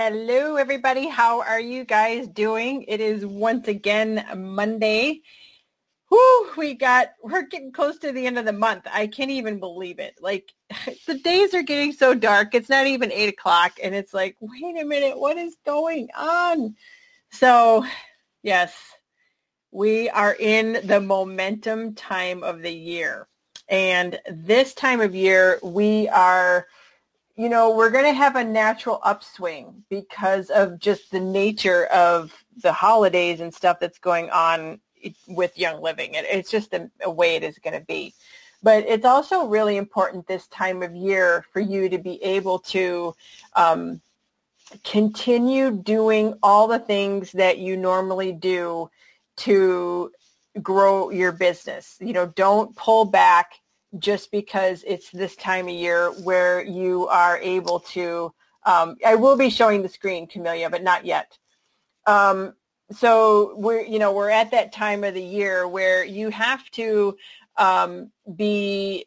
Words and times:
Hello, 0.00 0.54
everybody. 0.54 1.08
How 1.08 1.40
are 1.42 1.58
you 1.58 1.84
guys 1.84 2.28
doing? 2.28 2.84
It 2.86 3.00
is 3.00 3.26
once 3.26 3.66
again 3.66 4.24
Monday. 4.36 5.22
Whoo, 6.08 6.50
we 6.56 6.74
got, 6.74 7.08
we're 7.20 7.48
getting 7.48 7.72
close 7.72 7.98
to 7.98 8.12
the 8.12 8.24
end 8.24 8.38
of 8.38 8.44
the 8.44 8.52
month. 8.52 8.86
I 8.88 9.08
can't 9.08 9.32
even 9.32 9.58
believe 9.58 9.98
it. 9.98 10.14
Like, 10.20 10.54
the 11.08 11.18
days 11.18 11.52
are 11.52 11.64
getting 11.64 11.92
so 11.92 12.14
dark. 12.14 12.54
It's 12.54 12.68
not 12.68 12.86
even 12.86 13.10
8 13.10 13.30
o'clock. 13.30 13.80
And 13.82 13.92
it's 13.92 14.14
like, 14.14 14.36
wait 14.38 14.80
a 14.80 14.84
minute, 14.84 15.18
what 15.18 15.36
is 15.36 15.56
going 15.66 16.10
on? 16.16 16.76
So, 17.32 17.84
yes, 18.44 18.72
we 19.72 20.10
are 20.10 20.36
in 20.38 20.86
the 20.86 21.00
momentum 21.00 21.96
time 21.96 22.44
of 22.44 22.62
the 22.62 22.72
year. 22.72 23.26
And 23.68 24.16
this 24.30 24.74
time 24.74 25.00
of 25.00 25.16
year, 25.16 25.58
we 25.60 26.08
are 26.08 26.68
you 27.38 27.48
know, 27.48 27.70
we're 27.70 27.90
going 27.90 28.04
to 28.04 28.12
have 28.12 28.34
a 28.34 28.42
natural 28.42 28.98
upswing 29.04 29.84
because 29.88 30.50
of 30.50 30.80
just 30.80 31.12
the 31.12 31.20
nature 31.20 31.86
of 31.86 32.34
the 32.64 32.72
holidays 32.72 33.38
and 33.38 33.54
stuff 33.54 33.78
that's 33.78 34.00
going 34.00 34.28
on 34.30 34.80
with 35.28 35.56
Young 35.56 35.80
Living. 35.80 36.14
It, 36.14 36.26
it's 36.28 36.50
just 36.50 36.74
a 36.74 37.08
way 37.08 37.36
it 37.36 37.44
is 37.44 37.56
going 37.60 37.78
to 37.78 37.86
be. 37.86 38.12
But 38.60 38.84
it's 38.88 39.04
also 39.04 39.46
really 39.46 39.76
important 39.76 40.26
this 40.26 40.48
time 40.48 40.82
of 40.82 40.96
year 40.96 41.44
for 41.52 41.60
you 41.60 41.88
to 41.88 41.98
be 41.98 42.20
able 42.24 42.58
to 42.58 43.14
um, 43.54 44.00
continue 44.82 45.70
doing 45.70 46.34
all 46.42 46.66
the 46.66 46.80
things 46.80 47.30
that 47.32 47.58
you 47.58 47.76
normally 47.76 48.32
do 48.32 48.90
to 49.36 50.10
grow 50.60 51.10
your 51.10 51.30
business. 51.30 51.96
You 52.00 52.14
know, 52.14 52.26
don't 52.26 52.74
pull 52.74 53.04
back 53.04 53.52
just 53.98 54.30
because 54.30 54.84
it's 54.86 55.10
this 55.10 55.36
time 55.36 55.68
of 55.68 55.74
year 55.74 56.10
where 56.22 56.62
you 56.62 57.06
are 57.08 57.38
able 57.38 57.80
to, 57.80 58.32
um, 58.66 58.96
I 59.06 59.14
will 59.14 59.36
be 59.36 59.50
showing 59.50 59.82
the 59.82 59.88
screen, 59.88 60.26
Camelia, 60.26 60.68
but 60.70 60.82
not 60.82 61.06
yet. 61.06 61.38
Um, 62.06 62.54
so 62.90 63.54
we're, 63.56 63.82
you 63.82 63.98
know, 63.98 64.12
we're 64.12 64.30
at 64.30 64.50
that 64.50 64.72
time 64.72 65.04
of 65.04 65.14
the 65.14 65.22
year 65.22 65.66
where 65.68 66.04
you 66.04 66.30
have 66.30 66.70
to 66.72 67.16
um, 67.56 68.10
be 68.36 69.06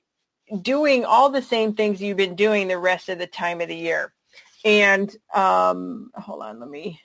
doing 0.61 1.05
all 1.05 1.29
the 1.29 1.41
same 1.41 1.73
things 1.73 2.01
you've 2.01 2.17
been 2.17 2.35
doing 2.35 2.67
the 2.67 2.77
rest 2.77 3.09
of 3.09 3.19
the 3.19 3.27
time 3.27 3.61
of 3.61 3.67
the 3.67 3.75
year. 3.75 4.13
And 4.63 5.15
um, 5.33 6.11
hold 6.15 6.43
on, 6.43 6.59
let 6.59 6.69
me. 6.69 6.99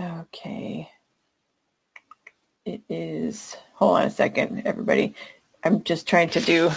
Okay. 0.00 0.88
It 2.64 2.82
is, 2.88 3.56
hold 3.74 3.98
on 3.98 4.06
a 4.06 4.10
second, 4.10 4.62
everybody. 4.66 5.14
I'm 5.64 5.82
just 5.84 6.06
trying 6.06 6.30
to 6.30 6.40
do 6.40 6.70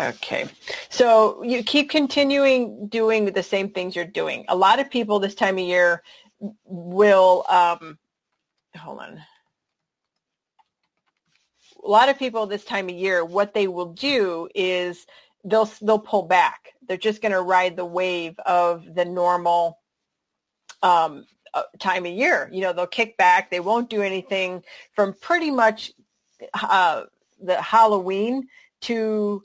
Okay. 0.00 0.46
So 0.90 1.42
you 1.42 1.62
keep 1.62 1.90
continuing 1.90 2.88
doing 2.88 3.26
the 3.26 3.42
same 3.42 3.70
things 3.70 3.94
you're 3.94 4.04
doing. 4.04 4.44
A 4.48 4.56
lot 4.56 4.80
of 4.80 4.90
people 4.90 5.18
this 5.20 5.34
time 5.34 5.56
of 5.58 5.64
year 5.64 6.02
will, 6.64 7.44
um, 7.48 7.98
hold 8.76 9.00
on. 9.00 9.22
A 11.84 11.88
lot 11.88 12.08
of 12.08 12.18
people 12.18 12.46
this 12.46 12.64
time 12.64 12.88
of 12.88 12.94
year, 12.94 13.24
what 13.24 13.54
they 13.54 13.68
will 13.68 13.92
do 13.92 14.48
is 14.54 15.06
they'll, 15.44 15.70
they'll 15.82 15.98
pull 15.98 16.22
back. 16.22 16.72
They're 16.88 16.96
just 16.96 17.22
going 17.22 17.32
to 17.32 17.42
ride 17.42 17.76
the 17.76 17.84
wave 17.84 18.38
of 18.40 18.94
the 18.94 19.04
normal 19.04 19.78
um, 20.82 21.24
time 21.78 22.06
of 22.06 22.12
year. 22.12 22.48
You 22.52 22.62
know, 22.62 22.72
they'll 22.72 22.86
kick 22.86 23.16
back. 23.16 23.50
They 23.50 23.60
won't 23.60 23.90
do 23.90 24.02
anything 24.02 24.62
from 24.94 25.14
pretty 25.20 25.50
much 25.50 25.92
uh, 26.54 27.04
the 27.40 27.60
Halloween 27.60 28.48
to 28.82 29.44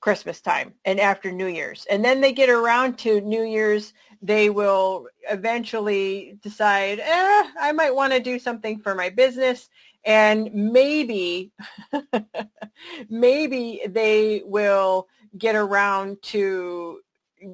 Christmas 0.00 0.40
time 0.40 0.74
and 0.84 1.00
after 1.00 1.30
New 1.32 1.46
Year's. 1.46 1.86
And 1.90 2.04
then 2.04 2.20
they 2.20 2.32
get 2.32 2.48
around 2.48 2.98
to 2.98 3.20
New 3.20 3.42
Year's, 3.42 3.92
they 4.22 4.50
will 4.50 5.06
eventually 5.30 6.38
decide, 6.42 7.00
eh, 7.00 7.50
I 7.60 7.72
might 7.72 7.94
want 7.94 8.12
to 8.12 8.20
do 8.20 8.38
something 8.38 8.78
for 8.78 8.94
my 8.94 9.10
business. 9.10 9.68
And 10.04 10.52
maybe, 10.54 11.52
maybe 13.08 13.82
they 13.88 14.42
will 14.44 15.08
get 15.36 15.56
around 15.56 16.22
to 16.22 17.00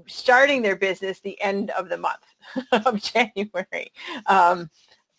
starting 0.07 0.63
their 0.63 0.77
business 0.77 1.21
the 1.21 1.41
end 1.41 1.71
of 1.71 1.89
the 1.89 1.99
month 1.99 2.25
of 2.73 3.03
January. 3.03 3.93
Um, 4.27 4.71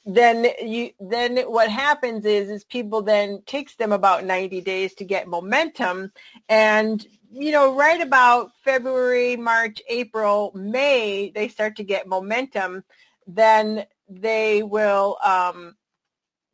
then 0.05 0.45
you 0.61 0.91
then 0.99 1.37
what 1.49 1.69
happens 1.69 2.25
is 2.25 2.49
is 2.49 2.63
people 2.63 3.01
then 3.01 3.41
takes 3.47 3.75
them 3.75 3.91
about 3.91 4.23
90 4.23 4.61
days 4.61 4.93
to 4.95 5.03
get 5.03 5.27
momentum 5.27 6.11
and 6.47 7.07
you 7.31 7.51
know 7.51 7.75
right 7.75 8.01
about 8.01 8.51
February, 8.63 9.35
March, 9.35 9.81
April, 9.89 10.51
May 10.53 11.31
they 11.33 11.47
start 11.47 11.75
to 11.77 11.83
get 11.83 12.07
momentum 12.07 12.83
then 13.27 13.85
they 14.07 14.61
will 14.61 15.17
um, 15.23 15.75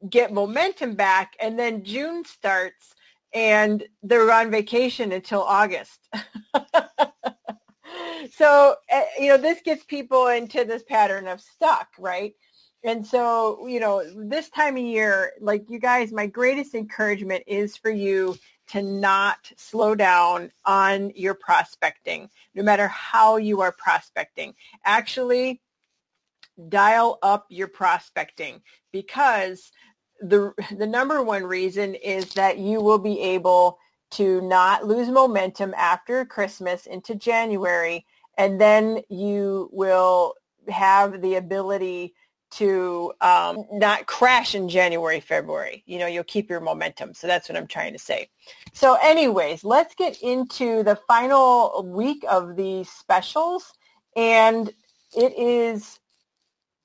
get 0.09 0.31
momentum 0.31 0.95
back 0.95 1.35
and 1.41 1.59
then 1.59 1.83
June 1.83 2.23
starts 2.23 2.95
and 3.33 3.83
they're 4.03 4.31
on 4.31 4.51
vacation 4.51 5.11
until 5.11 5.41
August. 5.43 5.99
so 8.34 8.75
uh, 8.91 9.02
you 9.19 9.29
know 9.29 9.38
this 9.38 9.62
gets 9.62 9.84
people 9.84 10.28
into 10.28 10.66
this 10.66 10.84
pattern 10.84 11.28
of 11.28 11.41
stuck 11.41 11.88
right? 11.97 12.34
And 12.84 13.06
so 13.06 13.68
you 13.68 13.79
know 13.79 14.03
this 14.28 14.50
time 14.50 14.78
of 14.78 14.84
year 14.84 15.34
like 15.40 15.69
you 15.69 15.79
guys 15.79 16.12
my 16.12 16.28
greatest 16.28 16.75
encouragement 16.75 17.44
is 17.47 17.78
for 17.78 17.91
you 17.91 18.38
to 18.69 18.81
not 18.81 19.52
slow 19.57 19.96
down 19.96 20.52
on 20.66 21.12
your 21.16 21.34
prospecting 21.34 22.29
no 22.56 22.63
matter 22.63 22.88
how 22.88 23.38
you 23.38 23.62
are 23.62 23.72
prospecting. 23.72 24.53
Actually 24.85 25.62
dial 26.69 27.18
up 27.22 27.46
your 27.50 27.68
prospecting 27.68 28.62
because 28.91 29.72
the 30.22 30.53
the 30.78 30.88
number 30.88 31.23
one 31.23 31.44
reason 31.44 31.96
is 31.96 32.34
that 32.34 32.58
you 32.58 32.81
will 32.81 33.00
be 33.00 33.19
able 33.19 33.78
to 34.11 34.41
not 34.41 34.85
lose 34.85 35.09
momentum 35.09 35.73
after 35.77 36.25
Christmas 36.25 36.85
into 36.85 37.16
January, 37.16 38.05
and 38.38 38.59
then 38.59 39.01
you 39.09 39.69
will 39.72 40.35
have 40.69 41.22
the 41.22 41.35
ability 41.35 42.13
to 42.51 43.13
um, 43.22 43.66
not 43.72 44.05
crash 44.07 44.55
in 44.55 44.67
January, 44.67 45.22
February. 45.22 45.83
You 45.85 45.99
know, 45.99 46.07
you'll 46.07 46.25
keep 46.25 46.49
your 46.49 46.59
momentum. 46.59 47.13
So 47.13 47.25
that's 47.25 47.47
what 47.47 47.57
I'm 47.57 47.67
trying 47.67 47.94
to 47.94 47.99
say. 47.99 48.29
So 48.73 48.97
anyways, 49.01 49.63
let's 49.63 49.95
get 49.95 50.22
into 50.22 50.83
the 50.83 50.99
final 51.07 51.83
week 51.85 52.25
of 52.29 52.57
the 52.57 52.83
specials. 52.83 53.73
And 54.17 54.69
it 55.16 55.38
is, 55.38 55.99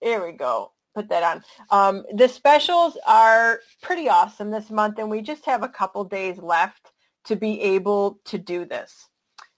here 0.01 0.25
we 0.25 0.33
go. 0.33 0.73
Put 0.95 1.09
that 1.09 1.23
on. 1.23 1.43
Um, 1.71 2.05
the 2.15 2.29
specials 2.29 2.97
are 3.07 3.61
pretty 3.83 4.09
awesome 4.09 4.51
this 4.51 4.71
month, 4.71 4.99
and 4.99 5.11
we 5.11 5.21
just 5.21 5.45
have 5.45 5.63
a 5.63 5.69
couple 5.69 6.05
days 6.05 6.39
left 6.39 6.93
to 7.27 7.37
be 7.37 7.61
able 7.61 8.21
to 8.25 8.39
do 8.39 8.65
this. 8.65 9.09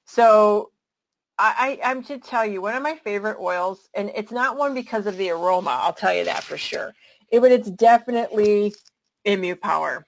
So 0.04 0.70
I, 1.38 1.78
I, 1.82 1.90
am 1.90 2.02
to 2.04 2.18
tell 2.18 2.44
you, 2.44 2.60
one 2.60 2.74
of 2.74 2.82
my 2.82 2.96
favorite 2.96 3.38
oils, 3.40 3.88
and 3.94 4.10
it's 4.14 4.32
not 4.32 4.56
one 4.56 4.74
because 4.74 5.06
of 5.06 5.16
the 5.16 5.30
aroma, 5.30 5.78
I'll 5.82 5.92
tell 5.92 6.12
you 6.12 6.24
that 6.24 6.42
for 6.42 6.58
sure. 6.58 6.94
It, 7.30 7.40
but 7.40 7.52
it's 7.52 7.70
definitely 7.70 8.74
ImmuPower. 9.26 10.04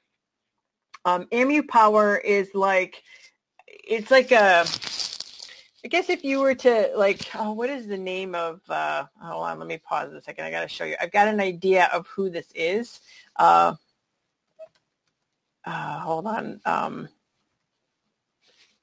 Um, 1.05 1.29
Power 1.69 2.17
is 2.17 2.51
like, 2.55 3.03
it's 3.67 4.11
like 4.11 4.33
a, 4.33 4.65
I 5.85 5.89
guess 5.89 6.11
if 6.11 6.25
you 6.25 6.41
were 6.41 6.55
to 6.57 6.91
like, 6.97 7.29
oh, 7.35 7.53
what 7.53 7.71
is 7.71 7.87
the 7.87 7.97
name 7.97 8.35
of, 8.35 8.61
uh, 8.69 9.05
hold 9.21 9.45
on, 9.45 9.59
let 9.59 9.69
me 9.69 9.79
pause 9.79 10.13
a 10.13 10.21
second. 10.21 10.45
I 10.45 10.51
got 10.51 10.63
to 10.63 10.69
show 10.69 10.85
you. 10.85 10.97
I've 11.01 11.13
got 11.13 11.29
an 11.29 11.41
idea 11.41 11.89
of 11.93 12.07
who 12.09 12.29
this 12.29 12.51
is. 12.55 13.01
Uh, 13.37 13.75
uh, 15.65 15.99
hold 16.01 16.27
on. 16.27 16.61
Um, 16.65 17.09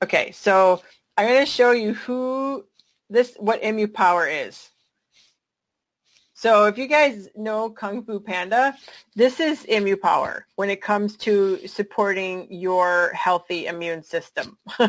Okay, 0.04 0.32
so 0.32 0.82
I'm 1.18 1.28
going 1.28 1.44
to 1.44 1.52
show 1.52 1.72
you 1.72 1.94
who 1.94 2.66
this, 3.10 3.36
what 3.40 3.64
ImmuPower 3.64 4.48
is. 4.48 4.70
So 6.34 6.66
if 6.66 6.78
you 6.78 6.86
guys 6.86 7.28
know 7.36 7.72
Kung 7.72 8.04
Fu 8.06 8.20
Panda, 8.20 8.78
this 9.16 9.40
is 9.40 9.66
ImmuPower 9.66 10.42
when 10.56 10.70
it 10.70 10.84
comes 10.84 11.18
to 11.18 11.68
supporting 11.68 12.46
your 12.52 13.12
healthy 13.14 13.66
immune 13.66 14.04
system. 14.04 14.56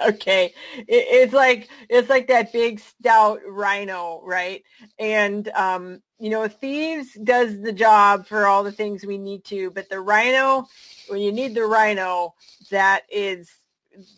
okay, 0.00 0.54
it, 0.76 0.86
it's 0.86 1.32
like 1.32 1.68
it's 1.90 2.08
like 2.08 2.28
that 2.28 2.52
big 2.52 2.78
stout 2.78 3.40
rhino, 3.44 4.22
right? 4.24 4.62
And 5.00 5.48
um, 5.48 6.00
you 6.20 6.30
know, 6.30 6.46
thieves 6.46 7.12
does 7.24 7.60
the 7.60 7.72
job 7.72 8.28
for 8.28 8.46
all 8.46 8.62
the 8.62 8.70
things 8.70 9.04
we 9.04 9.18
need 9.18 9.44
to, 9.46 9.72
but 9.72 9.88
the 9.88 10.00
rhino, 10.00 10.68
when 11.08 11.20
you 11.20 11.32
need 11.32 11.56
the 11.56 11.64
rhino, 11.64 12.34
that 12.70 13.02
is 13.10 13.50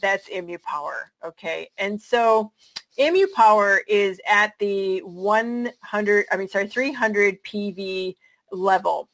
that's 0.00 0.28
ImmuPower. 0.28 1.10
Okay. 1.24 1.68
And 1.78 2.00
so 2.00 2.52
ImmuPower 2.98 3.78
is 3.88 4.20
at 4.26 4.52
the 4.58 5.00
100, 5.00 6.26
I 6.30 6.36
mean, 6.36 6.48
sorry, 6.48 6.68
300 6.68 7.42
PV 7.42 8.16
level. 8.52 9.08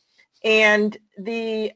And 0.44 0.96
the 1.18 1.72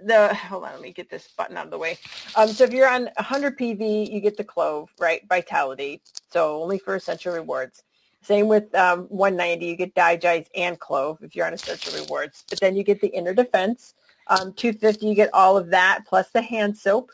the 0.00 0.34
hold 0.34 0.64
on, 0.64 0.72
let 0.72 0.82
me 0.82 0.92
get 0.92 1.08
this 1.08 1.28
button 1.28 1.56
out 1.56 1.66
of 1.66 1.70
the 1.70 1.78
way. 1.78 1.98
Um, 2.36 2.48
so 2.48 2.64
if 2.64 2.72
you're 2.72 2.88
on 2.88 3.04
100 3.16 3.58
PV, 3.58 4.12
you 4.12 4.20
get 4.20 4.36
the 4.36 4.44
Clove, 4.44 4.90
right? 4.98 5.22
Vitality. 5.28 6.02
So 6.30 6.60
only 6.60 6.78
for 6.78 6.96
Essential 6.96 7.32
Rewards. 7.32 7.84
Same 8.20 8.48
with 8.48 8.74
um, 8.74 9.02
190, 9.10 9.66
you 9.66 9.76
get 9.76 9.94
DiGize 9.94 10.46
and 10.56 10.78
Clove 10.78 11.18
if 11.22 11.36
you're 11.36 11.46
on 11.46 11.52
Essential 11.52 11.92
Rewards. 12.02 12.44
But 12.48 12.60
then 12.60 12.74
you 12.74 12.82
get 12.82 13.00
the 13.00 13.08
Inner 13.08 13.34
Defense. 13.34 13.94
Um, 14.28 14.54
250, 14.54 15.06
you 15.06 15.14
get 15.14 15.32
all 15.34 15.56
of 15.58 15.68
that 15.70 16.00
plus 16.06 16.30
the 16.30 16.40
hand 16.40 16.76
soap. 16.76 17.10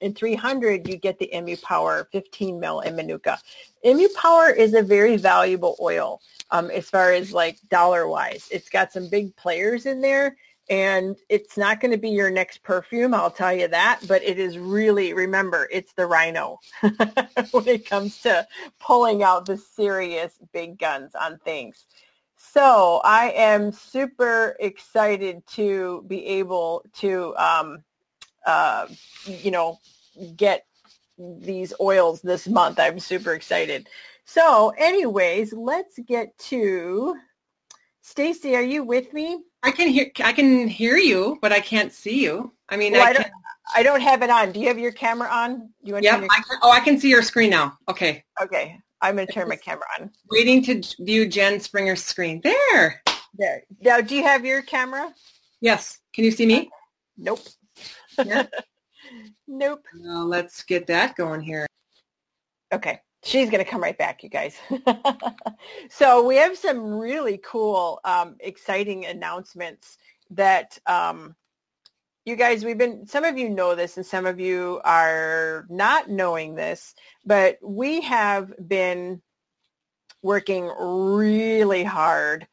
In 0.00 0.14
300, 0.14 0.88
you 0.88 0.96
get 0.96 1.18
the 1.18 1.30
ImmuPower 1.34 2.06
15 2.12 2.60
mil 2.60 2.80
in 2.80 2.96
Manuka. 2.96 3.38
ImmuPower 3.84 4.56
is 4.56 4.74
a 4.74 4.82
very 4.82 5.16
valuable 5.16 5.76
oil 5.80 6.20
um, 6.50 6.70
as 6.70 6.88
far 6.88 7.12
as 7.12 7.32
like 7.32 7.58
dollar 7.68 8.08
wise. 8.08 8.48
It's 8.50 8.68
got 8.68 8.92
some 8.92 9.08
big 9.08 9.34
players 9.36 9.86
in 9.86 10.00
there 10.00 10.36
and 10.70 11.16
it's 11.28 11.56
not 11.56 11.80
going 11.80 11.92
to 11.92 11.98
be 11.98 12.10
your 12.10 12.30
next 12.30 12.62
perfume, 12.62 13.14
I'll 13.14 13.30
tell 13.30 13.52
you 13.54 13.68
that, 13.68 14.00
but 14.06 14.22
it 14.22 14.38
is 14.38 14.58
really, 14.58 15.14
remember, 15.14 15.66
it's 15.72 15.92
the 15.94 16.06
rhino 16.06 16.60
when 17.50 17.68
it 17.68 17.88
comes 17.88 18.20
to 18.22 18.46
pulling 18.78 19.22
out 19.22 19.46
the 19.46 19.56
serious 19.56 20.34
big 20.52 20.78
guns 20.78 21.14
on 21.14 21.38
things. 21.38 21.86
So 22.36 23.00
I 23.02 23.32
am 23.34 23.72
super 23.72 24.56
excited 24.60 25.46
to 25.54 26.04
be 26.06 26.24
able 26.26 26.84
to, 26.96 27.34
um, 27.36 27.82
uh, 28.46 28.86
you 29.24 29.50
know, 29.50 29.78
get 30.36 30.66
these 31.18 31.72
oils 31.80 32.22
this 32.22 32.46
month. 32.46 32.78
I'm 32.78 32.98
super 32.98 33.32
excited. 33.32 33.88
So 34.24 34.72
anyways, 34.76 35.52
let's 35.52 35.98
get 36.06 36.36
to 36.38 37.16
Stacy, 38.08 38.56
are 38.56 38.62
you 38.62 38.84
with 38.84 39.12
me? 39.12 39.42
I 39.62 39.70
can 39.70 39.88
hear 39.88 40.10
I 40.24 40.32
can 40.32 40.66
hear 40.66 40.96
you, 40.96 41.38
but 41.42 41.52
I 41.52 41.60
can't 41.60 41.92
see 41.92 42.22
you. 42.22 42.52
I 42.70 42.78
mean, 42.78 42.92
well, 42.92 43.06
I, 43.06 43.10
I, 43.10 43.12
don't, 43.12 43.26
I 43.76 43.82
don't 43.82 44.00
have 44.00 44.22
it 44.22 44.30
on. 44.30 44.52
Do 44.52 44.60
you 44.60 44.68
have 44.68 44.78
your 44.78 44.92
camera 44.92 45.28
on? 45.28 45.58
Do 45.58 45.66
you 45.82 45.92
want 45.92 46.04
yep, 46.04 46.20
to 46.20 46.28
I 46.30 46.36
can, 46.36 46.58
oh, 46.62 46.70
I 46.70 46.80
can 46.80 46.98
see 46.98 47.10
your 47.10 47.22
screen 47.22 47.50
now. 47.50 47.76
Okay. 47.86 48.24
Okay. 48.40 48.78
I'm 49.02 49.16
going 49.16 49.26
to 49.26 49.32
turn 49.32 49.48
my 49.48 49.56
camera 49.56 49.84
on. 50.00 50.10
Waiting 50.30 50.62
to 50.64 50.82
view 51.00 51.28
Jen 51.28 51.60
Springer's 51.60 52.02
screen. 52.02 52.40
There. 52.42 53.02
There. 53.34 53.62
Now, 53.82 54.00
do 54.00 54.16
you 54.16 54.22
have 54.22 54.44
your 54.44 54.62
camera? 54.62 55.12
Yes. 55.60 55.98
Can 56.14 56.24
you 56.24 56.30
see 56.30 56.46
me? 56.46 56.70
Nope. 57.18 57.40
Yeah. 58.24 58.46
nope. 59.48 59.84
Well, 59.98 60.26
let's 60.26 60.62
get 60.62 60.86
that 60.88 61.16
going 61.16 61.40
here. 61.40 61.66
Okay. 62.72 63.00
She's 63.24 63.50
going 63.50 63.64
to 63.64 63.70
come 63.70 63.82
right 63.82 63.98
back, 63.98 64.22
you 64.22 64.28
guys. 64.28 64.56
so 65.90 66.24
we 66.24 66.36
have 66.36 66.56
some 66.56 66.84
really 66.84 67.40
cool, 67.44 68.00
um, 68.04 68.36
exciting 68.38 69.06
announcements 69.06 69.98
that 70.30 70.78
um, 70.86 71.34
you 72.24 72.36
guys, 72.36 72.64
we've 72.64 72.78
been, 72.78 73.06
some 73.06 73.24
of 73.24 73.36
you 73.36 73.50
know 73.50 73.74
this 73.74 73.96
and 73.96 74.06
some 74.06 74.24
of 74.24 74.38
you 74.38 74.80
are 74.84 75.66
not 75.68 76.08
knowing 76.08 76.54
this, 76.54 76.94
but 77.24 77.58
we 77.62 78.02
have 78.02 78.52
been 78.68 79.20
working 80.22 80.70
really 80.78 81.84
hard. 81.84 82.46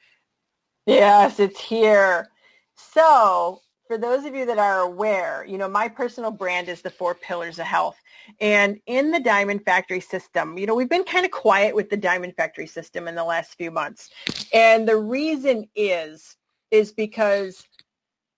Yes, 0.85 1.39
it's 1.39 1.59
here. 1.59 2.29
So 2.75 3.61
for 3.87 3.97
those 3.97 4.25
of 4.25 4.33
you 4.33 4.45
that 4.45 4.57
are 4.57 4.81
aware, 4.81 5.45
you 5.47 5.57
know, 5.57 5.69
my 5.69 5.87
personal 5.87 6.31
brand 6.31 6.69
is 6.69 6.81
the 6.81 6.89
four 6.89 7.13
pillars 7.13 7.59
of 7.59 7.65
health. 7.65 7.97
And 8.41 8.79
in 8.87 9.11
the 9.11 9.19
Diamond 9.19 9.63
Factory 9.63 9.99
system, 9.99 10.57
you 10.57 10.65
know, 10.65 10.75
we've 10.75 10.89
been 10.89 11.03
kind 11.03 11.25
of 11.25 11.31
quiet 11.31 11.75
with 11.75 11.89
the 11.89 11.97
Diamond 11.97 12.35
Factory 12.35 12.67
system 12.67 13.07
in 13.07 13.15
the 13.15 13.23
last 13.23 13.55
few 13.55 13.69
months. 13.69 14.09
And 14.53 14.87
the 14.87 14.97
reason 14.97 15.69
is, 15.75 16.35
is 16.71 16.91
because 16.91 17.63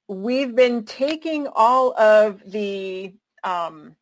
we've 0.09 0.55
been 0.55 0.83
taking 0.83 1.47
all 1.47 1.97
of 1.97 2.41
the 2.45 3.13
um, 3.43 3.95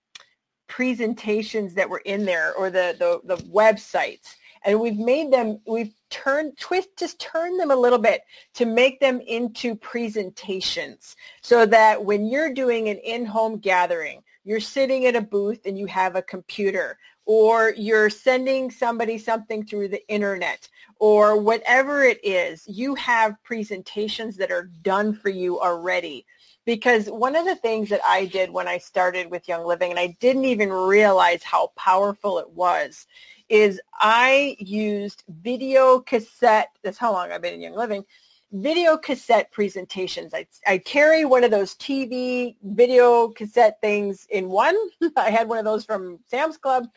presentations 0.67 1.75
that 1.75 1.89
were 1.89 2.01
in 2.05 2.25
there 2.25 2.53
or 2.55 2.71
the, 2.71 2.95
the, 2.97 3.35
the 3.35 3.43
websites 3.43 4.35
and 4.65 4.79
we've 4.79 4.97
made 4.97 5.31
them, 5.31 5.59
we've 5.67 5.93
turned, 6.09 6.57
twist, 6.57 6.89
just 6.97 7.19
turn 7.19 7.55
them 7.57 7.71
a 7.71 7.75
little 7.75 7.99
bit 7.99 8.21
to 8.55 8.65
make 8.65 8.99
them 8.99 9.21
into 9.21 9.75
presentations 9.75 11.15
so 11.41 11.65
that 11.67 12.03
when 12.03 12.25
you're 12.25 12.53
doing 12.53 12.89
an 12.89 12.97
in-home 12.97 13.59
gathering, 13.59 14.21
you're 14.43 14.59
sitting 14.59 15.05
at 15.05 15.15
a 15.15 15.21
booth 15.21 15.65
and 15.65 15.77
you 15.77 15.85
have 15.85 16.15
a 16.15 16.21
computer 16.21 16.97
or 17.25 17.73
you're 17.77 18.09
sending 18.09 18.69
somebody 18.71 19.17
something 19.17 19.65
through 19.65 19.87
the 19.87 20.07
internet 20.07 20.67
or 20.99 21.39
whatever 21.39 22.03
it 22.03 22.23
is, 22.23 22.63
you 22.67 22.95
have 22.95 23.41
presentations 23.43 24.37
that 24.37 24.51
are 24.51 24.69
done 24.81 25.13
for 25.13 25.29
you 25.29 25.59
already. 25.59 26.25
Because 26.65 27.07
one 27.07 27.35
of 27.35 27.45
the 27.45 27.55
things 27.55 27.89
that 27.89 28.01
I 28.03 28.25
did 28.25 28.49
when 28.49 28.67
I 28.67 28.79
started 28.79 29.29
with 29.29 29.47
Young 29.47 29.65
Living, 29.67 29.91
and 29.91 29.99
I 29.99 30.17
didn't 30.19 30.45
even 30.45 30.71
realize 30.71 31.43
how 31.43 31.71
powerful 31.75 32.39
it 32.39 32.49
was, 32.49 33.05
is 33.49 33.79
I 33.93 34.55
used 34.59 35.23
video 35.27 35.99
cassette. 35.99 36.69
That's 36.83 36.97
how 36.97 37.13
long 37.13 37.31
I've 37.31 37.41
been 37.41 37.53
in 37.53 37.61
Young 37.61 37.75
Living. 37.75 38.05
Video 38.51 38.95
cassette 38.95 39.51
presentations. 39.51 40.33
I, 40.33 40.47
I 40.65 40.77
carry 40.77 41.25
one 41.25 41.43
of 41.43 41.51
those 41.51 41.75
TV 41.75 42.55
video 42.63 43.27
cassette 43.29 43.81
things 43.81 44.27
in 44.29 44.49
one. 44.49 44.75
I 45.17 45.29
had 45.29 45.49
one 45.49 45.57
of 45.57 45.65
those 45.65 45.83
from 45.83 46.19
Sam's 46.27 46.57
Club, 46.57 46.87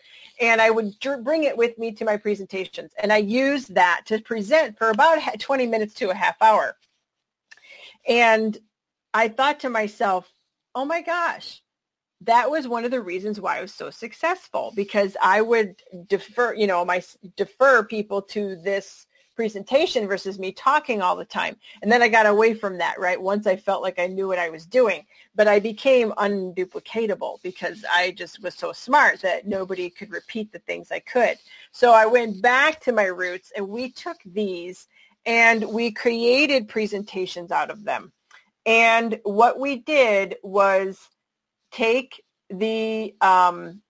and 0.41 0.61
I 0.61 0.71
would 0.71 0.95
bring 1.23 1.45
it 1.45 1.57
with 1.57 1.77
me 1.79 1.93
to 1.93 2.05
my 2.05 2.17
presentations. 2.17 2.93
And 3.03 3.13
I 3.13 3.19
used 3.19 3.75
that 3.75 4.03
to 4.07 4.21
present 4.21 4.79
for 4.79 4.91
about 4.91 5.21
20 5.39 5.67
minutes 5.67 5.95
to 5.95 6.11
a 6.11 6.15
half 6.15 6.41
hour. 6.41 6.77
And 8.07 8.57
I 9.13 9.29
thought 9.29 9.61
to 9.61 9.71
myself, 9.71 10.31
oh 10.75 10.85
my 10.85 11.03
gosh, 11.03 11.63
that 12.23 12.51
was 12.51 12.67
one 12.67 12.85
of 12.85 12.91
the 12.91 13.01
reasons 13.01 13.41
why 13.41 13.59
I 13.59 13.63
was 13.63 13.75
so 13.75 13.91
successful 13.91 14.73
because 14.75 15.17
I 15.23 15.41
would 15.41 15.77
defer, 16.09 16.55
you 16.55 16.67
know, 16.67 16.85
my 16.85 17.03
defer 17.37 17.85
people 17.85 18.23
to 18.23 18.57
this 18.57 19.07
presentation 19.37 20.09
versus 20.09 20.37
me 20.37 20.51
talking 20.51 21.01
all 21.01 21.15
the 21.15 21.25
time. 21.25 21.57
And 21.81 21.93
then 21.93 22.03
I 22.03 22.09
got 22.09 22.27
away 22.27 22.55
from 22.55 22.79
that, 22.79 22.99
right? 22.99 23.21
Once 23.23 23.47
I 23.47 23.55
felt 23.55 23.83
like 23.83 24.01
I 24.01 24.09
knew 24.09 24.27
what 24.27 24.41
I 24.41 24.49
was 24.51 24.67
doing, 24.67 25.07
but 25.37 25.47
I 25.47 25.61
became 25.61 26.11
unduplicatable 26.11 27.41
because 27.45 27.85
I 27.93 28.11
just 28.11 28.43
was 28.43 28.57
so 28.57 28.73
smart 28.73 29.21
that 29.21 29.47
nobody 29.47 29.91
could 29.91 30.11
repeat 30.11 30.51
the 30.51 30.59
things 30.59 30.91
I 30.91 30.99
could. 30.99 31.37
So 31.71 31.93
I 31.93 32.07
went 32.07 32.43
back 32.43 32.81
to 32.81 32.93
my 32.93 33.05
roots 33.05 33.53
and 33.57 33.69
we 33.69 33.93
took 33.93 34.17
these 34.27 34.89
and 35.25 35.63
we 35.69 35.93
created 35.93 36.67
presentations 36.67 37.53
out 37.53 37.71
of 37.71 37.85
them. 37.85 38.13
And 38.67 39.21
what 39.23 39.61
we 39.61 39.77
did 39.77 40.35
was 40.43 40.99
take 41.71 42.23
the 42.51 43.15
um, 43.21 43.83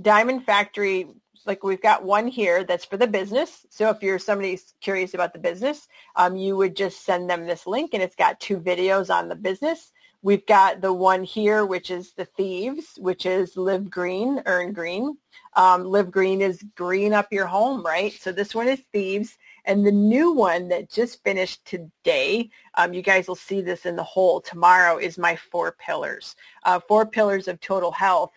Diamond 0.00 0.44
Factory, 0.44 1.06
like 1.46 1.62
we've 1.62 1.82
got 1.82 2.04
one 2.04 2.26
here 2.26 2.64
that's 2.64 2.84
for 2.84 2.96
the 2.96 3.06
business. 3.06 3.66
So 3.70 3.90
if 3.90 4.02
you're 4.02 4.18
somebody's 4.18 4.74
curious 4.80 5.14
about 5.14 5.32
the 5.32 5.38
business, 5.38 5.88
um, 6.16 6.36
you 6.36 6.56
would 6.56 6.76
just 6.76 7.04
send 7.04 7.28
them 7.28 7.46
this 7.46 7.66
link 7.66 7.94
and 7.94 8.02
it's 8.02 8.16
got 8.16 8.40
two 8.40 8.58
videos 8.58 9.12
on 9.12 9.28
the 9.28 9.36
business. 9.36 9.92
We've 10.20 10.46
got 10.46 10.80
the 10.80 10.92
one 10.92 11.22
here, 11.22 11.64
which 11.64 11.90
is 11.90 12.12
the 12.12 12.24
thieves, 12.24 12.86
which 12.98 13.24
is 13.24 13.56
live 13.56 13.88
green, 13.88 14.42
earn 14.46 14.72
green. 14.72 15.16
Um, 15.54 15.84
live 15.84 16.10
green 16.10 16.42
is 16.42 16.62
green 16.74 17.12
up 17.12 17.32
your 17.32 17.46
home, 17.46 17.84
right? 17.84 18.12
So 18.12 18.32
this 18.32 18.54
one 18.54 18.68
is 18.68 18.82
thieves. 18.92 19.36
And 19.68 19.84
the 19.84 19.92
new 19.92 20.32
one 20.32 20.68
that 20.68 20.90
just 20.90 21.22
finished 21.22 21.62
today, 21.66 22.48
um, 22.76 22.94
you 22.94 23.02
guys 23.02 23.28
will 23.28 23.34
see 23.34 23.60
this 23.60 23.84
in 23.84 23.96
the 23.96 24.02
whole 24.02 24.40
tomorrow, 24.40 24.96
is 24.96 25.18
my 25.18 25.36
four 25.36 25.76
pillars. 25.78 26.34
Uh, 26.64 26.80
four 26.80 27.04
pillars 27.04 27.48
of 27.48 27.60
total 27.60 27.92
health 27.92 28.32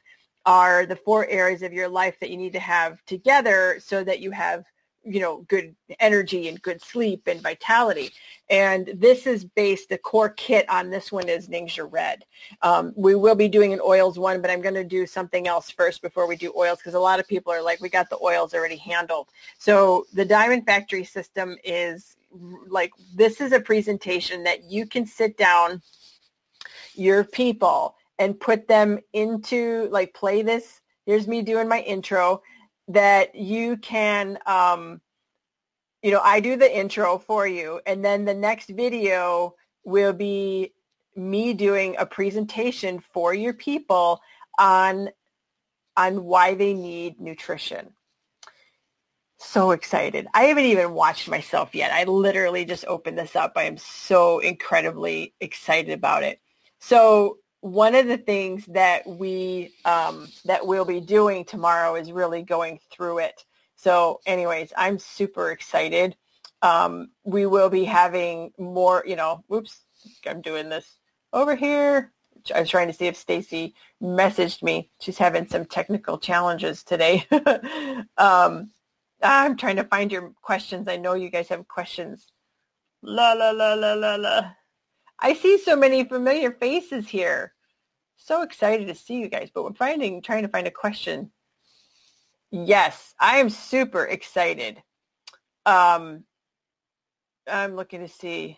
are 0.46 0.86
the 0.86 0.98
four 0.98 1.26
areas 1.28 1.62
of 1.62 1.72
your 1.72 1.88
life 1.88 2.20
that 2.20 2.32
you 2.32 2.38
need 2.38 2.52
to 2.52 2.60
have 2.60 3.04
together 3.06 3.80
so 3.80 4.04
that 4.04 4.20
you 4.20 4.32
have 4.32 4.66
you 5.04 5.20
know, 5.20 5.42
good 5.48 5.76
energy 6.00 6.48
and 6.48 6.62
good 6.62 6.82
sleep 6.82 7.28
and 7.28 7.42
vitality. 7.42 8.12
And 8.50 8.92
this 8.96 9.26
is 9.26 9.44
based, 9.44 9.90
the 9.90 9.98
core 9.98 10.30
kit 10.30 10.70
on 10.70 10.90
this 10.90 11.12
one 11.12 11.28
is 11.28 11.48
Ningxia 11.48 11.88
Red. 11.90 12.24
Um, 12.62 12.94
we 12.96 13.16
will 13.16 13.36
be 13.36 13.48
doing 13.48 13.74
an 13.74 13.82
oils 13.84 14.20
one, 14.20 14.42
but 14.42 14.52
I'm 14.52 14.62
going 14.62 14.76
to 14.76 14.84
do 14.84 15.08
something 15.08 15.48
else 15.48 15.72
first 15.72 16.02
before 16.02 16.28
we 16.28 16.36
do 16.36 16.54
oils 16.56 16.78
because 16.78 16.94
a 16.94 17.00
lot 17.00 17.20
of 17.20 17.28
people 17.28 17.52
are 17.52 17.62
like, 17.64 17.82
we 17.82 17.90
got 17.90 18.10
the 18.10 18.20
oils 18.22 18.54
already 18.54 18.78
handled. 18.78 19.30
So 19.58 20.06
the 20.14 20.26
Diamond 20.26 20.66
Factory 20.66 21.04
system 21.04 21.56
is 21.64 22.16
like, 22.68 22.92
this 23.16 23.42
is 23.42 23.54
a 23.54 23.60
presentation 23.60 24.44
that 24.44 24.66
you 24.66 24.86
can 24.86 25.06
sit 25.06 25.38
down 25.38 25.82
your 26.94 27.24
people 27.24 27.96
and 28.20 28.40
put 28.40 28.68
them 28.68 29.00
into, 29.14 29.88
like 29.92 30.14
play 30.14 30.44
this. 30.44 30.82
Here's 31.06 31.28
me 31.28 31.42
doing 31.42 31.68
my 31.68 31.80
intro 31.80 32.44
that 32.94 33.36
you 33.36 33.78
can, 33.78 34.38
um, 34.46 35.02
you 36.02 36.12
know, 36.12 36.22
I 36.22 36.40
do 36.40 36.56
the 36.56 36.78
intro 36.80 37.18
for 37.20 37.48
you, 37.48 37.82
and 37.86 38.04
then 38.04 38.26
the 38.26 38.34
next 38.34 38.70
video 38.70 39.56
will 39.84 40.14
be 40.14 40.74
me 41.16 41.54
doing 41.54 41.96
a 41.98 42.06
presentation 42.06 43.04
for 43.14 43.34
your 43.34 43.54
people 43.54 44.22
on 44.58 45.10
on 45.98 46.24
why 46.24 46.56
they 46.56 46.74
need 46.74 47.20
nutrition. 47.20 47.94
So 49.40 49.72
excited. 49.72 50.28
I 50.34 50.44
haven't 50.44 50.66
even 50.66 50.94
watched 50.94 51.28
myself 51.28 51.76
yet. 51.76 51.92
I 51.92 52.06
literally 52.06 52.64
just 52.64 52.86
opened 52.86 53.18
this 53.18 53.36
up. 53.36 53.54
I 53.56 53.64
am 53.64 53.78
so 53.78 54.40
incredibly 54.40 55.34
excited 55.42 55.92
about 55.92 56.24
it. 56.24 56.40
So 56.80 57.40
one 57.62 57.94
of 57.96 58.08
the 58.08 58.18
things 58.18 58.66
that 58.68 59.08
we 59.08 59.74
um, 59.86 60.28
that 60.46 60.66
we'll 60.66 60.86
be 60.86 61.00
doing 61.00 61.46
tomorrow 61.46 61.96
is 61.96 62.12
really 62.12 62.42
going 62.42 62.80
through 62.92 63.20
it. 63.20 63.46
So, 63.76 64.20
anyways, 64.26 64.74
I'm 64.76 65.00
super 65.00 65.52
excited. 65.52 66.16
Um, 66.62 67.12
we 67.24 67.46
will 67.46 67.70
be 67.70 67.86
having 67.86 68.52
more. 68.58 69.04
You 69.08 69.16
know, 69.16 69.44
whoops, 69.48 69.86
I'm 70.28 70.42
doing 70.42 70.70
this 70.70 70.98
over 71.32 71.56
here. 71.56 72.12
I 72.54 72.60
was 72.60 72.70
trying 72.70 72.88
to 72.88 72.94
see 72.94 73.06
if 73.06 73.16
Stacy 73.16 73.76
messaged 74.02 74.64
me. 74.64 74.90
She's 75.00 75.20
having 75.20 75.48
some 75.48 75.66
technical 75.66 76.18
challenges 76.18 76.84
today. 76.84 77.28
um, 78.18 78.72
I'm 79.22 79.56
trying 79.56 79.76
to 79.76 79.84
find 79.84 80.12
your 80.12 80.34
questions. 80.42 80.88
I 80.88 80.98
know 80.98 81.14
you 81.14 81.30
guys 81.30 81.50
have 81.50 81.68
questions. 81.68 82.26
La 83.04 83.34
la 83.34 83.52
la 83.52 83.76
la 83.76 83.94
la 83.94 84.16
la. 84.16 84.52
I 85.22 85.34
see 85.34 85.58
so 85.60 85.76
many 85.76 86.04
familiar 86.04 86.52
faces 86.52 87.08
here. 87.08 87.54
So 88.18 88.42
excited 88.44 88.88
to 88.88 88.96
see 88.96 89.16
you 89.16 89.30
guys, 89.30 89.50
but 89.54 89.64
we're 89.64 89.74
finding 89.74 90.22
trying 90.22 90.44
to 90.44 90.50
find 90.50 90.68
a 90.68 90.72
question. 90.72 91.32
Yes, 92.52 93.14
I 93.20 93.38
am 93.38 93.50
super 93.50 94.04
excited. 94.04 94.82
Um, 95.66 96.24
I'm 97.50 97.76
looking 97.76 98.02
to 98.02 98.08
see. 98.08 98.58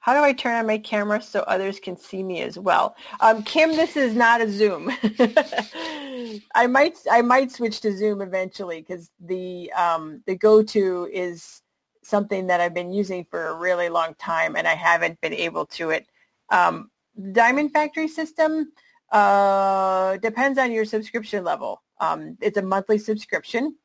How 0.00 0.12
do 0.12 0.20
I 0.20 0.34
turn 0.34 0.56
on 0.56 0.66
my 0.66 0.78
camera 0.78 1.22
so 1.22 1.40
others 1.40 1.80
can 1.80 1.96
see 1.96 2.22
me 2.22 2.42
as 2.42 2.58
well? 2.58 2.94
Um, 3.20 3.42
Kim, 3.42 3.70
this 3.70 3.96
is 3.96 4.14
not 4.14 4.42
a 4.42 4.50
Zoom. 4.50 4.90
I 6.54 6.66
might 6.68 6.98
I 7.10 7.22
might 7.22 7.50
switch 7.50 7.80
to 7.80 7.96
Zoom 7.96 8.20
eventually 8.20 8.82
because 8.82 9.10
the 9.18 9.72
um, 9.72 10.22
the 10.26 10.36
go-to 10.36 11.08
is 11.10 11.62
something 12.04 12.46
that 12.48 12.60
I've 12.60 12.74
been 12.74 12.92
using 12.92 13.24
for 13.30 13.48
a 13.48 13.54
really 13.54 13.88
long 13.88 14.14
time 14.18 14.56
and 14.56 14.66
I 14.68 14.74
haven't 14.74 15.20
been 15.20 15.34
able 15.34 15.66
to 15.66 15.90
it. 15.90 16.06
Um, 16.50 16.90
Diamond 17.32 17.72
Factory 17.72 18.08
system 18.08 18.72
uh, 19.10 20.16
depends 20.18 20.58
on 20.58 20.72
your 20.72 20.84
subscription 20.84 21.44
level. 21.44 21.82
Um, 22.00 22.36
it's 22.40 22.58
a 22.58 22.62
monthly 22.62 22.98
subscription 22.98 23.76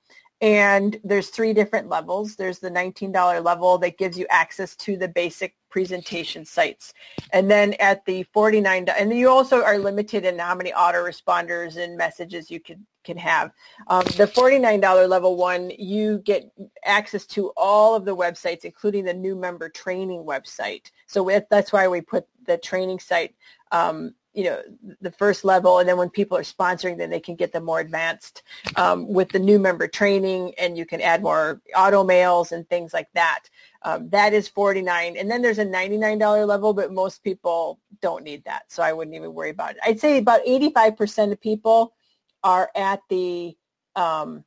and 0.41 0.99
there's 1.03 1.29
three 1.29 1.53
different 1.53 1.89
levels. 1.89 2.35
There's 2.35 2.59
the 2.59 2.71
$19 2.71 3.43
level 3.43 3.77
that 3.79 3.97
gives 3.97 4.17
you 4.17 4.25
access 4.29 4.75
to 4.77 4.95
the 4.95 5.07
basic 5.07 5.55
presentation 5.69 6.45
sites. 6.45 6.93
And 7.31 7.51
then 7.51 7.75
at 7.79 8.05
the 8.05 8.25
$49, 8.35 8.93
and 8.97 9.13
you 9.13 9.29
also 9.29 9.63
are 9.63 9.77
limited 9.77 10.25
in 10.25 10.39
how 10.39 10.55
many 10.55 10.71
autoresponders 10.71 11.77
and 11.77 11.97
messages 11.97 12.49
you 12.49 12.59
can 12.59 12.85
can 13.05 13.17
have. 13.17 13.51
Um, 13.87 14.03
the 14.17 14.27
$49 14.27 15.09
level 15.09 15.37
one, 15.37 15.71
you 15.79 16.19
get 16.19 16.51
access 16.83 17.25
to 17.27 17.51
all 17.55 17.95
of 17.95 18.03
the 18.03 18.15
websites, 18.15 18.65
including 18.65 19.05
the 19.05 19.13
new 19.13 19.35
member 19.35 19.69
training 19.69 20.25
website. 20.25 20.91
So 21.07 21.23
with, 21.23 21.45
that's 21.49 21.71
why 21.71 21.87
we 21.87 22.01
put 22.01 22.27
the 22.45 22.57
training 22.57 22.99
site 22.99 23.35
um, 23.71 24.13
you 24.39 24.45
know 24.45 24.61
the 25.01 25.11
first 25.11 25.43
level 25.43 25.79
and 25.79 25.89
then 25.89 25.97
when 25.97 26.09
people 26.09 26.37
are 26.37 26.43
sponsoring 26.43 26.97
then 26.97 27.09
they 27.09 27.19
can 27.19 27.35
get 27.35 27.51
the 27.51 27.59
more 27.59 27.81
advanced 27.81 28.41
um, 28.77 29.05
with 29.11 29.27
the 29.29 29.39
new 29.39 29.59
member 29.59 29.85
training 29.85 30.53
and 30.57 30.77
you 30.77 30.85
can 30.85 31.01
add 31.01 31.21
more 31.21 31.61
auto 31.75 32.05
mails 32.05 32.53
and 32.53 32.67
things 32.69 32.93
like 32.93 33.09
that. 33.13 33.41
Um, 33.81 34.09
that 34.11 34.33
is 34.33 34.47
49 34.47 35.17
and 35.17 35.29
then 35.29 35.41
there's 35.41 35.59
a 35.59 35.65
$99 35.65 36.47
level 36.47 36.73
but 36.73 36.93
most 36.93 37.21
people 37.21 37.81
don't 38.01 38.23
need 38.23 38.45
that 38.45 38.63
so 38.69 38.81
i 38.81 38.93
wouldn't 38.93 39.15
even 39.15 39.33
worry 39.33 39.49
about 39.49 39.71
it. 39.71 39.77
I'd 39.85 39.99
say 39.99 40.17
about 40.17 40.45
85% 40.45 41.33
of 41.33 41.41
people 41.41 41.93
are 42.41 42.71
at 42.75 43.01
the 43.09 43.57
um, 43.97 44.45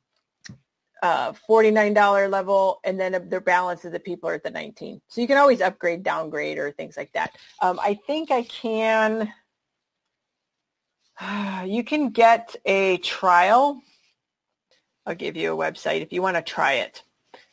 uh, 1.03 1.33
$49 1.47 2.31
level 2.31 2.79
and 2.83 2.99
then 2.99 3.29
their 3.29 3.41
balance 3.41 3.85
of 3.85 3.91
the 3.91 3.99
people 3.99 4.27
are 4.27 4.35
at 4.35 4.43
the 4.43 4.49
19 4.49 5.01
so 5.07 5.21
you 5.21 5.27
can 5.27 5.37
always 5.37 5.61
upgrade 5.61 6.01
downgrade 6.01 6.57
or 6.57 6.71
things 6.71 6.97
like 6.97 7.11
that. 7.13 7.35
Um, 7.61 7.79
i 7.79 7.93
think 8.07 8.31
i 8.31 8.41
can 8.41 9.31
you 11.65 11.83
can 11.83 12.09
get 12.09 12.55
a 12.65 12.97
trial. 12.97 13.81
I'll 15.05 15.15
give 15.15 15.35
you 15.35 15.53
a 15.53 15.57
website 15.57 16.01
if 16.01 16.13
you 16.13 16.21
want 16.21 16.37
to 16.37 16.41
try 16.41 16.73
it 16.73 17.03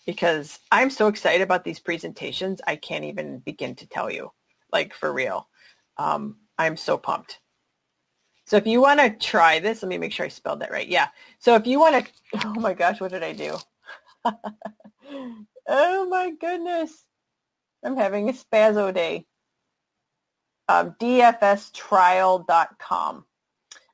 because 0.06 0.58
I'm 0.70 0.90
so 0.90 1.08
excited 1.08 1.42
about 1.42 1.64
these 1.64 1.80
presentations. 1.80 2.60
I 2.66 2.76
can't 2.76 3.04
even 3.04 3.38
begin 3.38 3.74
to 3.76 3.86
tell 3.86 4.10
you, 4.10 4.30
like 4.72 4.94
for 4.94 5.12
real. 5.12 5.48
Um, 5.96 6.36
I'm 6.58 6.76
so 6.76 6.96
pumped. 6.96 7.38
So 8.46 8.56
if 8.56 8.66
you 8.66 8.80
want 8.80 9.00
to 9.00 9.10
try 9.10 9.60
this, 9.60 9.82
let 9.82 9.88
me 9.88 9.98
make 9.98 10.12
sure 10.12 10.26
I 10.26 10.30
spelled 10.30 10.60
that 10.60 10.72
right. 10.72 10.88
Yeah. 10.88 11.08
So 11.38 11.54
if 11.54 11.66
you 11.66 11.78
want 11.78 12.04
to, 12.04 12.10
oh 12.46 12.54
my 12.54 12.74
gosh, 12.74 13.00
what 13.00 13.12
did 13.12 13.22
I 13.22 13.32
do? 13.32 13.56
oh 15.68 16.06
my 16.08 16.32
goodness. 16.40 17.04
I'm 17.84 17.96
having 17.96 18.28
a 18.28 18.32
spazzo 18.32 18.92
day. 18.92 19.26
Um, 20.68 20.94
dfstrial.com 21.00 23.24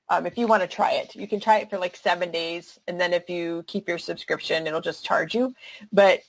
um, 0.08 0.26
if 0.26 0.38
you 0.38 0.46
want 0.46 0.62
to 0.62 0.68
try 0.68 0.92
it. 0.92 1.14
You 1.14 1.26
can 1.26 1.40
try 1.40 1.58
it 1.58 1.70
for 1.70 1.78
like 1.78 1.96
seven 1.96 2.30
days, 2.30 2.78
and 2.86 3.00
then 3.00 3.12
if 3.12 3.28
you 3.28 3.64
keep 3.66 3.88
your 3.88 3.98
subscription, 3.98 4.66
it'll 4.66 4.80
just 4.80 5.04
charge 5.04 5.34
you. 5.34 5.54
But 5.92 6.20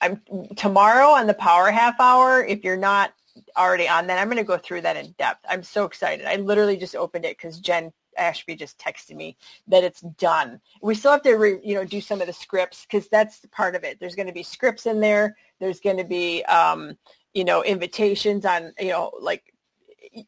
I'm 0.00 0.20
tomorrow 0.56 1.08
on 1.08 1.26
the 1.26 1.34
Power 1.34 1.70
Half 1.70 2.00
Hour. 2.00 2.44
If 2.44 2.64
you're 2.64 2.76
not 2.76 3.12
already 3.56 3.88
on 3.88 4.06
that, 4.08 4.18
I'm 4.18 4.28
going 4.28 4.38
to 4.38 4.44
go 4.44 4.58
through 4.58 4.82
that 4.82 4.96
in 4.96 5.14
depth. 5.18 5.44
I'm 5.48 5.62
so 5.62 5.84
excited. 5.84 6.26
I 6.26 6.36
literally 6.36 6.76
just 6.76 6.96
opened 6.96 7.24
it 7.24 7.36
because 7.36 7.60
Jen 7.60 7.92
Ashby 8.16 8.56
just 8.56 8.78
texted 8.78 9.16
me 9.16 9.36
that 9.68 9.84
it's 9.84 10.00
done. 10.00 10.60
We 10.82 10.94
still 10.94 11.12
have 11.12 11.22
to, 11.22 11.34
re, 11.34 11.58
you 11.62 11.74
know, 11.74 11.84
do 11.84 12.00
some 12.00 12.20
of 12.20 12.26
the 12.26 12.32
scripts 12.32 12.84
because 12.84 13.08
that's 13.08 13.40
part 13.52 13.74
of 13.76 13.84
it. 13.84 14.00
There's 14.00 14.16
going 14.16 14.26
to 14.26 14.32
be 14.32 14.42
scripts 14.42 14.86
in 14.86 15.00
there. 15.00 15.36
There's 15.60 15.80
going 15.80 15.98
to 15.98 16.04
be, 16.04 16.44
um, 16.44 16.96
you 17.34 17.44
know, 17.44 17.62
invitations 17.62 18.44
on, 18.44 18.72
you 18.78 18.88
know, 18.88 19.12
like 19.20 19.54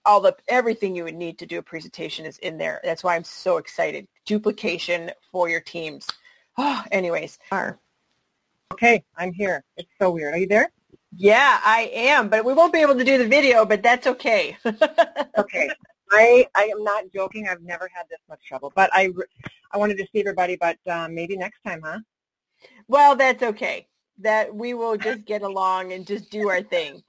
all 0.05 0.21
the 0.21 0.37
everything 0.49 0.95
you 0.95 1.05
would 1.05 1.15
need 1.15 1.39
to 1.39 1.47
do 1.47 1.59
a 1.59 1.63
presentation 1.63 2.27
is 2.27 2.39
in 2.39 2.59
there. 2.59 2.81
That's 2.85 3.05
why 3.05 3.17
I'm 3.17 3.25
so 3.25 3.57
excited. 3.57 4.07
Duplication 4.27 5.11
for 5.31 5.49
your 5.49 5.61
teams. 5.61 6.07
Oh, 6.59 6.83
anyways, 6.93 7.39
okay, 8.73 9.05
I'm 9.17 9.33
here. 9.33 9.65
It's 9.77 9.91
so 10.01 10.11
weird. 10.11 10.35
Are 10.35 10.39
you 10.39 10.47
there? 10.47 10.71
Yeah, 11.17 11.61
I 11.65 11.91
am, 11.93 12.29
but 12.29 12.45
we 12.45 12.53
won't 12.53 12.73
be 12.73 12.81
able 12.81 12.97
to 12.97 13.05
do 13.05 13.19
the 13.19 13.27
video, 13.27 13.65
but 13.65 13.83
that's 13.83 14.07
okay. 14.07 14.57
okay. 15.39 15.71
I 16.13 16.47
I 16.55 16.65
am 16.65 16.83
not 16.85 17.05
joking. 17.13 17.49
I've 17.49 17.63
never 17.63 17.89
had 17.93 18.07
this 18.09 18.21
much 18.29 18.41
trouble, 18.47 18.73
but 18.75 18.91
I 18.93 19.11
I 19.73 19.79
wanted 19.79 19.97
to 19.99 20.07
see 20.13 20.21
everybody, 20.21 20.57
but 20.57 20.79
um, 20.89 21.15
maybe 21.15 21.37
next 21.37 21.63
time, 21.65 21.83
huh? 21.85 22.01
Well, 22.89 23.17
that's 23.17 23.43
okay. 23.43 23.87
That 24.19 24.55
we 24.55 24.75
will 24.75 24.97
just 24.97 25.25
get 25.25 25.43
along 25.43 25.93
and 25.93 26.07
just 26.07 26.31
do 26.31 26.49
our 26.49 26.63
thing 26.63 27.03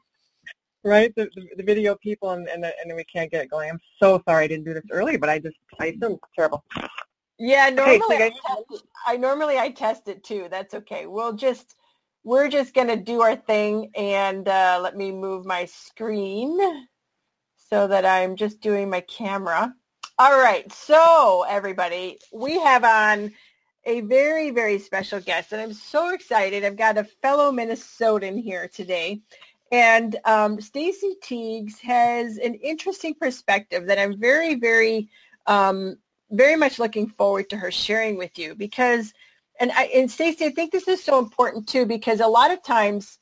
right? 0.84 1.14
The, 1.16 1.30
the, 1.36 1.48
the, 1.58 1.64
video 1.64 1.96
people 1.96 2.32
and 2.32 2.48
and, 2.48 2.64
the, 2.64 2.74
and 2.84 2.96
we 2.96 3.04
can't 3.04 3.32
get 3.32 3.44
it 3.44 3.52
going. 3.52 3.70
I'm 3.70 3.80
so 4.02 4.22
sorry 4.28 4.46
I 4.46 4.48
didn't 4.48 4.66
do 4.66 4.74
this 4.74 4.84
early, 4.92 5.18
but 5.18 5.30
I 5.30 5.40
just 5.40 5.58
I 5.80 5.88
it's 6.00 6.20
terrible. 6.36 6.64
Yeah, 7.38 7.70
normally 7.70 8.02
okay, 8.06 8.18
so 8.30 8.54
I, 8.54 8.56
test, 8.70 8.84
I 9.08 9.18
normally 9.18 9.58
I 9.58 9.70
test 9.70 10.08
it 10.08 10.24
too. 10.24 10.48
That's 10.50 10.74
okay. 10.74 11.08
We'll 11.08 11.34
just 11.34 11.76
we're 12.24 12.50
just 12.50 12.74
gonna 12.74 12.98
do 12.98 13.22
our 13.22 13.36
thing 13.36 13.92
and 13.96 14.48
uh, 14.48 14.80
let 14.82 14.96
me 14.96 15.12
move 15.12 15.46
my 15.46 15.66
screen 15.66 16.60
so 17.58 17.88
that 17.88 18.06
I'm 18.06 18.36
just 18.36 18.62
doing 18.62 18.90
my 18.90 19.02
camera. 19.02 19.74
All 20.20 20.38
right, 20.38 20.72
so 20.72 21.46
everybody, 21.50 22.20
we 22.32 22.60
have 22.60 22.84
on 22.84 23.32
a 23.86 24.02
very, 24.02 24.52
very 24.52 24.78
special 24.78 25.20
guest, 25.20 25.52
and 25.52 25.62
I'm 25.62 25.74
so 25.74 26.14
excited. 26.14 26.64
I've 26.64 26.78
got 26.78 26.98
a 26.98 27.04
fellow 27.04 27.52
Minnesotan 27.52 28.40
here 28.40 28.68
today. 28.68 29.22
And 29.72 30.18
um, 30.26 30.60
Stacy 30.60 31.16
Teagues 31.24 31.80
has 31.80 32.38
an 32.38 32.56
interesting 32.56 33.16
perspective 33.16 33.88
that 33.88 33.98
I'm 33.98 34.20
very, 34.20 34.56
very, 34.56 35.10
um, 35.48 35.98
very 36.30 36.58
much 36.58 36.78
looking 36.78 37.08
forward 37.08 37.50
to 37.52 37.58
her 37.58 37.72
sharing 37.72 38.18
with 38.18 38.38
you 38.38 38.54
because, 38.54 39.14
and, 39.60 39.72
I, 39.72 39.86
and 39.96 40.12
Stacy, 40.12 40.46
I 40.46 40.50
think 40.50 40.74
this 40.74 40.90
is 40.90 41.02
so 41.02 41.20
important 41.20 41.70
too 41.70 41.86
because 41.86 42.20
a 42.20 42.28
lot 42.28 42.52
of 42.52 42.62
times 42.62 43.18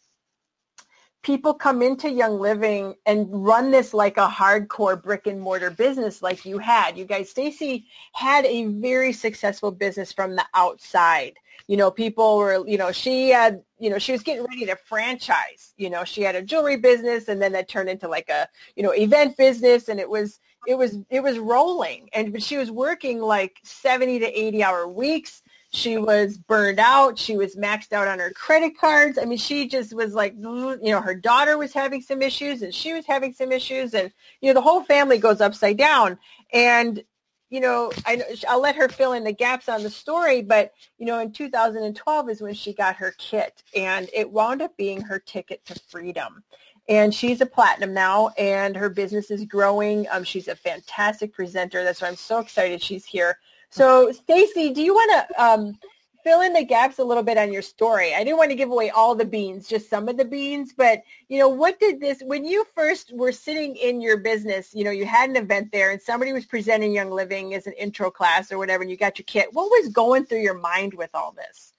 people 1.22 1.53
come 1.53 1.82
into 1.84 2.10
Young 2.10 2.39
Living 2.39 2.96
and 3.06 3.27
run 3.29 3.70
this 3.70 3.94
like 3.94 4.18
a 4.18 4.27
hardcore 4.27 5.01
brick 5.01 5.27
and 5.27 5.41
mortar 5.41 5.70
business 5.70 6.24
like 6.24 6.46
you 6.46 6.58
had. 6.58 6.98
You 6.98 7.06
guys, 7.06 7.29
Stacy 7.29 7.86
had 8.13 8.46
a 8.46 8.65
very 8.65 9.13
successful 9.13 9.72
business 9.72 10.13
from 10.13 10.36
the 10.36 10.46
outside 10.56 11.34
you 11.70 11.78
know, 11.78 11.92
people 11.92 12.38
were, 12.38 12.68
you 12.68 12.80
know, 12.80 12.92
she 12.92 13.30
had, 13.30 13.62
you 13.78 13.92
know, 13.92 14.00
she 14.00 14.12
was 14.12 14.24
getting 14.24 14.44
ready 14.44 14.66
to 14.66 14.76
franchise. 14.76 15.76
You 15.78 15.92
know, 15.92 16.04
she 16.04 16.24
had 16.24 16.34
a 16.34 16.42
jewelry 16.42 16.78
business 16.78 17.28
and 17.28 17.40
then 17.40 17.52
that 17.52 17.70
turned 17.70 17.90
into 17.90 18.08
like 18.08 18.28
a, 18.28 18.48
you 18.76 18.82
know, 18.82 18.90
event 18.90 19.38
business 19.38 19.88
and 19.88 20.00
it 20.00 20.10
was, 20.10 20.40
it 20.66 20.74
was, 20.80 20.98
it 21.12 21.22
was 21.22 21.38
rolling. 21.38 22.10
And 22.12 22.34
but 22.34 22.42
she 22.42 22.58
was 22.58 22.72
working 22.72 23.22
like 23.22 23.60
70 23.62 24.18
to 24.18 24.26
80 24.26 24.64
hour 24.64 24.88
weeks. 24.88 25.44
She 25.72 26.00
was 26.00 26.40
burned 26.40 26.80
out. 26.80 27.20
She 27.20 27.38
was 27.38 27.56
maxed 27.56 27.94
out 27.94 28.08
on 28.08 28.18
her 28.18 28.32
credit 28.32 28.76
cards. 28.76 29.20
I 29.20 29.26
mean, 29.26 29.38
she 29.38 29.68
just 29.68 29.94
was 29.94 30.16
like, 30.16 30.34
you 30.36 30.80
know, 30.82 31.02
her 31.02 31.14
daughter 31.14 31.56
was 31.56 31.72
having 31.72 32.02
some 32.02 32.24
issues 32.24 32.64
and 32.64 32.74
she 32.74 32.94
was 32.94 33.06
having 33.06 33.32
some 33.32 33.52
issues 33.52 33.94
and, 33.94 34.12
you 34.42 34.50
know, 34.50 34.56
the 34.56 34.68
whole 34.68 34.84
family 34.86 35.20
goes 35.20 35.40
upside 35.40 35.78
down. 35.78 36.18
And 36.52 37.04
you 37.50 37.60
know, 37.62 37.91
I, 38.06 38.22
I'll 38.48 38.62
let 38.62 38.75
her 38.75 38.89
fill 38.89 39.13
in 39.13 39.24
the 39.24 39.32
gaps 39.34 39.70
on 39.70 39.84
the 39.84 39.89
story, 39.89 40.41
but, 40.41 40.74
you 40.98 41.06
know, 41.06 41.20
in 41.20 41.32
2012 41.32 42.29
is 42.29 42.41
when 42.41 42.53
she 42.53 42.74
got 42.74 42.96
her 42.98 43.13
kit 43.18 43.63
and 43.75 44.10
it 44.13 44.29
wound 44.32 44.62
up 44.62 44.75
being 44.77 45.01
her 45.01 45.20
ticket 45.20 45.65
to 45.65 45.75
freedom. 45.89 46.44
and 46.89 47.13
she's 47.13 47.39
a 47.41 47.46
platinum 47.46 47.94
now, 47.94 48.29
and 48.38 48.75
her 48.75 48.89
business 48.89 49.32
is 49.32 49.46
growing. 49.46 50.08
Um, 50.12 50.24
she's 50.24 50.48
a 50.48 50.56
fantastic 50.56 51.34
presenter. 51.34 51.84
That's 51.84 52.01
why 52.01 52.08
I'm 52.08 52.15
so 52.15 52.39
excited 52.39 52.82
she's 52.82 53.06
here. 53.06 53.38
So, 53.70 54.12
Stacy, 54.12 54.74
do 54.74 54.82
you 54.82 54.96
want 54.96 55.27
to 55.29 55.44
um, 55.44 55.79
fill 56.24 56.42
in 56.42 56.54
the 56.54 56.64
gaps 56.64 57.00
a 57.00 57.04
little 57.04 57.24
bit 57.24 57.38
on 57.38 57.52
your 57.54 57.62
story? 57.62 58.14
I 58.14 58.24
didn't 58.24 58.38
want 58.38 58.52
to 58.52 58.56
give 58.56 58.72
away 58.72 58.90
all 58.90 59.16
the 59.16 59.26
beans, 59.26 59.68
just 59.68 59.90
some 59.90 60.08
of 60.08 60.18
the 60.18 60.26
beans, 60.26 60.74
but 60.76 61.04
you 61.28 61.40
know, 61.40 61.50
what 61.50 61.80
did 61.80 62.00
this 62.00 62.22
when 62.26 62.46
you 62.46 62.66
first 62.76 63.14
were 63.14 63.32
sitting 63.32 63.76
in 63.76 64.02
your 64.02 64.18
business? 64.18 64.74
You 64.74 64.84
know, 64.84 64.92
you 64.92 65.06
had 65.06 65.30
an 65.30 65.36
event 65.36 65.72
there, 65.72 65.92
and 65.92 66.02
somebody 66.02 66.34
was 66.34 66.46
presenting 66.46 66.94
Young 66.94 67.12
Living 67.12 67.54
as 67.54 67.68
an 67.68 67.74
intro 67.74 68.12
class 68.12 68.52
or 68.52 68.58
whatever, 68.58 68.84
and 68.84 68.92
you 68.92 68.98
got 68.98 69.18
your 69.18 69.26
kit. 69.26 69.50
What 69.54 69.70
was 69.70 69.90
going 69.90 70.26
through 70.26 70.42
your 70.42 70.58
mind 70.58 70.94
with 70.94 71.10
all 71.14 71.34
this? 71.34 71.74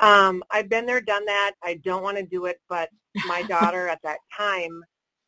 Um, 0.00 0.42
I've 0.50 0.68
been 0.68 0.86
there, 0.86 1.00
done 1.00 1.26
that. 1.26 1.52
I 1.62 1.74
don't 1.74 2.02
want 2.02 2.16
to 2.16 2.24
do 2.24 2.46
it, 2.46 2.60
but 2.68 2.88
my 3.26 3.42
daughter 3.48 3.88
at 3.88 4.02
that 4.02 4.18
time 4.36 4.82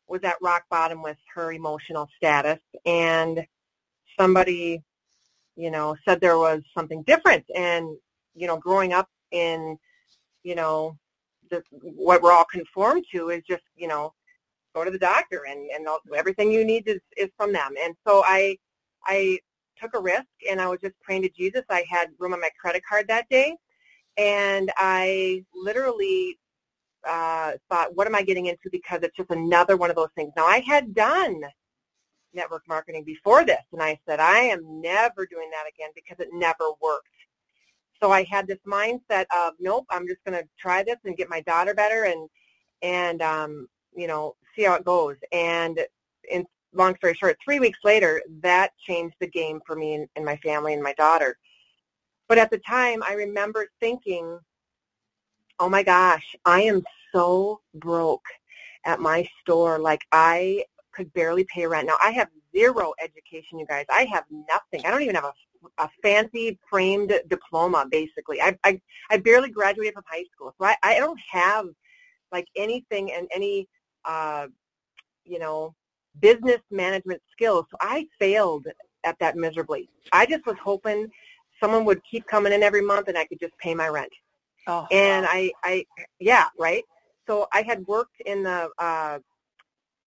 was 0.07 0.23
at 0.23 0.35
rock 0.41 0.63
bottom 0.69 1.01
with 1.01 1.17
her 1.33 1.51
emotional 1.53 2.09
status, 2.17 2.59
and 2.85 3.45
somebody, 4.19 4.83
you 5.55 5.71
know, 5.71 5.95
said 6.05 6.21
there 6.21 6.37
was 6.37 6.61
something 6.75 7.03
different. 7.03 7.45
And 7.55 7.97
you 8.35 8.47
know, 8.47 8.57
growing 8.57 8.93
up 8.93 9.09
in, 9.31 9.77
you 10.43 10.55
know, 10.55 10.97
the, 11.51 11.63
what 11.71 12.21
we're 12.23 12.31
all 12.31 12.45
conformed 12.51 13.05
to 13.13 13.29
is 13.29 13.43
just, 13.47 13.63
you 13.75 13.87
know, 13.87 14.13
go 14.75 14.83
to 14.85 14.91
the 14.91 14.99
doctor, 14.99 15.43
and 15.49 15.69
and 15.71 15.87
everything 16.15 16.51
you 16.51 16.65
need 16.65 16.87
is 16.87 17.01
is 17.17 17.29
from 17.37 17.53
them. 17.53 17.73
And 17.83 17.95
so 18.07 18.23
I, 18.25 18.57
I 19.05 19.39
took 19.81 19.95
a 19.95 20.01
risk, 20.01 20.25
and 20.49 20.61
I 20.61 20.67
was 20.69 20.79
just 20.81 20.95
praying 21.01 21.23
to 21.23 21.29
Jesus. 21.29 21.63
I 21.69 21.85
had 21.89 22.09
room 22.19 22.33
on 22.33 22.41
my 22.41 22.49
credit 22.61 22.83
card 22.89 23.07
that 23.09 23.29
day 23.29 23.55
and 24.17 24.71
I 24.77 25.43
literally 25.55 26.39
uh, 27.07 27.53
thought, 27.69 27.95
what 27.95 28.07
am 28.07 28.15
I 28.15 28.23
getting 28.23 28.47
into? 28.47 28.69
Because 28.71 29.01
it's 29.03 29.17
just 29.17 29.31
another 29.31 29.77
one 29.77 29.89
of 29.89 29.95
those 29.95 30.09
things. 30.15 30.31
Now, 30.35 30.45
I 30.45 30.59
had 30.59 30.93
done 30.93 31.41
network 32.33 32.63
marketing 32.67 33.03
before 33.03 33.45
this, 33.45 33.61
and 33.71 33.81
I 33.81 33.99
said, 34.07 34.19
I 34.19 34.39
am 34.39 34.81
never 34.81 35.25
doing 35.25 35.49
that 35.51 35.67
again 35.67 35.89
because 35.95 36.19
it 36.19 36.29
never 36.33 36.65
worked. 36.81 37.07
So 38.01 38.11
I 38.11 38.23
had 38.23 38.47
this 38.47 38.59
mindset 38.67 39.25
of, 39.33 39.53
nope, 39.59 39.85
I'm 39.89 40.07
just 40.07 40.23
going 40.25 40.37
to 40.41 40.47
try 40.59 40.83
this 40.83 40.97
and 41.05 41.15
get 41.15 41.29
my 41.29 41.41
daughter 41.41 41.73
better 41.73 42.03
and, 42.03 42.29
and 42.81 43.21
um, 43.21 43.67
you 43.95 44.07
know, 44.07 44.35
see 44.55 44.63
how 44.63 44.75
it 44.75 44.83
goes. 44.83 45.15
And 45.31 45.79
in 46.29 46.45
long 46.73 46.95
story 46.97 47.13
short, 47.13 47.37
three 47.43 47.59
weeks 47.59 47.79
later, 47.83 48.21
that 48.41 48.71
changed 48.85 49.15
the 49.19 49.27
game 49.27 49.61
for 49.65 49.75
me 49.75 49.95
and, 49.95 50.07
and 50.15 50.25
my 50.25 50.37
family 50.37 50.73
and 50.73 50.83
my 50.83 50.93
daughter. 50.93 51.37
But 52.27 52.37
at 52.37 52.49
the 52.49 52.59
time, 52.59 53.03
I 53.03 53.13
remember 53.13 53.67
thinking, 53.79 54.39
oh 55.59 55.69
my 55.69 55.83
gosh, 55.83 56.35
I 56.45 56.63
am 56.63 56.83
so 57.13 57.61
broke 57.75 58.25
at 58.85 58.99
my 58.99 59.27
store. 59.41 59.79
Like 59.79 60.01
I 60.11 60.65
could 60.93 61.13
barely 61.13 61.45
pay 61.53 61.65
rent. 61.65 61.87
Now 61.87 61.97
I 62.03 62.11
have 62.11 62.29
zero 62.55 62.93
education, 63.01 63.59
you 63.59 63.65
guys. 63.65 63.85
I 63.91 64.05
have 64.05 64.25
nothing. 64.29 64.85
I 64.85 64.91
don't 64.91 65.01
even 65.01 65.15
have 65.15 65.25
a, 65.25 65.33
a 65.83 65.89
fancy 66.01 66.59
framed 66.69 67.13
diploma, 67.27 67.85
basically. 67.89 68.41
I, 68.41 68.57
I, 68.63 68.81
I 69.09 69.17
barely 69.17 69.49
graduated 69.49 69.93
from 69.95 70.03
high 70.07 70.25
school. 70.33 70.53
So 70.59 70.65
I, 70.65 70.75
I 70.83 70.99
don't 70.99 71.19
have 71.31 71.67
like 72.31 72.47
anything 72.55 73.11
and 73.11 73.27
any, 73.33 73.67
uh, 74.05 74.47
you 75.25 75.39
know, 75.39 75.75
business 76.19 76.59
management 76.71 77.21
skills. 77.31 77.65
So 77.71 77.77
I 77.81 78.07
failed 78.19 78.67
at 79.03 79.17
that 79.19 79.35
miserably. 79.35 79.89
I 80.11 80.25
just 80.25 80.45
was 80.45 80.55
hoping 80.63 81.09
someone 81.59 81.85
would 81.85 82.01
keep 82.09 82.25
coming 82.27 82.53
in 82.53 82.63
every 82.63 82.81
month 82.81 83.07
and 83.07 83.17
I 83.17 83.25
could 83.25 83.39
just 83.39 83.57
pay 83.57 83.73
my 83.73 83.87
rent. 83.87 84.11
Oh, 84.67 84.87
and 84.91 85.25
wow. 85.25 85.31
I, 85.31 85.51
I, 85.63 85.85
yeah, 86.19 86.45
right. 86.57 86.83
So 87.27 87.47
I 87.53 87.61
had 87.61 87.85
worked 87.87 88.21
in 88.25 88.43
the, 88.43 88.69
uh, 88.77 89.19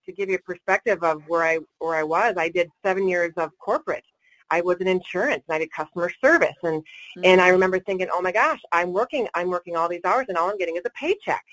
to 0.07 0.13
give 0.13 0.29
you 0.29 0.37
a 0.37 0.41
perspective 0.41 1.03
of 1.03 1.23
where 1.29 1.43
I, 1.45 1.59
where 1.79 1.97
I 1.97 2.03
was, 2.03 2.35
I 2.37 2.49
did 2.49 2.71
seven 2.85 3.09
years 3.09 3.33
of 3.37 3.51
corporate. 3.59 4.05
I 4.51 4.61
was 4.61 4.77
in 4.79 4.87
insurance 4.89 5.43
and 5.49 5.57
I 5.57 5.59
did 5.59 5.73
customer 5.73 6.11
service. 6.23 6.55
And, 6.63 6.83
mm-hmm. 6.83 7.23
and 7.25 7.41
I 7.41 7.49
remember 7.49 7.81
thinking, 7.81 8.09
oh 8.13 8.23
my 8.23 8.33
gosh, 8.33 8.61
I'm 8.73 8.93
working, 8.93 9.27
I'm 9.35 9.49
working 9.49 9.77
all 9.77 9.89
these 9.89 10.05
hours 10.05 10.27
and 10.29 10.39
all 10.39 10.51
I'm 10.51 10.59
getting 10.59 10.77
is 10.77 10.83
a 10.87 10.91
paycheck. 10.91 11.45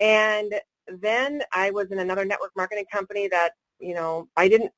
And 0.00 0.52
then 1.00 1.42
I 1.52 1.70
was 1.70 1.90
in 1.90 1.98
another 1.98 2.24
network 2.24 2.52
marketing 2.56 2.86
company 2.92 3.28
that, 3.28 3.52
you 3.78 3.94
know, 3.94 4.28
I 4.36 4.48
didn't, 4.48 4.72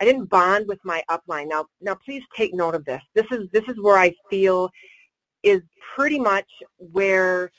I 0.00 0.04
didn't 0.04 0.26
bond 0.26 0.68
with 0.68 0.78
my 0.84 1.02
upline. 1.10 1.48
Now, 1.48 1.66
now 1.80 1.96
please 2.04 2.22
take 2.36 2.54
note 2.54 2.74
of 2.74 2.84
this. 2.84 3.02
This 3.14 3.26
is 3.32 3.48
this 3.52 3.64
is 3.68 3.80
where 3.80 3.98
I 3.98 4.14
feel 4.30 4.70
is 5.42 5.60
pretty 5.94 6.18
much 6.18 6.46
where 6.78 7.50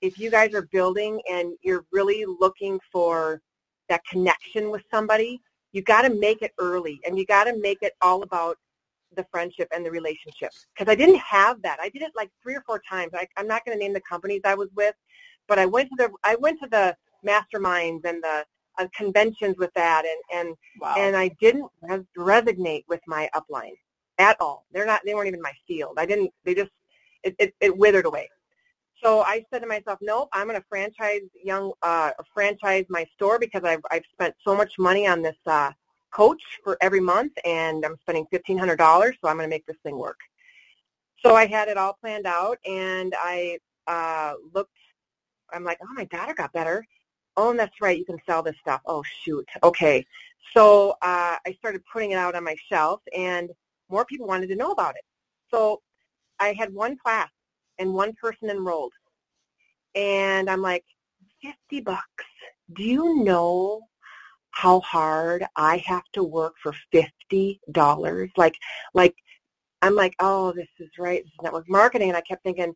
if 0.00 0.18
you 0.18 0.30
guys 0.30 0.54
are 0.54 0.68
building 0.70 1.20
and 1.30 1.54
you're 1.62 1.84
really 1.92 2.24
looking 2.26 2.78
for 2.92 3.40
that 3.88 4.02
connection 4.10 4.70
with 4.70 4.82
somebody, 4.90 5.40
you 5.72 5.82
got 5.82 6.02
to 6.02 6.14
make 6.14 6.42
it 6.42 6.52
early 6.58 7.00
and 7.06 7.18
you 7.18 7.26
got 7.26 7.44
to 7.44 7.56
make 7.58 7.78
it 7.82 7.92
all 8.00 8.22
about 8.22 8.56
the 9.16 9.24
friendship 9.30 9.68
and 9.74 9.84
the 9.84 9.90
relationship. 9.90 10.50
Because 10.74 10.90
I 10.90 10.94
didn't 10.94 11.18
have 11.18 11.62
that. 11.62 11.78
I 11.80 11.88
did 11.88 12.02
it 12.02 12.12
like 12.16 12.30
three 12.42 12.54
or 12.54 12.62
four 12.66 12.80
times. 12.88 13.12
I, 13.14 13.26
I'm 13.36 13.46
not 13.46 13.64
going 13.64 13.76
to 13.76 13.82
name 13.82 13.92
the 13.92 14.00
companies 14.00 14.42
I 14.44 14.54
was 14.54 14.68
with, 14.76 14.94
but 15.46 15.58
I 15.58 15.66
went 15.66 15.88
to 15.90 15.96
the 15.96 16.10
I 16.24 16.36
went 16.36 16.60
to 16.62 16.68
the 16.68 16.96
masterminds 17.26 18.04
and 18.04 18.22
the 18.22 18.44
uh, 18.78 18.86
conventions 18.94 19.56
with 19.58 19.72
that, 19.74 20.04
and 20.04 20.46
and 20.46 20.56
wow. 20.80 20.94
and 20.96 21.16
I 21.16 21.30
didn't 21.40 21.68
res- 21.82 22.04
resonate 22.16 22.84
with 22.88 23.00
my 23.06 23.28
upline 23.34 23.72
at 24.18 24.36
all. 24.40 24.66
They're 24.72 24.86
not. 24.86 25.00
They 25.04 25.14
weren't 25.14 25.28
even 25.28 25.42
my 25.42 25.52
field. 25.66 25.94
I 25.98 26.06
didn't. 26.06 26.30
They 26.44 26.54
just 26.54 26.70
it, 27.24 27.34
it, 27.38 27.54
it 27.60 27.76
withered 27.76 28.06
away. 28.06 28.28
So 29.02 29.20
I 29.20 29.44
said 29.52 29.60
to 29.60 29.66
myself, 29.66 29.98
nope, 30.02 30.28
I'm 30.32 30.48
going 30.48 30.60
to 30.60 30.66
franchise 30.68 31.22
young 31.42 31.72
uh, 31.82 32.10
franchise 32.34 32.84
my 32.88 33.06
store 33.14 33.38
because 33.38 33.62
I've 33.64 33.82
I've 33.90 34.04
spent 34.12 34.34
so 34.44 34.56
much 34.56 34.72
money 34.78 35.06
on 35.06 35.22
this 35.22 35.36
uh, 35.46 35.70
coach 36.10 36.42
for 36.64 36.76
every 36.80 37.00
month, 37.00 37.32
and 37.44 37.84
I'm 37.84 37.96
spending 38.00 38.26
fifteen 38.30 38.58
hundred 38.58 38.76
dollars. 38.76 39.16
So 39.22 39.28
I'm 39.28 39.36
going 39.36 39.48
to 39.48 39.54
make 39.54 39.66
this 39.66 39.76
thing 39.82 39.96
work. 39.96 40.18
So 41.24 41.34
I 41.34 41.46
had 41.46 41.68
it 41.68 41.76
all 41.76 41.96
planned 42.00 42.26
out, 42.26 42.58
and 42.66 43.14
I 43.18 43.58
uh, 43.86 44.34
looked. 44.54 44.72
I'm 45.52 45.64
like, 45.64 45.78
oh, 45.82 45.92
my 45.94 46.04
daughter 46.04 46.34
got 46.34 46.52
better 46.52 46.84
oh, 47.38 47.50
and 47.50 47.58
that's 47.58 47.80
right, 47.80 47.96
you 47.96 48.04
can 48.04 48.18
sell 48.26 48.42
this 48.42 48.56
stuff. 48.60 48.82
Oh, 48.84 49.02
shoot. 49.22 49.48
Okay. 49.62 50.04
So 50.54 50.90
uh, 51.02 51.36
I 51.46 51.54
started 51.58 51.82
putting 51.90 52.10
it 52.10 52.16
out 52.16 52.34
on 52.34 52.44
my 52.44 52.56
shelf, 52.70 53.00
and 53.16 53.50
more 53.88 54.04
people 54.04 54.26
wanted 54.26 54.48
to 54.48 54.56
know 54.56 54.72
about 54.72 54.96
it. 54.96 55.02
So 55.50 55.80
I 56.40 56.52
had 56.58 56.74
one 56.74 56.96
class, 56.98 57.30
and 57.78 57.92
one 57.92 58.12
person 58.14 58.50
enrolled. 58.50 58.92
And 59.94 60.48
I'm 60.50 60.62
like, 60.62 60.84
50 61.42 61.80
bucks. 61.82 62.24
Do 62.72 62.82
you 62.82 63.24
know 63.24 63.82
how 64.50 64.80
hard 64.80 65.44
I 65.56 65.78
have 65.78 66.04
to 66.14 66.24
work 66.24 66.54
for 66.62 66.74
$50? 66.92 68.30
Like, 68.36 68.54
like, 68.94 69.14
I'm 69.82 69.94
like, 69.94 70.14
oh, 70.18 70.52
this 70.52 70.68
is 70.80 70.90
right. 70.98 71.22
This 71.22 71.32
is 71.32 71.38
network 71.42 71.68
marketing. 71.68 72.08
And 72.08 72.16
I 72.16 72.20
kept 72.22 72.42
thinking, 72.42 72.74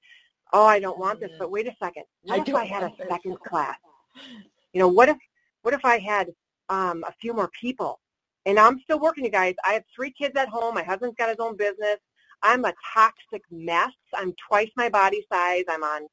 oh, 0.53 0.65
I 0.65 0.79
don't 0.79 0.99
want 0.99 1.21
this. 1.21 1.31
But 1.39 1.51
wait 1.51 1.67
a 1.67 1.75
second. 1.83 2.05
What 2.23 2.41
I 2.41 2.51
if 2.51 2.55
I 2.55 2.65
had 2.65 2.85
a 2.85 2.93
second 3.09 3.39
class? 3.41 3.77
You 4.73 4.81
know, 4.81 4.89
what 4.89 5.09
if 5.09 5.17
what 5.63 5.75
if 5.75 5.85
I 5.85 5.99
had 5.99 6.29
um, 6.69 7.05
a 7.07 7.13
few 7.21 7.35
more 7.35 7.51
people? 7.61 8.01
And 8.47 8.59
I'm 8.59 8.81
still 8.81 8.99
working, 8.99 9.25
you 9.25 9.31
guys. 9.31 9.55
I 9.65 9.75
have 9.75 9.85
three 9.95 10.11
kids 10.11 10.37
at 10.37 10.49
home. 10.49 10.75
My 10.75 10.83
husband's 10.83 11.17
got 11.17 11.29
his 11.29 11.39
own 11.39 11.57
business. 11.57 11.99
I'm 12.43 12.65
a 12.65 12.75
toxic 12.95 13.43
mess. 13.51 13.93
I'm 14.15 14.35
twice 14.49 14.71
my 14.77 14.89
body 14.89 15.25
size. 15.33 15.65
I'm 15.69 15.83
on, 15.83 16.07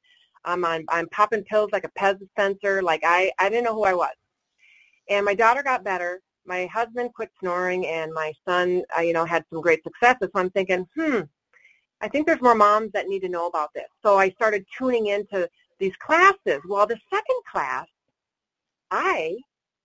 I'm 0.44 0.64
on, 0.64 0.84
I'm 0.88 1.08
popping 1.08 1.44
pills 1.44 1.70
like 1.72 1.84
a 1.84 2.00
Pez 2.00 2.18
dispenser. 2.18 2.82
Like 2.82 3.02
I, 3.04 3.32
I 3.38 3.48
didn't 3.48 3.64
know 3.64 3.74
who 3.74 3.84
I 3.84 3.94
was. 3.94 4.14
And 5.08 5.24
my 5.24 5.34
daughter 5.34 5.62
got 5.62 5.84
better. 5.84 6.20
My 6.46 6.66
husband 6.66 7.12
quit 7.14 7.30
snoring, 7.38 7.86
and 7.86 8.12
my 8.12 8.32
son, 8.48 8.82
uh, 8.96 9.02
you 9.02 9.12
know, 9.12 9.24
had 9.24 9.44
some 9.50 9.60
great 9.60 9.82
successes. 9.84 10.30
So 10.32 10.40
I'm 10.40 10.50
thinking, 10.50 10.86
hmm, 10.96 11.20
I 12.00 12.08
think 12.08 12.26
there's 12.26 12.40
more 12.40 12.54
moms 12.54 12.92
that 12.92 13.08
need 13.08 13.20
to 13.20 13.28
know 13.28 13.46
about 13.46 13.70
this. 13.74 13.86
So 14.02 14.16
I 14.16 14.30
started 14.30 14.64
tuning 14.76 15.08
into 15.08 15.48
these 15.78 15.94
classes. 15.96 16.60
Well, 16.66 16.86
the 16.86 16.98
second 17.10 17.42
class 17.50 17.86
I 18.90 19.36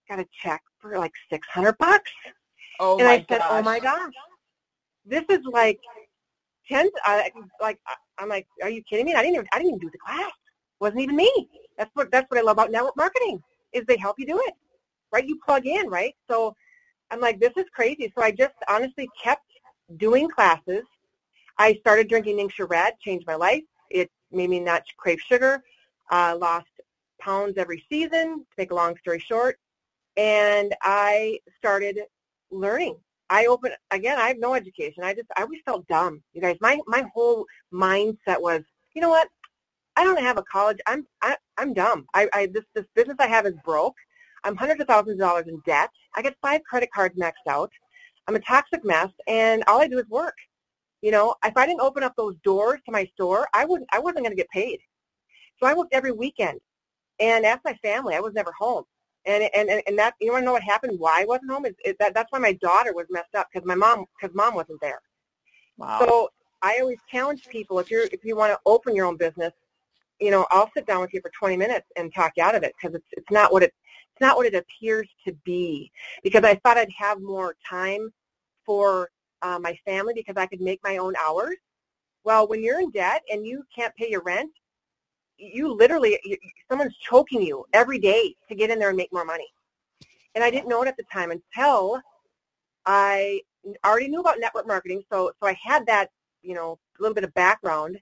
got 0.09 0.19
a 0.19 0.25
check 0.43 0.61
for 0.79 0.97
like 0.97 1.13
600 1.29 1.77
bucks. 1.77 2.11
Oh 2.79 2.99
and 2.99 3.07
I 3.07 3.17
said, 3.29 3.39
gosh. 3.39 3.47
oh 3.49 3.61
my 3.61 3.79
gosh, 3.79 4.13
this 5.05 5.23
is 5.29 5.39
like 5.45 5.79
10, 6.67 6.89
I, 7.03 7.31
like, 7.61 7.79
I'm 8.17 8.29
like, 8.29 8.47
are 8.63 8.69
you 8.69 8.83
kidding 8.83 9.05
me? 9.05 9.13
I 9.13 9.21
didn't 9.21 9.35
even, 9.35 9.47
I 9.53 9.57
didn't 9.57 9.69
even 9.69 9.79
do 9.79 9.89
the 9.91 9.97
class. 9.97 10.29
It 10.29 10.81
wasn't 10.81 11.01
even 11.01 11.15
me. 11.15 11.49
That's 11.77 11.91
what, 11.93 12.11
that's 12.11 12.29
what 12.29 12.39
I 12.39 12.43
love 12.43 12.55
about 12.55 12.71
network 12.71 12.95
marketing 12.97 13.41
is 13.73 13.83
they 13.85 13.97
help 13.97 14.15
you 14.17 14.25
do 14.25 14.39
it, 14.47 14.53
right? 15.11 15.27
You 15.27 15.37
plug 15.45 15.65
in, 15.67 15.87
right? 15.89 16.15
So 16.29 16.55
I'm 17.11 17.19
like, 17.19 17.39
this 17.39 17.51
is 17.57 17.65
crazy. 17.73 18.11
So 18.17 18.23
I 18.23 18.31
just 18.31 18.53
honestly 18.69 19.09
kept 19.21 19.45
doing 19.97 20.29
classes. 20.29 20.83
I 21.57 21.75
started 21.81 22.07
drinking 22.09 22.37
Ningxia 22.37 22.69
Red, 22.69 22.93
changed 23.01 23.27
my 23.27 23.35
life. 23.35 23.63
It 23.89 24.09
made 24.31 24.49
me 24.49 24.59
not 24.59 24.83
crave 24.97 25.19
sugar. 25.19 25.63
Uh, 26.11 26.37
lost 26.39 26.67
pounds 27.19 27.55
every 27.57 27.83
season, 27.89 28.39
to 28.39 28.45
make 28.57 28.71
a 28.71 28.75
long 28.75 28.95
story 28.97 29.19
short. 29.19 29.57
And 30.17 30.73
I 30.81 31.39
started 31.57 31.99
learning. 32.51 32.97
I 33.29 33.47
open 33.47 33.71
again, 33.91 34.19
I 34.19 34.27
have 34.27 34.39
no 34.39 34.53
education. 34.53 35.03
I 35.03 35.13
just, 35.13 35.27
I 35.35 35.41
always 35.41 35.61
felt 35.65 35.87
dumb. 35.87 36.21
You 36.33 36.41
guys, 36.41 36.57
my, 36.61 36.79
my 36.87 37.03
whole 37.13 37.45
mindset 37.73 38.39
was, 38.39 38.61
you 38.93 39.01
know 39.01 39.09
what? 39.09 39.27
I 39.95 40.03
don't 40.03 40.19
have 40.19 40.37
a 40.37 40.43
college. 40.43 40.77
I'm 40.87 41.05
I, 41.21 41.37
I'm 41.57 41.73
dumb. 41.73 42.05
I, 42.13 42.27
I 42.33 42.47
this 42.47 42.65
this 42.73 42.85
business 42.95 43.17
I 43.19 43.27
have 43.27 43.45
is 43.45 43.53
broke. 43.63 43.95
I'm 44.43 44.55
hundreds 44.55 44.81
of 44.81 44.87
thousands 44.87 45.13
of 45.13 45.19
dollars 45.19 45.45
in 45.47 45.61
debt. 45.65 45.89
I 46.15 46.21
get 46.21 46.35
five 46.41 46.61
credit 46.63 46.89
cards 46.93 47.17
maxed 47.17 47.49
out. 47.49 47.71
I'm 48.27 48.35
a 48.35 48.39
toxic 48.39 48.83
mess, 48.83 49.09
and 49.27 49.63
all 49.67 49.79
I 49.81 49.87
do 49.87 49.99
is 49.99 50.07
work. 50.09 50.35
You 51.01 51.11
know, 51.11 51.35
if 51.45 51.55
I 51.55 51.65
didn't 51.65 51.81
open 51.81 52.03
up 52.03 52.13
those 52.17 52.35
doors 52.43 52.79
to 52.85 52.91
my 52.91 53.05
store, 53.13 53.47
I 53.53 53.65
wouldn't. 53.65 53.89
I 53.93 53.99
wasn't 53.99 54.25
going 54.25 54.31
to 54.31 54.35
get 54.35 54.49
paid. 54.49 54.79
So 55.59 55.67
I 55.67 55.73
worked 55.73 55.93
every 55.93 56.11
weekend, 56.11 56.59
and 57.19 57.45
asked 57.45 57.65
my 57.65 57.75
family. 57.75 58.15
I 58.15 58.19
was 58.19 58.33
never 58.33 58.51
home. 58.59 58.83
And 59.25 59.49
and 59.55 59.81
and 59.87 59.97
that 59.97 60.13
you 60.21 60.31
want 60.31 60.43
to 60.43 60.45
know 60.45 60.53
what 60.53 60.63
happened? 60.63 60.99
Why 60.99 61.21
I 61.21 61.25
wasn't 61.25 61.51
home? 61.51 61.65
Is, 61.65 61.73
is 61.83 61.95
that 61.99 62.13
that's 62.13 62.31
why 62.31 62.39
my 62.39 62.53
daughter 62.53 62.93
was 62.93 63.07
messed 63.09 63.33
up 63.35 63.47
because 63.51 63.65
my 63.65 63.75
mom 63.75 64.05
because 64.19 64.35
mom 64.35 64.53
wasn't 64.53 64.79
there. 64.81 65.01
Wow. 65.77 65.99
So 65.99 66.29
I 66.61 66.79
always 66.79 66.99
challenge 67.09 67.47
people 67.49 67.79
if 67.79 67.89
you're 67.89 68.05
if 68.11 68.23
you 68.23 68.35
want 68.35 68.53
to 68.53 68.59
open 68.65 68.95
your 68.95 69.05
own 69.05 69.17
business, 69.17 69.51
you 70.19 70.31
know, 70.31 70.45
I'll 70.51 70.69
sit 70.75 70.87
down 70.87 71.01
with 71.01 71.13
you 71.13 71.21
for 71.21 71.31
20 71.37 71.57
minutes 71.57 71.87
and 71.97 72.13
talk 72.13 72.33
you 72.37 72.43
out 72.43 72.55
of 72.55 72.63
it 72.63 72.73
because 72.79 72.95
it's 72.95 73.07
it's 73.11 73.31
not 73.31 73.51
what 73.51 73.63
it 73.63 73.73
it's 74.13 74.21
not 74.21 74.37
what 74.37 74.45
it 74.45 74.55
appears 74.55 75.09
to 75.27 75.33
be. 75.43 75.91
Because 76.23 76.43
I 76.43 76.55
thought 76.55 76.77
I'd 76.77 76.89
have 76.97 77.21
more 77.21 77.55
time 77.69 78.11
for 78.65 79.09
uh, 79.41 79.59
my 79.59 79.77
family 79.85 80.13
because 80.15 80.37
I 80.37 80.45
could 80.45 80.61
make 80.61 80.79
my 80.83 80.97
own 80.97 81.13
hours. 81.17 81.57
Well, 82.23 82.47
when 82.47 82.63
you're 82.63 82.79
in 82.79 82.91
debt 82.91 83.21
and 83.31 83.45
you 83.45 83.63
can't 83.75 83.93
pay 83.95 84.09
your 84.09 84.23
rent, 84.23 84.51
you 85.37 85.73
literally 85.73 86.19
you, 86.23 86.37
someone's 86.69 86.95
choking 86.97 87.41
you 87.41 87.65
every 87.73 87.99
day 87.99 88.35
to 88.49 88.55
get 88.55 88.69
in 88.69 88.79
there 88.79 88.89
and 88.89 88.97
make 88.97 89.11
more 89.13 89.25
money. 89.25 89.47
And 90.33 90.43
I 90.43 90.51
didn't 90.51 90.67
know 90.67 90.81
it 90.81 90.87
at 90.87 90.97
the 90.97 91.05
time 91.11 91.31
until 91.31 92.01
I 92.85 93.41
already 93.85 94.07
knew 94.07 94.19
about 94.19 94.39
network 94.39 94.67
marketing, 94.67 95.03
so 95.11 95.31
so 95.41 95.47
I 95.47 95.57
had 95.63 95.85
that 95.87 96.09
you 96.41 96.53
know 96.53 96.79
a 96.99 97.01
little 97.01 97.15
bit 97.15 97.23
of 97.23 97.33
background. 97.33 97.99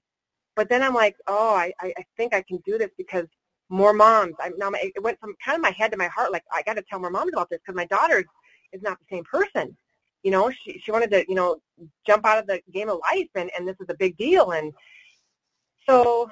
But 0.56 0.68
then 0.68 0.82
I'm 0.82 0.94
like, 0.94 1.16
oh, 1.26 1.54
I 1.54 1.72
I 1.80 2.04
think 2.16 2.34
I 2.34 2.42
can 2.42 2.58
do 2.64 2.78
this 2.78 2.90
because 2.96 3.26
more 3.68 3.92
moms. 3.92 4.34
I 4.40 4.50
now 4.56 4.70
it 4.74 5.02
went 5.02 5.18
from 5.20 5.34
kind 5.44 5.56
of 5.56 5.62
my 5.62 5.70
head 5.70 5.90
to 5.92 5.96
my 5.96 6.08
heart. 6.08 6.32
Like 6.32 6.44
I 6.52 6.62
got 6.62 6.74
to 6.74 6.82
tell 6.82 7.00
more 7.00 7.10
moms 7.10 7.32
about 7.32 7.50
this 7.50 7.60
because 7.60 7.76
my 7.76 7.86
daughter 7.86 8.24
is 8.72 8.82
not 8.82 8.98
the 8.98 9.16
same 9.16 9.24
person. 9.24 9.76
You 10.22 10.30
know, 10.30 10.50
she 10.50 10.78
she 10.78 10.90
wanted 10.90 11.10
to 11.10 11.24
you 11.28 11.34
know 11.34 11.56
jump 12.06 12.26
out 12.26 12.38
of 12.38 12.46
the 12.46 12.60
game 12.72 12.88
of 12.88 13.00
life, 13.12 13.28
and 13.34 13.50
and 13.56 13.66
this 13.66 13.76
is 13.80 13.86
a 13.88 13.94
big 13.94 14.16
deal. 14.16 14.52
And 14.52 14.72
so 15.88 16.30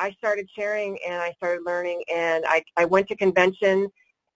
I 0.00 0.12
started 0.12 0.48
sharing, 0.56 0.98
and 1.08 1.16
I 1.22 1.32
started 1.34 1.64
learning, 1.66 2.02
and 2.14 2.44
I 2.48 2.64
I 2.78 2.86
went 2.86 3.08
to 3.10 3.16
convention 3.16 3.88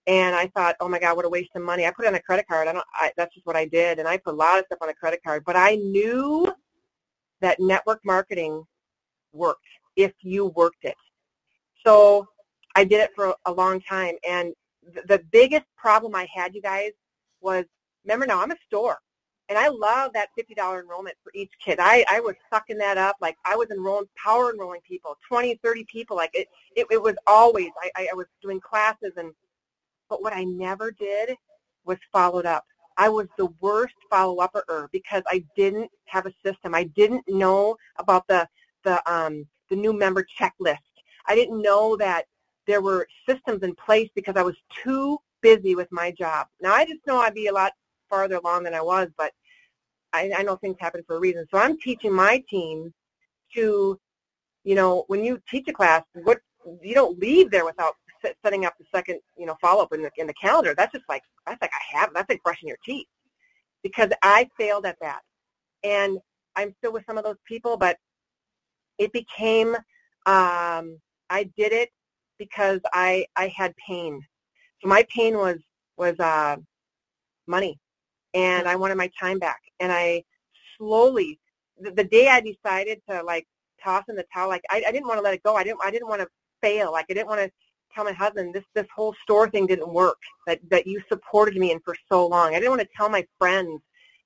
and 0.07 0.35
I 0.35 0.47
thought, 0.49 0.75
oh 0.79 0.87
my 0.89 0.99
God, 0.99 1.15
what 1.15 1.25
a 1.25 1.29
waste 1.29 1.51
of 1.55 1.63
money. 1.63 1.85
I 1.85 1.91
put 1.91 2.05
it 2.05 2.09
on 2.09 2.15
a 2.15 2.21
credit 2.21 2.47
card. 2.47 2.67
I 2.67 2.73
don't. 2.73 2.85
I, 2.93 3.11
that's 3.17 3.33
just 3.33 3.45
what 3.45 3.55
I 3.55 3.65
did, 3.65 3.99
and 3.99 4.07
I 4.07 4.17
put 4.17 4.33
a 4.33 4.37
lot 4.37 4.59
of 4.59 4.65
stuff 4.67 4.79
on 4.81 4.89
a 4.89 4.93
credit 4.93 5.21
card. 5.25 5.43
But 5.45 5.55
I 5.55 5.75
knew 5.75 6.53
that 7.41 7.59
network 7.59 8.01
marketing 8.05 8.63
worked 9.33 9.65
if 9.95 10.13
you 10.21 10.47
worked 10.47 10.83
it. 10.85 10.95
So 11.85 12.27
I 12.75 12.83
did 12.85 13.01
it 13.01 13.11
for 13.15 13.35
a 13.45 13.51
long 13.51 13.81
time, 13.81 14.15
and 14.27 14.53
th- 14.93 15.07
the 15.07 15.21
biggest 15.31 15.65
problem 15.77 16.15
I 16.15 16.27
had, 16.33 16.55
you 16.55 16.61
guys, 16.61 16.91
was 17.41 17.65
remember 18.05 18.27
now 18.27 18.41
I'm 18.41 18.51
a 18.51 18.57
store, 18.67 18.97
and 19.49 19.57
I 19.57 19.67
love 19.67 20.11
that 20.13 20.29
fifty 20.35 20.53
dollar 20.53 20.81
enrollment 20.81 21.15
for 21.23 21.31
each 21.35 21.51
kid. 21.63 21.77
I 21.79 22.05
I 22.09 22.19
was 22.19 22.35
sucking 22.51 22.77
that 22.79 22.97
up 22.97 23.17
like 23.21 23.37
I 23.45 23.55
was 23.55 23.69
enrolling, 23.71 24.07
power 24.23 24.51
enrolling 24.51 24.81
people, 24.87 25.17
twenty, 25.27 25.59
thirty 25.63 25.85
people. 25.85 26.17
Like 26.17 26.31
it, 26.33 26.47
it, 26.75 26.87
it 26.89 27.01
was 27.01 27.15
always. 27.27 27.69
I, 27.95 28.07
I 28.11 28.15
was 28.15 28.27
doing 28.41 28.59
classes 28.59 29.11
and 29.17 29.33
but 30.09 30.21
what 30.21 30.33
I 30.33 30.43
never 30.43 30.91
did 30.91 31.35
was 31.85 31.97
followed 32.11 32.45
up. 32.45 32.65
I 32.97 33.09
was 33.09 33.27
the 33.37 33.47
worst 33.59 33.95
follow-upper 34.09 34.89
because 34.91 35.23
I 35.27 35.43
didn't 35.55 35.91
have 36.05 36.25
a 36.25 36.33
system. 36.45 36.73
I 36.73 36.85
didn't 36.85 37.23
know 37.27 37.75
about 37.97 38.27
the 38.27 38.47
the 38.83 39.01
um, 39.11 39.45
the 39.69 39.75
new 39.75 39.93
member 39.93 40.25
checklist. 40.39 40.77
I 41.27 41.35
didn't 41.35 41.61
know 41.61 41.97
that 41.97 42.25
there 42.67 42.81
were 42.81 43.07
systems 43.27 43.63
in 43.63 43.75
place 43.75 44.09
because 44.15 44.35
I 44.37 44.43
was 44.43 44.55
too 44.83 45.19
busy 45.41 45.75
with 45.75 45.91
my 45.91 46.11
job. 46.11 46.47
Now 46.61 46.73
I 46.73 46.85
just 46.85 47.05
know 47.05 47.17
I'd 47.17 47.33
be 47.33 47.47
a 47.47 47.53
lot 47.53 47.73
farther 48.09 48.35
along 48.35 48.63
than 48.63 48.73
I 48.73 48.81
was, 48.81 49.09
but 49.17 49.31
I, 50.13 50.31
I 50.37 50.43
know 50.43 50.55
things 50.55 50.77
happen 50.79 51.03
for 51.05 51.17
a 51.17 51.19
reason. 51.19 51.45
So 51.51 51.57
I'm 51.57 51.77
teaching 51.79 52.13
my 52.13 52.43
team 52.49 52.93
to, 53.55 53.99
you 54.63 54.75
know, 54.75 55.03
when 55.07 55.23
you 55.23 55.39
teach 55.49 55.67
a 55.67 55.73
class, 55.73 56.03
what 56.23 56.39
you 56.81 56.95
don't 56.95 57.19
leave 57.19 57.51
there 57.51 57.65
without 57.65 57.93
setting 58.43 58.65
up 58.65 58.73
the 58.79 58.85
second, 58.93 59.19
you 59.37 59.45
know, 59.45 59.55
follow-up 59.61 59.93
in 59.93 60.01
the, 60.01 60.09
in 60.17 60.25
the 60.25 60.33
calendar, 60.33 60.73
that's 60.75 60.93
just 60.93 61.05
like, 61.09 61.21
that's 61.45 61.61
like 61.61 61.71
I 61.73 61.99
have, 61.99 62.09
that's 62.13 62.29
like 62.29 62.41
brushing 62.43 62.67
your 62.69 62.77
teeth 62.83 63.07
because 63.83 64.09
I 64.23 64.49
failed 64.57 64.85
at 64.85 64.97
that. 65.01 65.19
And 65.83 66.17
I'm 66.55 66.73
still 66.79 66.93
with 66.93 67.03
some 67.05 67.17
of 67.17 67.23
those 67.23 67.35
people, 67.47 67.77
but 67.77 67.97
it 68.97 69.11
became, 69.11 69.75
um, 70.25 70.99
I 71.29 71.49
did 71.57 71.73
it 71.73 71.89
because 72.39 72.79
I, 72.93 73.25
I 73.35 73.53
had 73.55 73.75
pain. 73.85 74.21
So 74.81 74.87
my 74.87 75.05
pain 75.13 75.35
was, 75.35 75.57
was, 75.97 76.19
uh, 76.19 76.55
money 77.47 77.77
and 78.35 78.67
I 78.67 78.75
wanted 78.75 78.95
my 78.95 79.09
time 79.19 79.39
back. 79.39 79.61
And 79.79 79.91
I 79.91 80.23
slowly, 80.77 81.39
the, 81.79 81.89
the 81.91 82.03
day 82.03 82.27
I 82.27 82.41
decided 82.41 83.01
to 83.09 83.23
like 83.23 83.47
toss 83.83 84.03
in 84.09 84.15
the 84.15 84.25
towel, 84.31 84.49
like 84.49 84.63
I, 84.69 84.83
I 84.87 84.91
didn't 84.91 85.07
want 85.07 85.17
to 85.17 85.23
let 85.23 85.33
it 85.33 85.41
go. 85.41 85.55
I 85.55 85.63
didn't, 85.63 85.79
I 85.83 85.89
didn't 85.89 86.09
want 86.09 86.21
to 86.21 86.27
fail. 86.61 86.91
Like 86.91 87.05
I 87.09 87.13
didn't 87.13 87.27
want 87.27 87.41
to 87.41 87.51
tell 87.95 88.03
my 88.03 88.11
husband 88.11 88.53
this 88.53 88.63
this 88.75 88.85
whole 88.93 89.15
store 89.23 89.49
thing 89.49 89.65
didn't 89.65 89.91
work 89.91 90.17
that 90.45 90.59
that 90.69 90.85
you 90.85 91.01
supported 91.07 91.55
me 91.55 91.71
in 91.71 91.79
for 91.79 91.95
so 92.11 92.27
long 92.27 92.49
i 92.49 92.59
didn't 92.59 92.71
want 92.71 92.81
to 92.81 92.87
tell 92.97 93.07
my 93.07 93.25
friends 93.39 93.81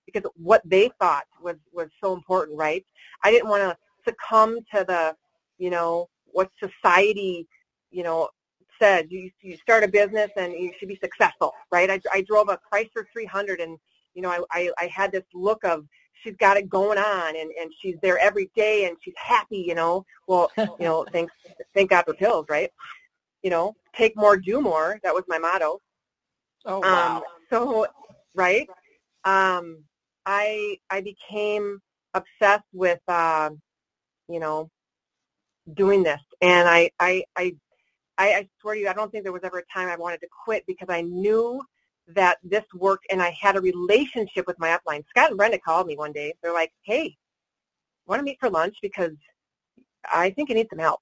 because 0.06 0.24
what 0.36 0.62
they 0.66 0.90
thought 1.00 1.26
was 1.42 1.56
was 1.72 1.88
so 2.04 2.14
important 2.14 2.58
right 2.58 2.84
i 3.24 3.30
didn't 3.30 3.48
want 3.48 3.62
to 3.62 3.78
succumb 4.04 4.58
to 4.74 4.84
the 4.88 5.16
you 5.60 5.70
know 5.70 6.10
what 6.26 6.50
society 6.60 7.48
you 7.92 8.02
know 8.02 8.28
said 8.82 9.08
you 9.12 9.30
you 9.42 9.56
start 9.58 9.84
a 9.84 9.88
business 9.88 10.32
and 10.36 10.54
you 10.54 10.72
should 10.80 10.88
be 10.88 11.00
successful 11.04 11.52
right 11.72 11.92
i 11.92 12.02
i 12.12 12.22
drove 12.22 12.50
a 12.50 12.58
chrysler 12.74 13.06
300 13.14 13.60
and 13.60 13.78
you 14.20 14.24
know 14.24 14.30
i 14.30 14.44
i, 14.52 14.72
I 14.78 14.88
had 14.88 15.12
this 15.12 15.24
look 15.34 15.64
of 15.64 15.86
she's 16.22 16.36
got 16.36 16.58
it 16.58 16.70
going 16.70 16.98
on 16.98 17.36
and 17.36 17.52
and 17.60 17.72
she's 17.80 17.96
there 18.02 18.20
every 18.20 18.50
day 18.56 18.86
and 18.86 18.98
she's 19.02 19.14
happy 19.18 19.64
you 19.66 19.76
know 19.76 20.06
well 20.28 20.52
you 20.58 20.86
know 20.88 21.06
thanks 21.14 21.34
thank 21.74 21.90
god 21.90 22.04
for 22.06 22.14
pills 22.14 22.46
right 22.50 22.70
you 23.44 23.50
know, 23.50 23.76
take 23.96 24.16
more, 24.16 24.38
do 24.38 24.62
more. 24.62 25.00
That 25.04 25.14
was 25.14 25.24
my 25.28 25.38
motto. 25.38 25.80
Oh 26.66 26.80
wow! 26.80 27.18
Um, 27.18 27.24
so, 27.50 27.88
right, 28.36 28.68
um, 29.24 29.84
I 30.26 30.78
I 30.90 31.02
became 31.02 31.80
obsessed 32.14 32.66
with, 32.74 33.00
uh, 33.08 33.52
you 34.28 34.40
know, 34.40 34.70
doing 35.74 36.04
this, 36.04 36.22
and 36.42 36.68
I 36.68 36.92
I 37.00 37.24
I 37.38 37.54
I 38.18 38.50
swear 38.60 38.76
to 38.76 38.82
you, 38.82 38.90
I 38.90 38.94
don't 38.94 39.10
think 39.10 39.24
there 39.24 39.32
was 39.32 39.44
ever 39.46 39.60
a 39.60 39.74
time 39.74 39.88
I 39.88 39.96
wanted 39.96 40.20
to 40.22 40.28
quit 40.44 40.66
because 40.68 40.90
I 40.90 41.02
knew 41.02 41.62
that 42.16 42.38
this 42.44 42.64
worked, 42.74 43.06
and 43.10 43.22
I 43.22 43.36
had 43.40 43.56
a 43.56 43.62
relationship 43.62 44.48
with 44.48 44.60
my 44.60 44.78
upline. 44.78 45.04
Scott 45.10 45.30
and 45.30 45.38
Brenda 45.38 45.60
called 45.60 45.88
me 45.88 45.98
one 45.98 46.12
day. 46.12 46.34
They're 46.42 46.54
like, 46.54 46.72
"Hey, 46.84 47.18
want 48.08 48.20
to 48.20 48.24
meet 48.24 48.40
for 48.40 48.50
lunch 48.50 48.78
because 48.82 49.14
I 50.12 50.32
think 50.32 50.50
you 50.50 50.56
need 50.56 50.70
some 50.70 50.80
help." 50.80 51.02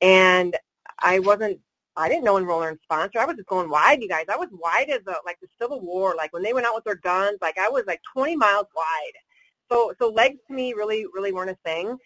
And 0.00 0.56
I 1.00 1.18
wasn't 1.20 1.60
I 1.98 2.08
didn't 2.08 2.24
know 2.24 2.36
enroller 2.36 2.68
and 2.68 2.78
sponsor. 2.84 3.18
I 3.18 3.24
was 3.24 3.36
just 3.36 3.48
going 3.48 3.68
wide, 3.68 4.00
you 4.00 4.08
guys. 4.08 4.26
I 4.32 4.36
was 4.36 4.48
wide 4.52 4.88
as 4.88 5.00
a 5.08 5.16
like 5.26 5.38
the 5.42 5.48
Civil 5.60 5.80
War. 5.80 6.14
Like 6.16 6.32
when 6.32 6.44
they 6.44 6.52
went 6.52 6.64
out 6.66 6.76
with 6.76 6.84
their 6.84 6.94
guns, 6.94 7.38
like 7.42 7.58
I 7.58 7.68
was 7.68 7.84
like 7.88 8.00
20 8.14 8.36
miles 8.36 8.66
wide. 8.74 9.12
So 9.70 9.92
so 9.98 10.08
legs 10.08 10.38
to 10.46 10.54
me 10.54 10.74
really 10.74 11.06
really 11.12 11.32
weren't 11.32 11.50
a 11.50 11.58
thing, 11.64 11.96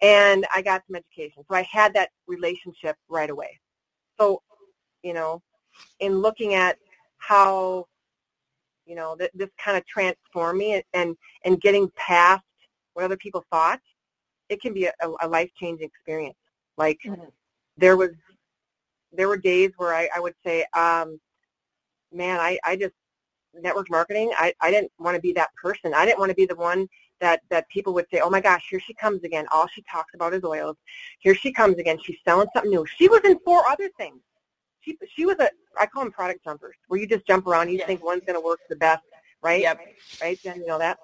and 0.00 0.46
I 0.54 0.62
got 0.62 0.82
some 0.86 0.96
education. 0.96 1.44
So 1.48 1.54
I 1.54 1.62
had 1.70 1.92
that 1.94 2.10
relationship 2.26 2.96
right 3.10 3.28
away. 3.28 3.60
So 4.18 4.42
you 5.02 5.12
know, 5.12 5.42
in 6.00 6.18
looking 6.18 6.54
at 6.54 6.78
how 7.28 7.86
you 8.86 8.94
know 8.94 9.16
th- 9.16 9.30
this 9.34 9.50
kind 9.62 9.76
of 9.76 9.86
transformed 9.86 10.58
me 10.58 10.74
and, 10.74 10.84
and 10.92 11.16
and 11.44 11.60
getting 11.60 11.90
past 11.96 12.42
what 12.94 13.04
other 13.04 13.16
people 13.16 13.44
thought, 13.50 13.80
it 14.48 14.60
can 14.60 14.74
be 14.74 14.86
a, 14.86 14.92
a 15.20 15.28
life 15.28 15.50
changing 15.58 15.86
experience. 15.86 16.36
Like 16.76 16.98
mm-hmm. 17.06 17.24
there 17.76 17.96
was 17.96 18.10
there 19.12 19.28
were 19.28 19.36
days 19.36 19.70
where 19.76 19.94
I, 19.94 20.08
I 20.14 20.20
would 20.20 20.34
say, 20.44 20.64
um, 20.74 21.20
man, 22.12 22.40
I, 22.40 22.58
I 22.64 22.76
just 22.76 22.94
network 23.54 23.90
marketing. 23.90 24.32
I, 24.36 24.54
I 24.60 24.70
didn't 24.70 24.90
want 24.98 25.16
to 25.16 25.20
be 25.20 25.32
that 25.34 25.50
person. 25.54 25.92
I 25.94 26.06
didn't 26.06 26.18
want 26.18 26.30
to 26.30 26.34
be 26.34 26.46
the 26.46 26.56
one 26.56 26.88
that, 27.20 27.42
that 27.50 27.68
people 27.68 27.92
would 27.94 28.06
say, 28.12 28.20
oh 28.20 28.30
my 28.30 28.40
gosh, 28.40 28.66
here 28.70 28.80
she 28.80 28.94
comes 28.94 29.22
again. 29.22 29.46
All 29.52 29.68
she 29.68 29.82
talks 29.90 30.14
about 30.14 30.34
is 30.34 30.44
oils. 30.44 30.76
Here 31.18 31.34
she 31.34 31.52
comes 31.52 31.76
again. 31.76 31.98
She's 32.02 32.16
selling 32.26 32.48
something 32.54 32.70
new. 32.70 32.86
She 32.96 33.08
was 33.08 33.20
in 33.24 33.38
four 33.44 33.62
other 33.70 33.90
things. 33.98 34.20
She, 34.82 34.98
she 35.14 35.26
was 35.26 35.36
a, 35.40 35.48
I 35.80 35.86
call 35.86 36.04
them 36.04 36.12
product 36.12 36.44
jumpers, 36.44 36.76
where 36.88 37.00
you 37.00 37.06
just 37.06 37.26
jump 37.26 37.46
around. 37.46 37.70
You 37.70 37.78
yes. 37.78 37.86
think 37.86 38.04
one's 38.04 38.22
going 38.26 38.38
to 38.38 38.44
work 38.44 38.60
the 38.68 38.76
best, 38.76 39.04
right? 39.42 39.62
Yep. 39.62 39.80
Right, 40.20 40.38
Jen, 40.42 40.60
you 40.60 40.66
know 40.66 40.78
that? 40.78 40.98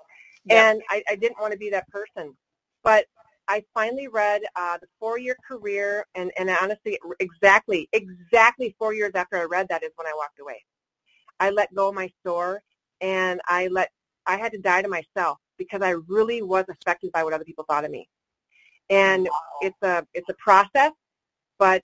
Yep. 0.44 0.58
And 0.58 0.82
I, 0.90 1.02
I 1.08 1.16
didn't 1.16 1.40
want 1.40 1.52
to 1.52 1.58
be 1.58 1.70
that 1.70 1.88
person. 1.88 2.36
But 2.82 3.06
I 3.48 3.64
finally 3.72 4.08
read 4.08 4.42
uh, 4.56 4.78
the 4.78 4.86
four-year 5.00 5.36
career, 5.46 6.06
and, 6.14 6.30
and 6.38 6.50
honestly, 6.50 6.98
exactly, 7.18 7.88
exactly 7.92 8.74
four 8.78 8.92
years 8.94 9.12
after 9.14 9.36
I 9.38 9.44
read 9.44 9.66
that 9.70 9.82
is 9.82 9.90
when 9.96 10.06
I 10.06 10.12
walked 10.16 10.38
away. 10.40 10.64
I 11.40 11.50
let 11.50 11.74
go 11.74 11.88
of 11.88 11.94
my 11.94 12.10
store, 12.20 12.62
and 13.00 13.40
I 13.46 13.68
let 13.68 13.90
I 14.26 14.36
had 14.36 14.52
to 14.52 14.58
die 14.58 14.82
to 14.82 14.88
myself 14.88 15.38
because 15.56 15.80
I 15.82 15.94
really 16.08 16.42
was 16.42 16.66
affected 16.68 17.10
by 17.12 17.24
what 17.24 17.32
other 17.32 17.44
people 17.44 17.64
thought 17.68 17.84
of 17.84 17.90
me. 17.90 18.08
And 18.90 19.24
wow. 19.24 19.30
it's 19.62 19.82
a 19.82 20.06
it's 20.14 20.28
a 20.28 20.34
process. 20.34 20.92
but 21.58 21.82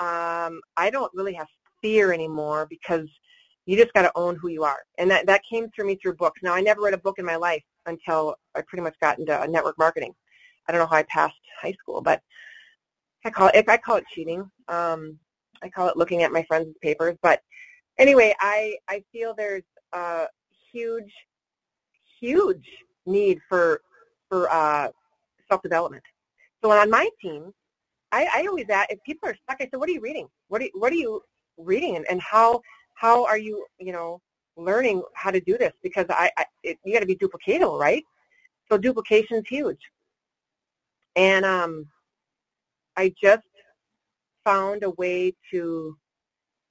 um, 0.00 0.60
I 0.76 0.90
don't 0.90 1.12
really 1.14 1.34
have 1.34 1.46
fear 1.82 2.12
anymore 2.12 2.66
because 2.68 3.06
you 3.66 3.76
just 3.76 3.92
got 3.92 4.02
to 4.02 4.12
own 4.16 4.36
who 4.36 4.48
you 4.48 4.64
are. 4.64 4.80
And 4.98 5.10
that, 5.10 5.26
that 5.26 5.42
came 5.48 5.68
through 5.70 5.86
me 5.86 5.96
through 5.96 6.16
books. 6.16 6.40
Now, 6.42 6.54
I 6.54 6.60
never 6.60 6.80
read 6.80 6.94
a 6.94 6.98
book 6.98 7.18
in 7.18 7.24
my 7.24 7.36
life 7.36 7.62
until 7.86 8.34
I 8.56 8.62
pretty 8.62 8.82
much 8.82 8.96
got 9.00 9.18
into 9.18 9.46
network 9.48 9.78
marketing. 9.78 10.14
I 10.66 10.72
don't 10.72 10.80
know 10.80 10.86
how 10.86 10.96
I 10.96 11.04
passed 11.04 11.36
high 11.60 11.72
school, 11.72 12.00
but 12.00 12.20
I 13.24 13.30
call 13.30 13.50
it, 13.52 13.68
I 13.68 13.76
call 13.76 13.96
it 13.96 14.04
cheating. 14.12 14.50
Um, 14.68 15.18
I 15.62 15.68
call 15.68 15.88
it 15.88 15.96
looking 15.96 16.22
at 16.22 16.32
my 16.32 16.42
friends' 16.44 16.74
papers. 16.82 17.16
But 17.22 17.42
anyway, 17.98 18.34
I, 18.40 18.76
I 18.88 19.04
feel 19.12 19.34
there's 19.36 19.62
a 19.92 20.26
huge, 20.72 21.12
huge 22.18 22.66
need 23.04 23.38
for, 23.48 23.82
for 24.28 24.50
uh, 24.50 24.88
self-development. 25.48 26.02
So 26.62 26.70
on 26.70 26.90
my 26.90 27.08
team, 27.20 27.52
I, 28.12 28.28
I 28.34 28.46
always 28.46 28.66
ask, 28.68 28.90
if 28.90 29.02
people 29.04 29.28
are 29.28 29.36
stuck, 29.44 29.58
I 29.60 29.68
said, 29.70 29.78
what 29.78 29.88
are 29.88 29.92
you 29.92 30.00
reading? 30.00 30.28
What 30.48 30.62
are, 30.62 30.68
what 30.74 30.92
are 30.92 30.96
you 30.96 31.22
reading? 31.56 31.96
And, 31.96 32.06
and 32.10 32.20
how 32.20 32.60
how 32.94 33.24
are 33.24 33.38
you 33.38 33.66
you 33.78 33.92
know 33.92 34.20
learning 34.56 35.02
how 35.14 35.30
to 35.30 35.40
do 35.40 35.56
this? 35.58 35.72
Because 35.82 36.06
I, 36.10 36.30
I 36.36 36.44
it, 36.62 36.78
you 36.84 36.92
got 36.92 37.00
to 37.00 37.06
be 37.06 37.16
duplicatable 37.16 37.78
right? 37.78 38.04
So 38.70 38.78
duplication 38.78 39.38
is 39.38 39.44
huge. 39.48 39.80
And 41.16 41.44
um 41.44 41.86
I 42.96 43.14
just 43.20 43.42
found 44.44 44.82
a 44.82 44.90
way 44.90 45.34
to 45.50 45.96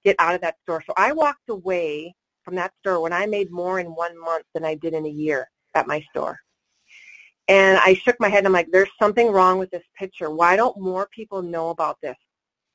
get 0.03 0.15
out 0.19 0.35
of 0.35 0.41
that 0.41 0.55
store. 0.63 0.83
So 0.85 0.93
I 0.97 1.11
walked 1.11 1.49
away 1.49 2.13
from 2.43 2.55
that 2.55 2.73
store 2.79 3.01
when 3.01 3.13
I 3.13 3.25
made 3.25 3.51
more 3.51 3.79
in 3.79 3.87
one 3.87 4.19
month 4.19 4.45
than 4.53 4.65
I 4.65 4.75
did 4.75 4.93
in 4.93 5.05
a 5.05 5.09
year 5.09 5.49
at 5.75 5.87
my 5.87 6.01
store 6.09 6.39
and 7.49 7.77
I 7.79 7.95
shook 7.95 8.15
my 8.19 8.29
head 8.29 8.39
and 8.39 8.47
I'm 8.47 8.53
like, 8.53 8.69
there's 8.71 8.89
something 9.01 9.29
wrong 9.29 9.59
with 9.59 9.69
this 9.71 9.83
picture. 9.97 10.29
Why 10.29 10.55
don't 10.55 10.79
more 10.79 11.09
people 11.13 11.41
know 11.41 11.71
about 11.71 11.97
this? 12.01 12.15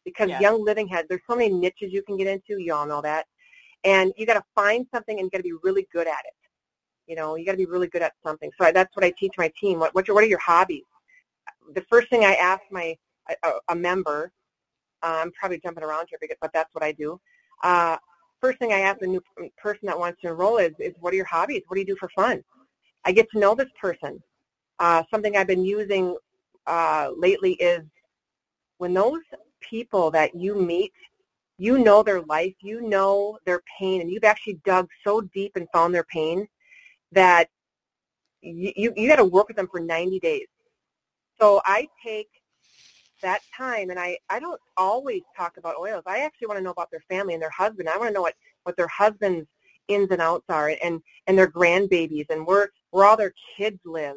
because 0.04 0.28
yeah. 0.28 0.40
Young 0.40 0.64
Living 0.64 0.86
has, 0.88 1.04
there's 1.08 1.22
so 1.28 1.36
many 1.36 1.52
niches 1.52 1.92
you 1.92 2.02
can 2.02 2.16
get 2.16 2.26
into. 2.26 2.60
You 2.60 2.74
all 2.74 2.86
know 2.86 3.00
that. 3.02 3.26
And 3.84 4.12
you 4.16 4.26
got 4.26 4.34
to 4.34 4.44
find 4.54 4.86
something 4.94 5.18
and 5.18 5.26
you 5.26 5.30
got 5.30 5.38
to 5.38 5.42
be 5.42 5.54
really 5.62 5.86
good 5.92 6.06
at 6.06 6.20
it. 6.24 6.34
You 7.06 7.16
know, 7.16 7.36
you 7.36 7.44
got 7.44 7.52
to 7.52 7.58
be 7.58 7.66
really 7.66 7.88
good 7.88 8.02
at 8.02 8.12
something. 8.24 8.50
So 8.58 8.66
I, 8.66 8.72
that's 8.72 8.94
what 8.96 9.04
I 9.04 9.12
teach 9.18 9.32
my 9.36 9.50
team. 9.60 9.78
What, 9.78 9.94
what, 9.94 10.06
what 10.08 10.24
are 10.24 10.28
your 10.28 10.38
hobbies? 10.38 10.84
The 11.74 11.84
first 11.90 12.08
thing 12.08 12.24
I 12.24 12.34
ask 12.34 12.62
my 12.70 12.96
a, 13.42 13.50
a 13.70 13.74
member, 13.74 14.32
uh, 15.02 15.20
I'm 15.22 15.32
probably 15.32 15.60
jumping 15.60 15.84
around 15.84 16.08
here, 16.08 16.18
but 16.40 16.50
that's 16.52 16.74
what 16.74 16.84
I 16.84 16.92
do. 16.92 17.20
Uh, 17.62 17.96
first 18.40 18.58
thing 18.58 18.72
I 18.72 18.80
ask 18.80 19.00
a 19.02 19.06
new 19.06 19.22
person 19.58 19.86
that 19.86 19.98
wants 19.98 20.20
to 20.22 20.28
enroll 20.28 20.58
is, 20.58 20.72
is 20.78 20.94
what 21.00 21.12
are 21.12 21.16
your 21.16 21.26
hobbies? 21.26 21.62
What 21.66 21.76
do 21.76 21.80
you 21.80 21.86
do 21.86 21.96
for 21.96 22.10
fun? 22.14 22.42
I 23.04 23.12
get 23.12 23.30
to 23.32 23.38
know 23.38 23.54
this 23.54 23.68
person. 23.80 24.22
Uh, 24.78 25.02
something 25.10 25.36
I've 25.36 25.46
been 25.46 25.64
using 25.64 26.16
uh, 26.66 27.10
lately 27.16 27.52
is 27.54 27.82
when 28.78 28.94
those 28.94 29.20
people 29.60 30.10
that 30.10 30.34
you 30.34 30.60
meet, 30.60 30.92
you 31.58 31.78
know 31.78 32.02
their 32.02 32.22
life, 32.22 32.54
you 32.60 32.80
know 32.80 33.38
their 33.46 33.62
pain, 33.78 34.00
and 34.00 34.10
you've 34.10 34.24
actually 34.24 34.60
dug 34.64 34.88
so 35.04 35.20
deep 35.20 35.52
and 35.56 35.68
found 35.72 35.94
their 35.94 36.04
pain 36.04 36.46
that 37.12 37.48
you, 38.42 38.72
you, 38.76 38.92
you 38.96 39.08
got 39.08 39.16
to 39.16 39.24
work 39.24 39.48
with 39.48 39.56
them 39.56 39.68
for 39.70 39.80
90 39.80 40.18
days. 40.20 40.46
So 41.40 41.60
I 41.64 41.88
take 42.04 42.28
that 43.22 43.40
time, 43.56 43.90
and 43.90 43.98
I, 43.98 44.18
I 44.28 44.40
don't 44.40 44.60
always 44.76 45.22
talk 45.36 45.56
about 45.56 45.76
oils. 45.78 46.02
I 46.06 46.20
actually 46.20 46.48
want 46.48 46.58
to 46.58 46.64
know 46.64 46.70
about 46.70 46.90
their 46.90 47.04
family 47.08 47.34
and 47.34 47.42
their 47.42 47.50
husband. 47.50 47.88
I 47.88 47.96
want 47.96 48.08
to 48.08 48.14
know 48.14 48.22
what, 48.22 48.34
what 48.64 48.76
their 48.76 48.88
husband's 48.88 49.46
ins 49.88 50.10
and 50.10 50.20
outs 50.20 50.44
are 50.48 50.74
and, 50.82 51.00
and 51.26 51.36
their 51.36 51.50
grandbabies 51.50 52.26
and 52.30 52.46
where, 52.46 52.70
where 52.90 53.06
all 53.06 53.16
their 53.16 53.34
kids 53.56 53.78
live. 53.84 54.16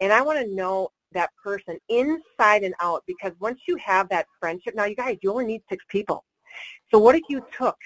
And 0.00 0.12
I 0.12 0.22
want 0.22 0.38
to 0.38 0.54
know 0.54 0.90
that 1.12 1.30
person 1.42 1.78
inside 1.88 2.62
and 2.62 2.74
out 2.80 3.02
because 3.06 3.32
once 3.40 3.60
you 3.66 3.76
have 3.76 4.08
that 4.10 4.26
friendship, 4.38 4.74
now 4.74 4.84
you 4.84 4.94
guys, 4.94 5.18
you 5.22 5.30
only 5.30 5.46
need 5.46 5.62
six 5.68 5.84
people. 5.88 6.24
So 6.90 6.98
what 6.98 7.14
if 7.14 7.22
you 7.28 7.44
took, 7.56 7.76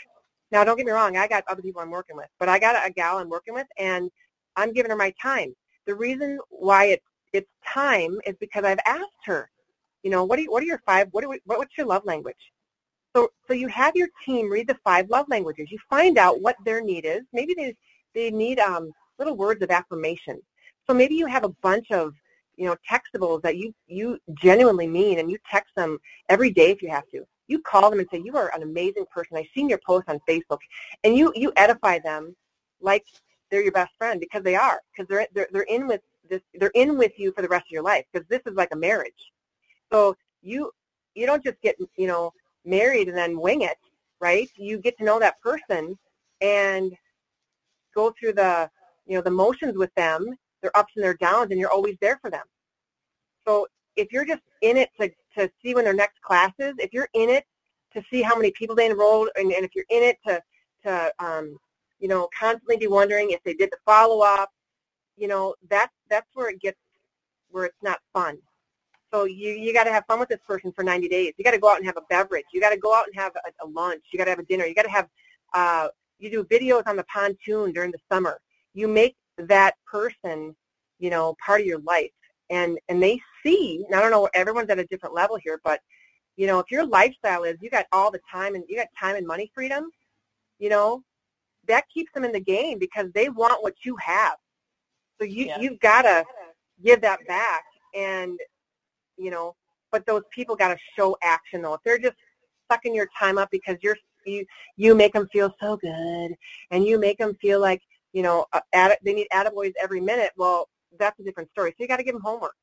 now 0.51 0.65
don't 0.65 0.77
get 0.77 0.87
me 0.87 0.93
wrong, 0.93 1.17
I 1.17 1.29
got 1.29 1.45
other 1.49 1.63
people 1.63 1.81
I'm 1.81 1.91
working 1.91 2.17
with, 2.17 2.29
but 2.39 2.49
I 2.49 2.59
got 2.59 2.87
a, 2.87 2.91
gal 2.91 3.19
I'm 3.19 3.29
working 3.29 3.55
with 3.55 3.67
and 3.79 4.11
I'm 4.57 4.73
giving 4.73 4.91
her 4.91 4.97
my 4.97 5.15
time. 5.23 5.55
The 5.87 5.95
reason 5.95 6.39
why 6.49 6.87
it's, 6.87 7.05
it's 7.33 7.49
time 7.67 8.19
is 8.27 8.35
because 8.39 8.65
I've 8.65 8.79
asked 8.85 9.07
her, 9.25 9.51
you 10.03 10.11
know, 10.11 10.25
what, 10.25 10.39
are 10.39 10.43
you, 10.43 10.51
what 10.51 10.63
are 10.63 10.67
your 10.67 10.83
five, 10.85 11.09
what, 11.13 11.25
are 11.25 11.29
we, 11.29 11.41
what 11.45 11.59
what's 11.59 11.79
your 11.79 11.87
love 11.87 12.05
language? 12.05 12.53
So, 13.15 13.29
so 13.47 13.55
you 13.55 13.69
have 13.69 13.95
your 13.95 14.09
team 14.25 14.51
read 14.51 14.69
the 14.69 14.77
five 14.85 15.09
love 15.11 15.27
languages. 15.29 15.71
You 15.71 15.79
find 15.89 16.19
out 16.19 16.41
what 16.41 16.57
their 16.65 16.83
need 16.83 17.05
is. 17.05 17.23
Maybe 17.33 17.55
they, 17.55 17.77
they 18.15 18.31
need 18.31 18.59
um, 18.59 18.93
little 19.19 19.37
words 19.37 19.63
of 19.63 19.71
affirmation. 19.71 20.41
So 20.87 20.95
maybe 20.95 21.15
you 21.15 21.27
have 21.27 21.45
a 21.45 21.49
bunch 21.49 21.91
of 21.91 22.15
you 22.57 22.67
know, 22.67 22.77
textables 22.91 23.43
that 23.43 23.57
you, 23.57 23.75
you 23.87 24.19
genuinely 24.35 24.87
mean 24.87 25.19
and 25.19 25.31
you 25.31 25.39
text 25.51 25.75
them 25.75 25.99
every 26.29 26.51
day 26.51 26.71
if 26.71 26.83
you 26.83 26.91
have 26.91 27.09
to. 27.11 27.25
You 27.49 27.59
call 27.61 27.91
them 27.91 27.99
and 27.99 28.09
say, 28.11 28.23
you 28.25 28.37
are 28.37 28.53
an 28.55 28.63
amazing 28.63 29.07
person. 29.13 29.37
I've 29.37 29.47
seen 29.55 29.69
your 29.69 29.81
post 29.85 30.09
on 30.09 30.21
Facebook. 30.29 30.59
And 31.05 31.17
you, 31.17 31.33
you 31.35 31.53
edify 31.57 31.99
them 31.99 32.37
like 32.81 33.05
they're 33.51 33.63
your 33.63 33.73
best 33.73 33.93
friend 33.99 34.21
because 34.21 34.43
they 34.43 34.55
are, 34.55 34.81
because 34.93 35.09
they're, 35.09 35.27
they're, 35.35 35.49
they're 35.53 35.63
in 35.63 35.87
with 35.87 36.01
this, 36.29 36.41
they're 36.55 36.71
in 36.75 36.97
with 36.97 37.19
you 37.19 37.33
for 37.33 37.43
the 37.43 37.49
rest 37.49 37.67
of 37.67 37.73
your 37.73 37.83
life 37.83 38.05
because 38.13 38.27
this 38.29 38.41
is 38.47 38.55
like 38.55 38.71
a 38.73 38.77
marriage. 38.77 39.33
So 39.93 40.17
you, 40.43 40.71
you 41.15 41.27
don't 41.27 41.43
just 41.43 41.61
get, 41.63 41.77
you 41.97 42.07
know, 42.07 42.33
married 42.65 43.09
and 43.09 43.17
then 43.17 43.39
wing 43.41 43.63
it, 43.63 43.79
right? 44.21 44.49
You 44.57 44.79
get 44.79 44.97
to 44.99 45.05
know 45.05 45.19
that 45.19 45.41
person 45.41 45.99
and 46.41 46.97
go 47.95 48.15
through 48.19 48.35
the, 48.35 48.71
you 49.07 49.17
know, 49.17 49.23
the 49.23 49.31
motions 49.31 49.77
with 49.77 49.93
them 49.95 50.37
their 50.63 50.77
ups 50.77 50.93
and 50.97 51.05
their 51.05 51.15
downs, 51.15 51.51
and 51.51 51.61
you're 51.61 51.71
always 51.71 51.97
there 52.01 52.19
for 52.23 52.31
them. 52.31 52.45
So 53.47 53.67
if 53.97 54.13
you're 54.13 54.25
just 54.25 54.43
in 54.63 54.77
it 54.77 54.91
to, 55.01 55.11
to 55.37 55.51
see 55.63 55.75
when 55.75 55.85
their 55.85 55.95
next 55.95 56.21
class 56.23 56.53
is, 56.59 56.75
if 56.79 56.93
you're 56.93 57.09
in 57.15 57.29
it 57.29 57.45
to 57.95 58.03
see 58.11 58.23
how 58.23 58.37
many 58.37 58.53
people 58.53 58.75
they 58.75 58.87
enrolled, 58.87 59.29
and, 59.37 59.53
and 59.53 59.65
if 59.65 59.75
you're 59.75 59.85
in 59.91 60.03
it 60.03 60.17
to, 60.27 60.41
to 60.85 61.13
um, 61.19 61.59
you 61.99 62.09
know, 62.09 62.29
constantly 62.39 62.77
be 62.77 62.87
wondering 62.87 63.31
if 63.31 63.43
they 63.45 63.55
did 63.55 63.71
the 63.71 63.77
follow-up, 63.85 64.51
you 65.17 65.29
know, 65.29 65.55
that's, 65.69 65.93
that's 66.09 66.27
where 66.35 66.49
it 66.49 66.61
gets, 66.61 66.79
where 67.51 67.65
it's 67.65 67.83
not 67.83 68.01
fun. 68.13 68.39
So 69.13 69.25
you, 69.25 69.51
you 69.51 69.75
got 69.75 69.85
to 69.85 69.93
have 69.93 70.07
fun 70.07 70.19
with 70.19 70.31
this 70.31 70.41
person 70.47 70.73
for 70.73 70.83
90 70.83 71.07
days. 71.09 71.35
You 71.37 71.45
got 71.45 71.51
to 71.51 71.59
go 71.59 71.71
out 71.71 71.77
and 71.77 71.85
have 71.85 71.99
a 71.99 72.03
beverage. 72.09 72.47
You 72.53 72.61
got 72.61 72.71
to 72.71 72.79
go 72.79 72.95
out 72.95 73.05
and 73.07 73.15
have 73.15 73.33
a, 73.37 73.65
a 73.65 73.69
lunch. 73.69 74.03
You 74.11 74.19
got 74.19 74.25
to 74.25 74.31
have 74.31 74.39
a 74.39 74.45
dinner. 74.45 74.65
You 74.65 74.75
got 74.75 74.85
to 74.85 74.91
have, 74.91 75.09
uh, 75.53 75.89
you 76.19 76.31
do 76.31 76.45
videos 76.45 76.85
on 76.87 76.97
the 76.97 77.05
pontoon 77.05 77.73
during 77.73 77.91
the 77.91 77.99
summer. 78.11 78.41
You 78.73 78.89
make 78.89 79.17
that 79.39 79.75
person, 79.91 80.55
you 80.99 81.11
know, 81.11 81.37
part 81.45 81.61
of 81.61 81.67
your 81.67 81.81
life. 81.81 82.11
And 82.51 82.79
and 82.89 83.03
they 83.03 83.21
see, 83.43 83.85
and 83.87 83.97
I 83.97 84.01
don't 84.01 84.11
know, 84.11 84.29
everyone's 84.35 84.71
at 84.71 84.79
a 84.79 84.87
different 84.87 85.15
level 85.15 85.39
here, 85.43 85.61
but 85.65 85.81
you 86.37 86.47
know, 86.47 86.59
if 86.59 86.71
your 86.71 86.87
lifestyle 86.87 87.45
is 87.45 87.57
you 87.61 87.71
got 87.71 87.87
all 87.93 88.11
the 88.11 88.21
time 88.31 88.55
and 88.55 88.65
you 88.69 88.77
got 88.77 88.89
time 88.99 89.17
and 89.17 89.27
money 89.27 89.51
freedom, 89.55 89.91
you 90.59 90.69
know, 90.69 91.03
that 91.69 91.85
keeps 91.93 92.13
them 92.13 92.25
in 92.25 92.33
the 92.33 92.41
game 92.41 92.79
because 92.79 93.07
they 93.15 93.29
want 93.29 93.63
what 93.63 93.75
you 93.85 93.97
have. 93.97 94.37
So 95.19 95.25
you 95.25 95.47
yeah. 95.47 95.61
you've 95.61 95.81
got 95.81 96.03
to 96.03 96.25
give 96.85 97.01
that 97.03 97.21
back, 97.27 97.65
and 97.95 98.39
you 99.17 99.31
know, 99.31 99.55
but 99.91 100.05
those 100.07 100.23
people 100.35 100.57
got 100.57 100.69
to 100.69 100.79
show 100.97 101.17
action 101.23 101.63
though. 101.63 101.75
If 101.75 101.81
they're 101.85 101.99
just 101.99 102.17
sucking 102.71 102.95
your 102.95 103.09
time 103.19 103.39
up 103.39 103.49
because 103.51 103.77
you're 103.83 103.97
you 104.27 104.45
you 104.77 104.95
make 104.95 105.13
them 105.13 105.29
feel 105.33 105.55
so 105.61 105.77
good, 105.77 106.35
and 106.71 106.85
you 106.85 106.99
make 106.99 107.19
them 107.19 107.37
feel 107.41 107.61
like 107.61 107.83
you 108.13 108.23
know, 108.23 108.47
uh, 108.53 108.61
they 109.03 109.15
need 109.15 109.29
attaboys 109.33 109.73
every 109.83 110.01
minute. 110.01 110.33
Well, 110.37 110.69
that's 110.99 111.19
a 111.21 111.23
different 111.23 111.51
story. 111.51 111.71
So 111.71 111.77
you 111.81 111.89
got 111.89 111.97
to 111.97 112.05
give 112.05 112.15
them 112.15 112.23
homework. 112.23 112.55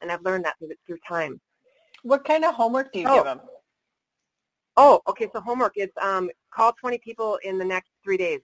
And 0.00 0.10
I've 0.10 0.22
learned 0.22 0.44
that 0.44 0.54
through, 0.58 0.72
through 0.86 0.98
time. 1.06 1.40
What 2.02 2.24
kind 2.24 2.44
of 2.44 2.54
homework 2.54 2.92
do 2.92 3.00
you 3.00 3.06
oh. 3.08 3.16
give 3.16 3.24
them? 3.24 3.40
Oh, 4.76 5.00
okay. 5.08 5.28
So 5.34 5.40
homework 5.40 5.72
is 5.76 5.88
um, 6.00 6.30
call 6.52 6.72
20 6.72 6.98
people 6.98 7.38
in 7.42 7.58
the 7.58 7.64
next 7.64 7.90
three 8.04 8.16
days. 8.16 8.40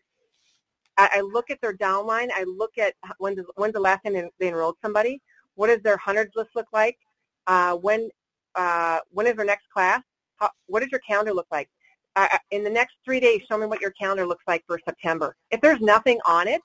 I, 0.96 1.08
I 1.14 1.20
look 1.20 1.50
at 1.50 1.60
their 1.60 1.76
downline. 1.76 2.28
I 2.34 2.44
look 2.44 2.76
at 2.78 2.94
when's, 3.18 3.38
when's 3.54 3.72
the 3.72 3.80
last 3.80 4.02
time 4.04 4.14
they 4.38 4.48
enrolled 4.48 4.76
somebody. 4.82 5.20
What 5.54 5.68
does 5.68 5.80
their 5.82 5.96
hundreds 5.96 6.32
list 6.34 6.50
look 6.54 6.66
like? 6.72 6.98
Uh, 7.46 7.76
when 7.76 8.08
uh, 8.54 9.00
when 9.10 9.26
is 9.26 9.36
their 9.36 9.44
next 9.44 9.68
class? 9.72 10.02
How, 10.36 10.50
what 10.66 10.80
does 10.80 10.90
your 10.90 11.00
calendar 11.00 11.32
look 11.32 11.46
like? 11.50 11.68
Uh, 12.16 12.28
in 12.50 12.64
the 12.64 12.70
next 12.70 12.96
three 13.04 13.20
days, 13.20 13.42
show 13.48 13.58
me 13.58 13.66
what 13.66 13.80
your 13.80 13.90
calendar 13.92 14.26
looks 14.26 14.44
like 14.46 14.62
for 14.66 14.78
September. 14.84 15.36
If 15.50 15.60
there's 15.60 15.80
nothing 15.80 16.18
on 16.26 16.48
it, 16.48 16.60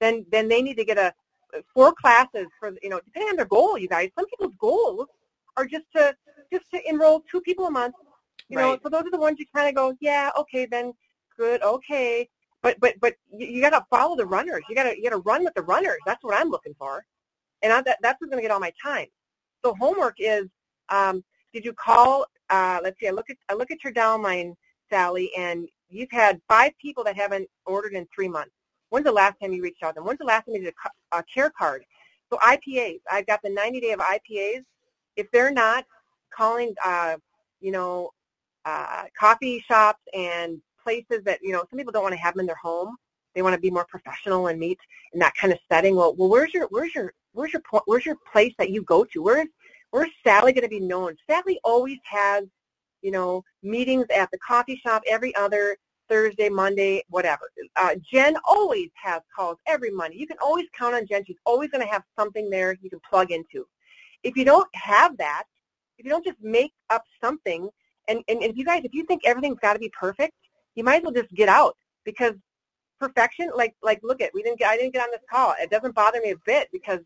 then 0.00 0.24
then 0.30 0.48
they 0.48 0.62
need 0.62 0.76
to 0.76 0.84
get 0.84 0.98
a 0.98 1.12
four 1.74 1.92
classes 1.92 2.46
for 2.58 2.72
you 2.82 2.88
know 2.88 3.00
depending 3.04 3.30
on 3.30 3.36
their 3.36 3.46
goal. 3.46 3.78
You 3.78 3.88
guys, 3.88 4.10
some 4.16 4.26
people's 4.26 4.54
goals 4.58 5.06
are 5.56 5.66
just 5.66 5.84
to 5.96 6.14
just 6.52 6.64
to 6.72 6.80
enroll 6.88 7.22
two 7.30 7.40
people 7.40 7.66
a 7.66 7.70
month. 7.70 7.94
You 8.48 8.58
right. 8.58 8.64
know, 8.64 8.78
so 8.82 8.88
those 8.88 9.06
are 9.06 9.10
the 9.10 9.18
ones 9.18 9.38
you 9.38 9.46
kind 9.54 9.68
of 9.68 9.74
go, 9.74 9.94
yeah, 10.00 10.30
okay, 10.36 10.66
then 10.66 10.92
good, 11.38 11.62
okay. 11.62 12.28
But 12.62 12.78
but 12.80 12.94
but 13.00 13.14
you, 13.36 13.46
you 13.46 13.60
got 13.60 13.70
to 13.70 13.84
follow 13.90 14.16
the 14.16 14.26
runners. 14.26 14.62
You 14.68 14.74
got 14.74 14.84
to 14.84 14.96
you 14.96 15.04
got 15.04 15.16
to 15.16 15.22
run 15.22 15.44
with 15.44 15.54
the 15.54 15.62
runners. 15.62 15.98
That's 16.06 16.22
what 16.22 16.38
I'm 16.38 16.50
looking 16.50 16.74
for, 16.78 17.04
and 17.62 17.72
I, 17.72 17.82
that, 17.82 17.98
that's 18.02 18.20
what's 18.20 18.30
going 18.30 18.42
to 18.42 18.46
get 18.46 18.52
all 18.52 18.60
my 18.60 18.72
time. 18.82 19.06
So 19.64 19.74
homework 19.78 20.16
is 20.18 20.46
um, 20.88 21.24
did 21.52 21.64
you 21.64 21.72
call? 21.72 22.26
Uh, 22.50 22.80
let's 22.82 22.98
see. 23.00 23.08
I 23.08 23.12
look 23.12 23.30
at 23.30 23.36
I 23.48 23.54
look 23.54 23.70
at 23.70 23.82
your 23.84 23.92
downline, 23.92 24.54
Sally, 24.90 25.30
and 25.38 25.68
you've 25.88 26.10
had 26.10 26.40
five 26.48 26.72
people 26.80 27.04
that 27.04 27.16
haven't 27.16 27.48
ordered 27.66 27.94
in 27.94 28.06
three 28.14 28.28
months. 28.28 28.52
When's 28.90 29.04
the 29.04 29.12
last 29.12 29.36
time 29.40 29.52
you 29.52 29.62
reached 29.62 29.82
out 29.82 29.90
to 29.90 29.94
them? 29.96 30.04
When's 30.04 30.18
the 30.18 30.24
last 30.24 30.46
time 30.46 30.56
you 30.56 30.62
did 30.64 30.74
a, 31.12 31.18
a 31.18 31.24
care 31.32 31.50
card? 31.56 31.84
So 32.28 32.38
IPAs. 32.38 33.00
I've 33.10 33.26
got 33.26 33.40
the 33.42 33.50
90 33.50 33.80
day 33.80 33.92
of 33.92 34.00
IPAs. 34.00 34.64
If 35.16 35.30
they're 35.30 35.52
not 35.52 35.84
calling 36.32 36.74
uh, 36.84 37.16
you 37.60 37.70
know, 37.70 38.10
uh, 38.64 39.04
coffee 39.18 39.62
shops 39.66 40.00
and 40.14 40.60
places 40.82 41.22
that, 41.24 41.38
you 41.42 41.52
know, 41.52 41.64
some 41.70 41.78
people 41.78 41.92
don't 41.92 42.02
want 42.02 42.14
to 42.14 42.20
have 42.20 42.34
them 42.34 42.40
in 42.40 42.46
their 42.46 42.56
home. 42.56 42.96
They 43.34 43.42
want 43.42 43.54
to 43.54 43.60
be 43.60 43.70
more 43.70 43.86
professional 43.88 44.48
and 44.48 44.58
meet 44.58 44.78
in 45.12 45.20
that 45.20 45.34
kind 45.34 45.52
of 45.52 45.58
setting. 45.70 45.94
Well, 45.94 46.14
well, 46.16 46.28
where's 46.28 46.52
your, 46.52 46.66
where's 46.70 46.94
your, 46.94 47.12
where's 47.32 47.52
your, 47.52 47.62
where's 47.86 48.04
your 48.04 48.16
place 48.32 48.52
that 48.58 48.70
you 48.70 48.82
go 48.82 49.04
to? 49.04 49.22
Where's, 49.22 49.46
where's 49.90 50.10
Sally 50.24 50.52
going 50.52 50.62
to 50.64 50.68
be 50.68 50.80
known? 50.80 51.16
Sally 51.28 51.58
always 51.64 51.98
has, 52.04 52.44
you 53.02 53.10
know, 53.10 53.44
meetings 53.62 54.06
at 54.14 54.30
the 54.30 54.38
coffee 54.38 54.80
shop 54.84 55.02
every 55.08 55.34
other 55.36 55.76
Thursday, 56.08 56.48
Monday, 56.48 57.02
whatever. 57.08 57.50
Uh, 57.76 57.94
Jen 58.12 58.36
always 58.46 58.90
has 59.02 59.22
calls 59.34 59.58
every 59.66 59.90
Monday. 59.90 60.18
You 60.18 60.26
can 60.26 60.38
always 60.42 60.66
count 60.76 60.94
on 60.94 61.06
Jen. 61.06 61.24
She's 61.24 61.36
always 61.46 61.70
going 61.70 61.86
to 61.86 61.90
have 61.90 62.02
something 62.18 62.50
there 62.50 62.76
you 62.82 62.90
can 62.90 63.00
plug 63.08 63.30
into. 63.30 63.66
If 64.24 64.36
you 64.36 64.44
don't 64.44 64.68
have 64.74 65.16
that, 65.18 65.44
if 65.98 66.04
you 66.04 66.10
don't 66.10 66.24
just 66.24 66.40
make 66.42 66.72
up 66.90 67.04
something, 67.22 67.70
and, 68.08 68.24
and, 68.28 68.42
if 68.42 68.56
you 68.56 68.64
guys, 68.64 68.82
if 68.84 68.92
you 68.92 69.04
think 69.04 69.22
everything's 69.24 69.60
got 69.60 69.74
to 69.74 69.78
be 69.78 69.90
perfect, 69.98 70.34
you 70.74 70.82
might 70.82 70.96
as 70.96 71.02
well 71.04 71.12
just 71.12 71.32
get 71.34 71.48
out 71.48 71.76
because 72.04 72.34
perfection, 72.98 73.50
like, 73.54 73.74
like 73.82 74.00
look 74.02 74.20
at, 74.20 74.30
we 74.34 74.42
didn't 74.42 74.58
get, 74.58 74.70
I 74.70 74.76
didn't 74.76 74.92
get 74.92 75.02
on 75.02 75.10
this 75.12 75.20
call. 75.30 75.54
It 75.60 75.70
doesn't 75.70 75.94
bother 75.94 76.20
me 76.20 76.32
a 76.32 76.36
bit 76.44 76.68
because, 76.72 77.00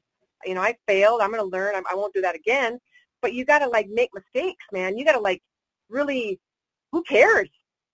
you 0.44 0.54
know, 0.54 0.61
I 0.61 0.76
failed. 0.87 1.20
I'm 1.20 1.30
going 1.30 1.42
to 1.42 1.57
learn. 1.57 1.74
I'm, 1.74 1.85
I 1.90 1.94
won't 1.94 2.14
do 2.14 2.20
that 2.22 2.35
again. 2.35 2.78
But 3.22 3.33
you 3.33 3.44
got 3.44 3.61
to 3.61 3.68
like 3.68 3.88
make 3.88 4.11
mistakes, 4.14 4.64
man. 4.72 4.98
You 4.98 5.04
got 5.04 5.12
to 5.12 5.20
like 5.20 5.42
really, 5.88 6.38
who 6.92 7.02
cares? 7.02 7.48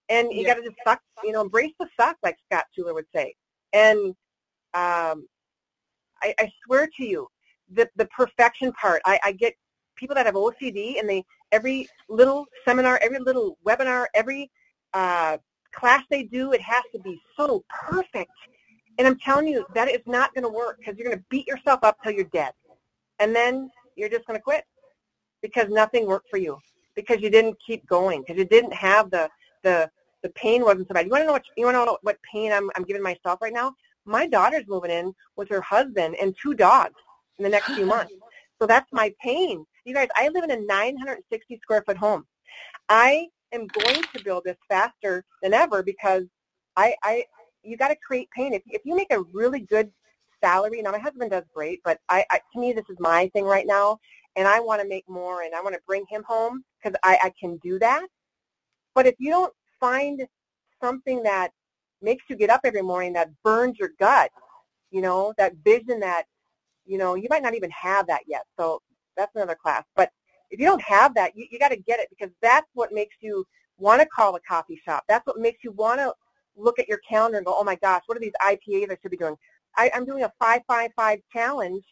And 0.08 0.32
you 0.32 0.42
yeah. 0.42 0.54
got 0.54 0.54
to 0.54 0.62
just 0.62 0.76
suck, 0.84 1.00
you 1.22 1.32
know, 1.32 1.42
embrace 1.42 1.72
the 1.78 1.86
suck, 1.98 2.16
like 2.22 2.36
Scott 2.50 2.64
Schuler 2.74 2.94
would 2.94 3.06
say. 3.14 3.34
And 3.72 4.08
um, 4.74 5.26
I, 6.22 6.34
I 6.38 6.52
swear 6.64 6.88
to 6.96 7.04
you, 7.04 7.28
the 7.72 7.88
the 7.96 8.06
perfection 8.06 8.72
part. 8.72 9.00
I, 9.04 9.20
I 9.24 9.32
get 9.32 9.54
people 9.96 10.14
that 10.16 10.26
have 10.26 10.34
OCD, 10.34 10.98
and 10.98 11.08
they 11.08 11.24
every 11.52 11.88
little 12.08 12.46
seminar, 12.64 12.98
every 13.02 13.20
little 13.20 13.58
webinar, 13.66 14.06
every 14.14 14.50
uh, 14.94 15.38
class 15.72 16.02
they 16.10 16.24
do, 16.24 16.52
it 16.52 16.60
has 16.60 16.82
to 16.92 17.00
be 17.00 17.20
so 17.36 17.64
perfect. 17.68 18.32
And 19.00 19.06
I'm 19.06 19.18
telling 19.18 19.48
you, 19.48 19.64
that 19.74 19.88
is 19.88 20.02
not 20.04 20.34
going 20.34 20.44
to 20.44 20.50
work 20.50 20.76
because 20.78 20.98
you're 20.98 21.08
going 21.08 21.18
to 21.18 21.24
beat 21.30 21.46
yourself 21.46 21.80
up 21.82 21.96
till 22.02 22.12
you're 22.12 22.24
dead, 22.24 22.52
and 23.18 23.34
then 23.34 23.70
you're 23.96 24.10
just 24.10 24.26
going 24.26 24.38
to 24.38 24.42
quit 24.42 24.64
because 25.40 25.70
nothing 25.70 26.06
worked 26.06 26.28
for 26.28 26.36
you 26.36 26.58
because 26.94 27.22
you 27.22 27.30
didn't 27.30 27.56
keep 27.66 27.86
going 27.86 28.20
because 28.20 28.36
you 28.36 28.44
didn't 28.44 28.74
have 28.74 29.10
the 29.10 29.30
the 29.62 29.90
the 30.22 30.28
pain 30.30 30.62
wasn't 30.62 30.86
so 30.86 30.92
bad. 30.92 31.06
You 31.06 31.12
want 31.12 31.22
to 31.22 31.26
know 31.28 31.32
what 31.32 31.44
you 31.56 31.64
want 31.64 31.76
to 31.76 31.86
know 31.86 31.98
what 32.02 32.18
pain 32.30 32.52
I'm 32.52 32.70
I'm 32.76 32.84
giving 32.84 33.02
myself 33.02 33.40
right 33.40 33.54
now? 33.54 33.74
My 34.04 34.26
daughter's 34.26 34.64
moving 34.68 34.90
in 34.90 35.14
with 35.34 35.48
her 35.48 35.62
husband 35.62 36.16
and 36.20 36.36
two 36.42 36.52
dogs 36.52 37.00
in 37.38 37.44
the 37.44 37.48
next 37.48 37.72
few 37.72 37.86
months. 37.94 38.12
So 38.60 38.66
that's 38.66 38.92
my 38.92 39.14
pain. 39.22 39.64
You 39.86 39.94
guys, 39.94 40.08
I 40.14 40.28
live 40.28 40.44
in 40.44 40.50
a 40.50 40.60
960 40.60 41.58
square 41.62 41.82
foot 41.86 41.96
home. 41.96 42.26
I 42.90 43.28
am 43.52 43.66
going 43.66 44.02
to 44.14 44.22
build 44.22 44.44
this 44.44 44.58
faster 44.68 45.24
than 45.42 45.54
ever 45.54 45.82
because 45.82 46.24
I, 46.76 46.94
I 47.02 47.24
you 47.62 47.76
got 47.76 47.88
to 47.88 47.96
create 47.96 48.28
pain. 48.30 48.52
If, 48.52 48.62
if 48.66 48.82
you 48.84 48.94
make 48.96 49.12
a 49.12 49.22
really 49.32 49.60
good 49.60 49.90
salary, 50.42 50.82
now 50.82 50.92
my 50.92 50.98
husband 50.98 51.30
does 51.30 51.44
great, 51.54 51.80
but 51.84 51.98
I, 52.08 52.24
I 52.30 52.40
to 52.52 52.60
me 52.60 52.72
this 52.72 52.88
is 52.88 52.96
my 53.00 53.28
thing 53.34 53.44
right 53.44 53.66
now, 53.66 53.98
and 54.36 54.48
I 54.48 54.60
want 54.60 54.80
to 54.82 54.88
make 54.88 55.08
more, 55.08 55.42
and 55.42 55.54
I 55.54 55.60
want 55.62 55.74
to 55.74 55.80
bring 55.86 56.04
him 56.08 56.24
home 56.26 56.64
because 56.82 56.98
I, 57.02 57.18
I 57.22 57.32
can 57.38 57.58
do 57.58 57.78
that. 57.80 58.06
But 58.94 59.06
if 59.06 59.14
you 59.18 59.30
don't 59.30 59.52
find 59.78 60.26
something 60.82 61.22
that 61.22 61.52
makes 62.02 62.24
you 62.28 62.36
get 62.36 62.50
up 62.50 62.62
every 62.64 62.82
morning, 62.82 63.12
that 63.14 63.30
burns 63.44 63.78
your 63.78 63.90
gut, 63.98 64.30
you 64.90 65.02
know, 65.02 65.34
that 65.36 65.54
vision 65.64 66.00
that 66.00 66.24
you 66.86 66.98
know, 66.98 67.14
you 67.14 67.28
might 67.30 67.42
not 67.42 67.54
even 67.54 67.70
have 67.70 68.06
that 68.08 68.22
yet. 68.26 68.42
So 68.58 68.82
that's 69.16 69.34
another 69.36 69.54
class. 69.54 69.84
But 69.94 70.10
if 70.50 70.58
you 70.58 70.66
don't 70.66 70.82
have 70.82 71.14
that, 71.14 71.36
you, 71.36 71.46
you 71.50 71.58
got 71.58 71.68
to 71.68 71.76
get 71.76 72.00
it 72.00 72.08
because 72.10 72.34
that's 72.42 72.66
what 72.74 72.92
makes 72.92 73.16
you 73.20 73.46
want 73.78 74.02
to 74.02 74.08
call 74.08 74.34
a 74.34 74.40
coffee 74.40 74.80
shop. 74.84 75.04
That's 75.08 75.24
what 75.26 75.38
makes 75.38 75.62
you 75.62 75.72
want 75.72 76.00
to 76.00 76.12
look 76.60 76.78
at 76.78 76.88
your 76.88 76.98
calendar 76.98 77.38
and 77.38 77.46
go, 77.46 77.54
oh 77.56 77.64
my 77.64 77.76
gosh, 77.76 78.02
what 78.06 78.16
are 78.16 78.20
these 78.20 78.32
IPAs 78.42 78.90
I 78.90 78.96
should 79.00 79.10
be 79.10 79.16
doing? 79.16 79.36
I, 79.76 79.90
I'm 79.94 80.04
doing 80.04 80.24
a 80.24 80.32
555 80.38 81.20
challenge 81.32 81.84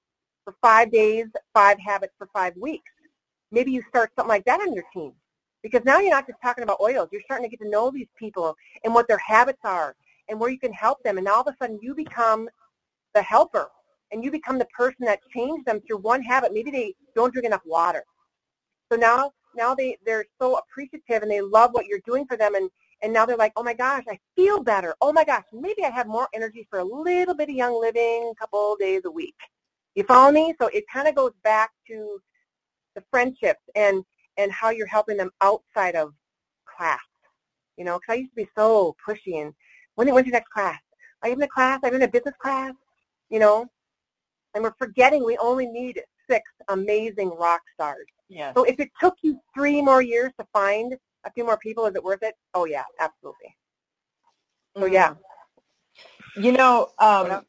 for 0.44 0.54
five 0.60 0.90
days, 0.90 1.26
five 1.54 1.78
habits 1.78 2.14
for 2.18 2.28
five 2.32 2.54
weeks. 2.56 2.90
Maybe 3.50 3.72
you 3.72 3.82
start 3.88 4.10
something 4.16 4.28
like 4.28 4.44
that 4.44 4.60
on 4.60 4.74
your 4.74 4.84
team 4.92 5.12
because 5.62 5.82
now 5.84 5.98
you're 5.98 6.10
not 6.10 6.26
just 6.26 6.40
talking 6.42 6.64
about 6.64 6.80
oils. 6.80 7.08
You're 7.12 7.22
starting 7.22 7.48
to 7.48 7.56
get 7.56 7.62
to 7.64 7.70
know 7.70 7.90
these 7.90 8.08
people 8.18 8.54
and 8.84 8.94
what 8.94 9.08
their 9.08 9.18
habits 9.18 9.60
are 9.64 9.94
and 10.28 10.38
where 10.38 10.50
you 10.50 10.58
can 10.58 10.72
help 10.72 11.02
them. 11.02 11.18
And 11.18 11.26
all 11.28 11.40
of 11.40 11.46
a 11.46 11.56
sudden 11.60 11.78
you 11.82 11.94
become 11.94 12.48
the 13.14 13.22
helper 13.22 13.68
and 14.12 14.22
you 14.22 14.30
become 14.30 14.58
the 14.58 14.66
person 14.66 15.04
that 15.06 15.20
changed 15.34 15.66
them 15.66 15.80
through 15.86 15.98
one 15.98 16.22
habit. 16.22 16.52
Maybe 16.52 16.70
they 16.70 16.94
don't 17.14 17.32
drink 17.32 17.46
enough 17.46 17.62
water. 17.64 18.04
So 18.90 18.98
now, 18.98 19.32
now 19.54 19.74
they, 19.74 19.98
they're 20.04 20.26
so 20.40 20.58
appreciative 20.58 21.22
and 21.22 21.30
they 21.30 21.40
love 21.40 21.70
what 21.72 21.86
you're 21.86 22.00
doing 22.06 22.26
for 22.26 22.36
them 22.36 22.54
and, 22.54 22.70
and 23.02 23.12
now 23.12 23.24
they're 23.24 23.36
like, 23.36 23.52
oh 23.56 23.62
my 23.62 23.74
gosh, 23.74 24.04
I 24.08 24.18
feel 24.34 24.62
better. 24.62 24.94
Oh 25.00 25.12
my 25.12 25.24
gosh, 25.24 25.44
maybe 25.52 25.84
I 25.84 25.90
have 25.90 26.06
more 26.06 26.28
energy 26.34 26.66
for 26.68 26.80
a 26.80 26.84
little 26.84 27.34
bit 27.34 27.48
of 27.48 27.54
young 27.54 27.80
living 27.80 28.32
a 28.32 28.34
couple 28.38 28.76
days 28.78 29.02
a 29.04 29.10
week. 29.10 29.36
You 29.94 30.04
follow 30.04 30.32
me? 30.32 30.54
So 30.60 30.68
it 30.68 30.84
kind 30.92 31.08
of 31.08 31.14
goes 31.14 31.32
back 31.44 31.70
to 31.88 32.20
the 32.94 33.02
friendships 33.10 33.60
and, 33.74 34.02
and 34.36 34.50
how 34.52 34.70
you're 34.70 34.86
helping 34.86 35.16
them 35.16 35.30
outside 35.42 35.94
of 35.94 36.12
class. 36.64 37.00
You 37.76 37.84
know, 37.84 37.98
because 37.98 38.14
I 38.14 38.16
used 38.16 38.32
to 38.32 38.36
be 38.36 38.48
so 38.56 38.96
pushy 39.06 39.40
and 39.42 39.52
when, 39.94 40.12
when's 40.12 40.26
your 40.26 40.32
next 40.32 40.50
class? 40.50 40.80
You 41.24 41.32
in 41.32 41.42
a 41.42 41.48
class? 41.48 41.80
I'm 41.84 41.94
in 41.94 42.02
a 42.02 42.08
business 42.08 42.34
class. 42.40 42.72
You 43.30 43.38
know, 43.38 43.66
and 44.54 44.64
we're 44.64 44.74
forgetting 44.78 45.24
we 45.24 45.36
only 45.38 45.66
need 45.66 46.00
six 46.28 46.50
amazing 46.68 47.30
rock 47.38 47.60
stars. 47.74 48.06
Yes. 48.28 48.54
So 48.56 48.64
if 48.64 48.78
it 48.80 48.90
took 49.00 49.14
you 49.22 49.40
three 49.54 49.82
more 49.82 50.02
years 50.02 50.32
to 50.38 50.46
find 50.52 50.96
a 51.24 51.32
few 51.32 51.44
more 51.44 51.58
people, 51.58 51.86
is 51.86 51.94
it 51.94 52.02
worth 52.02 52.22
it? 52.22 52.34
Oh 52.54 52.64
yeah, 52.64 52.84
absolutely. 53.00 53.56
So 54.76 54.84
mm. 54.84 54.92
yeah. 54.92 55.14
You 56.36 56.52
know, 56.52 56.88
um, 56.98 57.42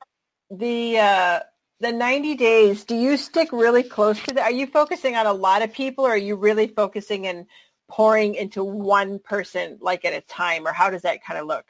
the 0.50 0.98
uh, 0.98 1.40
the 1.80 1.92
90 1.92 2.36
days, 2.36 2.86
do 2.86 2.96
you 2.96 3.18
stick 3.18 3.52
really 3.52 3.84
close 3.84 4.22
to 4.24 4.34
that? 4.36 4.44
Are 4.44 4.52
you 4.52 4.68
focusing 4.68 5.16
on 5.16 5.26
a 5.26 5.34
lot 5.34 5.62
of 5.62 5.74
people 5.74 6.06
or 6.06 6.12
are 6.12 6.18
you 6.18 6.36
really 6.36 6.68
focusing 6.68 7.28
and 7.28 7.46
pouring 7.90 8.36
into 8.36 8.64
one 8.64 9.20
person 9.20 9.78
like 9.82 10.06
at 10.06 10.14
a 10.14 10.22
time 10.22 10.68
or 10.68 10.74
how 10.74 10.90
does 10.90 11.04
that 11.04 11.24
kind 11.24 11.40
of 11.40 11.48
look? 11.48 11.66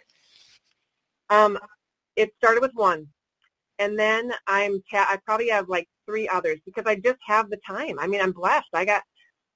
Um, 1.30 1.60
it 2.16 2.32
started 2.38 2.62
with 2.62 2.72
one 2.74 3.08
and 3.80 3.98
then 3.98 4.32
I'm 4.46 4.84
ta- 4.92 5.08
I 5.10 5.18
probably 5.26 5.50
have 5.50 5.70
like 5.70 5.88
three 6.06 6.28
others 6.28 6.60
because 6.66 6.84
I 6.86 6.96
just 6.96 7.20
have 7.26 7.50
the 7.50 7.60
time. 7.66 7.98
I 7.98 8.08
mean, 8.08 8.22
I'm 8.22 8.34
blessed. 8.34 8.68
I 8.74 8.86
got 8.86 9.02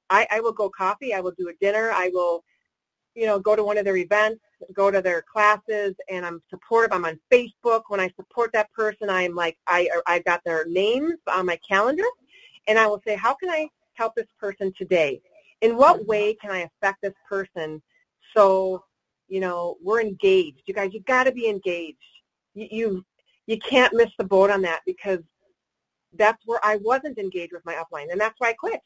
I, 0.10 0.28
I 0.32 0.40
will 0.42 0.52
go 0.52 0.70
coffee. 0.70 1.14
I 1.14 1.22
will 1.22 1.34
do 1.38 1.50
a 1.50 1.54
dinner. 1.62 1.92
I 1.92 2.10
will, 2.14 2.44
you 3.16 3.26
know, 3.26 3.40
go 3.40 3.56
to 3.56 3.64
one 3.64 3.78
of 3.78 3.86
their 3.86 3.98
events, 3.98 4.42
go 4.74 4.92
to 4.92 5.02
their 5.02 5.22
classes, 5.22 5.96
and 6.10 6.26
I'm 6.26 6.42
supportive. 6.50 6.94
I'm 6.94 7.06
on 7.06 7.20
Facebook. 7.32 7.84
When 7.88 8.00
I 8.00 8.10
support 8.16 8.52
that 8.54 8.72
person, 8.74 9.10
I'm 9.10 9.36
like 9.36 9.58
I 9.68 9.90
er, 9.96 10.04
I've 10.08 10.26
got 10.26 10.42
their 10.46 10.66
names 10.68 11.16
on 11.32 11.46
my 11.46 11.60
calendar, 11.68 12.04
and 12.68 12.78
I 12.78 12.88
will 12.88 13.02
say, 13.06 13.16
how 13.16 13.34
can 13.36 13.50
I 13.50 13.68
help 13.94 14.16
this 14.16 14.28
person 14.40 14.74
today? 14.78 15.22
In 15.62 15.78
what 15.78 16.06
way 16.06 16.34
can 16.36 16.52
I 16.52 16.68
affect 16.82 17.02
this 17.02 17.14
person 17.28 17.82
so 18.36 18.84
you 19.28 19.40
know 19.40 19.78
we're 19.82 20.02
engaged? 20.02 20.62
You 20.66 20.74
guys, 20.74 20.94
you 20.94 21.02
got 21.02 21.24
to 21.26 21.32
be 21.32 21.48
engaged. 21.48 21.98
You, 22.54 22.68
you 22.72 23.06
you 23.48 23.58
can't 23.60 23.94
miss 23.94 24.10
the 24.18 24.24
boat 24.24 24.50
on 24.50 24.62
that 24.64 24.82
because 24.86 25.20
that's 26.18 26.42
where 26.46 26.60
I 26.64 26.78
wasn't 26.78 27.18
engaged 27.18 27.54
with 27.54 27.66
my 27.66 27.76
upline, 27.76 28.12
and 28.12 28.20
that's 28.20 28.36
why 28.38 28.50
I 28.50 28.54
quit. 28.54 28.82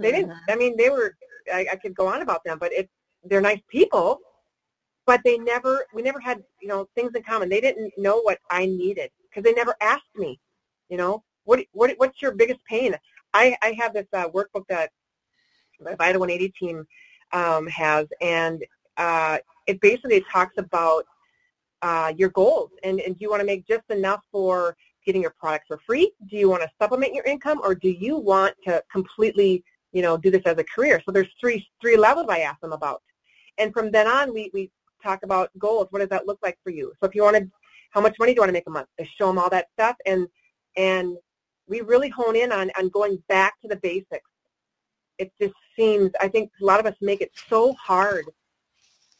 They 0.00 0.12
didn't. 0.12 0.32
I 0.48 0.56
mean, 0.56 0.76
they 0.76 0.90
were. 0.90 1.16
I, 1.52 1.66
I 1.72 1.76
could 1.76 1.94
go 1.94 2.06
on 2.06 2.22
about 2.22 2.44
them, 2.44 2.58
but 2.58 2.72
they're 3.24 3.40
nice 3.40 3.60
people, 3.68 4.20
but 5.06 5.20
they 5.24 5.38
never. 5.38 5.84
We 5.94 6.02
never 6.02 6.20
had 6.20 6.42
you 6.60 6.68
know 6.68 6.88
things 6.94 7.12
in 7.14 7.22
common. 7.22 7.48
They 7.48 7.60
didn't 7.60 7.92
know 7.96 8.20
what 8.20 8.38
I 8.50 8.66
needed 8.66 9.10
because 9.28 9.44
they 9.44 9.54
never 9.54 9.74
asked 9.80 10.14
me. 10.16 10.40
You 10.88 10.96
know, 10.96 11.22
what 11.44 11.60
what 11.72 11.92
what's 11.98 12.20
your 12.22 12.32
biggest 12.32 12.60
pain? 12.64 12.94
I 13.34 13.56
I 13.62 13.72
have 13.78 13.94
this 13.94 14.06
uh, 14.12 14.28
workbook 14.28 14.66
that 14.68 14.90
the 15.78 15.96
Vita 15.96 16.18
180 16.18 16.52
team 16.58 16.86
um, 17.32 17.66
has, 17.68 18.06
and 18.20 18.64
uh, 18.96 19.38
it 19.66 19.80
basically 19.80 20.24
talks 20.32 20.54
about 20.58 21.04
uh, 21.82 22.12
your 22.16 22.28
goals 22.30 22.70
and, 22.82 23.00
and 23.00 23.16
do 23.16 23.22
you 23.22 23.30
want 23.30 23.40
to 23.40 23.46
make 23.46 23.66
just 23.66 23.88
enough 23.90 24.20
for 24.30 24.76
getting 25.04 25.22
your 25.22 25.34
products 25.38 25.66
for 25.68 25.78
free? 25.86 26.12
Do 26.28 26.36
you 26.36 26.48
want 26.50 26.62
to 26.62 26.70
supplement 26.80 27.14
your 27.14 27.24
income 27.24 27.60
or 27.64 27.74
do 27.74 27.88
you 27.88 28.16
want 28.16 28.54
to 28.64 28.82
completely, 28.92 29.64
you 29.92 30.02
know, 30.02 30.16
do 30.16 30.30
this 30.30 30.42
as 30.46 30.58
a 30.58 30.64
career? 30.64 31.00
So 31.04 31.12
there's 31.12 31.28
three 31.40 31.66
three 31.80 31.96
levels 31.96 32.26
I 32.28 32.40
ask 32.40 32.60
them 32.60 32.72
about. 32.72 33.02
And 33.58 33.72
from 33.72 33.90
then 33.90 34.06
on 34.06 34.32
we, 34.32 34.50
we 34.54 34.70
talk 35.02 35.22
about 35.22 35.50
goals. 35.58 35.88
What 35.90 36.00
does 36.00 36.08
that 36.08 36.26
look 36.26 36.38
like 36.42 36.58
for 36.62 36.70
you? 36.70 36.92
So 37.00 37.08
if 37.08 37.14
you 37.14 37.22
want 37.22 37.36
to 37.36 37.50
how 37.90 38.00
much 38.00 38.16
money 38.18 38.32
do 38.32 38.36
you 38.36 38.42
want 38.42 38.50
to 38.50 38.54
make 38.54 38.66
a 38.66 38.70
month? 38.70 38.88
I 39.00 39.08
show 39.16 39.26
them 39.26 39.38
all 39.38 39.50
that 39.50 39.68
stuff 39.72 39.96
and 40.06 40.28
and 40.76 41.16
we 41.66 41.82
really 41.82 42.08
hone 42.08 42.36
in 42.36 42.50
on, 42.52 42.70
on 42.76 42.88
going 42.88 43.22
back 43.28 43.60
to 43.62 43.68
the 43.68 43.76
basics. 43.76 44.28
It 45.18 45.32
just 45.40 45.54
seems 45.76 46.10
I 46.20 46.28
think 46.28 46.50
a 46.60 46.64
lot 46.64 46.80
of 46.80 46.86
us 46.86 46.94
make 47.00 47.20
it 47.20 47.30
so 47.48 47.72
hard 47.74 48.24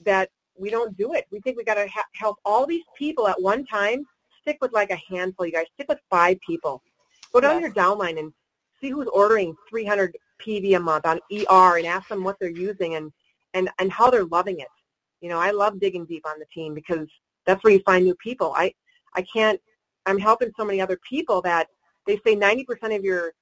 that 0.05 0.31
we 0.59 0.71
don't 0.71 0.97
do 0.97 1.14
it. 1.14 1.27
We 1.31 1.41
think 1.41 1.57
we 1.57 1.64
got 1.64 1.75
to 1.75 1.89
ha- 1.89 2.05
help 2.14 2.37
all 2.45 2.66
these 2.66 2.85
people 2.97 3.27
at 3.27 3.41
one 3.41 3.64
time. 3.64 4.05
Stick 4.43 4.59
with 4.61 4.73
like 4.73 4.91
a 4.91 4.99
handful, 5.09 5.47
you 5.47 5.53
guys. 5.53 5.66
Stick 5.75 5.89
with 5.89 5.99
five 6.11 6.39
people. 6.47 6.83
Go 7.33 7.41
down 7.41 7.61
yes. 7.61 7.62
your 7.62 7.85
downline 7.85 8.18
and 8.18 8.33
see 8.81 8.91
who's 8.91 9.09
ordering 9.09 9.57
300 9.68 10.16
PV 10.45 10.76
a 10.76 10.81
month 10.81 11.07
on 11.07 11.20
ER 11.33 11.78
and 11.78 11.87
ask 11.87 12.09
them 12.09 12.24
what 12.24 12.37
they're 12.41 12.51
using 12.51 12.95
and, 12.95 13.12
and, 13.55 13.68
and 13.78 13.93
how 13.93 14.11
they're 14.11 14.24
loving 14.24 14.61
it. 14.61 14.68
You 15.20 15.28
know, 15.28 15.39
I 15.39 15.51
love 15.51 15.81
digging 15.81 16.07
deep 16.07 16.26
on 16.26 16.39
the 16.39 16.47
team 16.53 16.74
because 16.74 17.07
that's 17.47 17.62
where 17.62 17.72
you 17.72 17.81
find 17.85 18.05
new 18.05 18.14
people. 18.16 18.55
I, 18.57 18.72
I 19.14 19.22
can't, 19.22 19.61
I'm 20.07 20.18
helping 20.18 20.51
so 20.57 20.64
many 20.64 20.81
other 20.81 20.99
people 21.09 21.43
that 21.43 21.68
they 22.07 22.18
say 22.26 22.35
90% 22.37 22.97
of 22.97 23.05
your, 23.05 23.33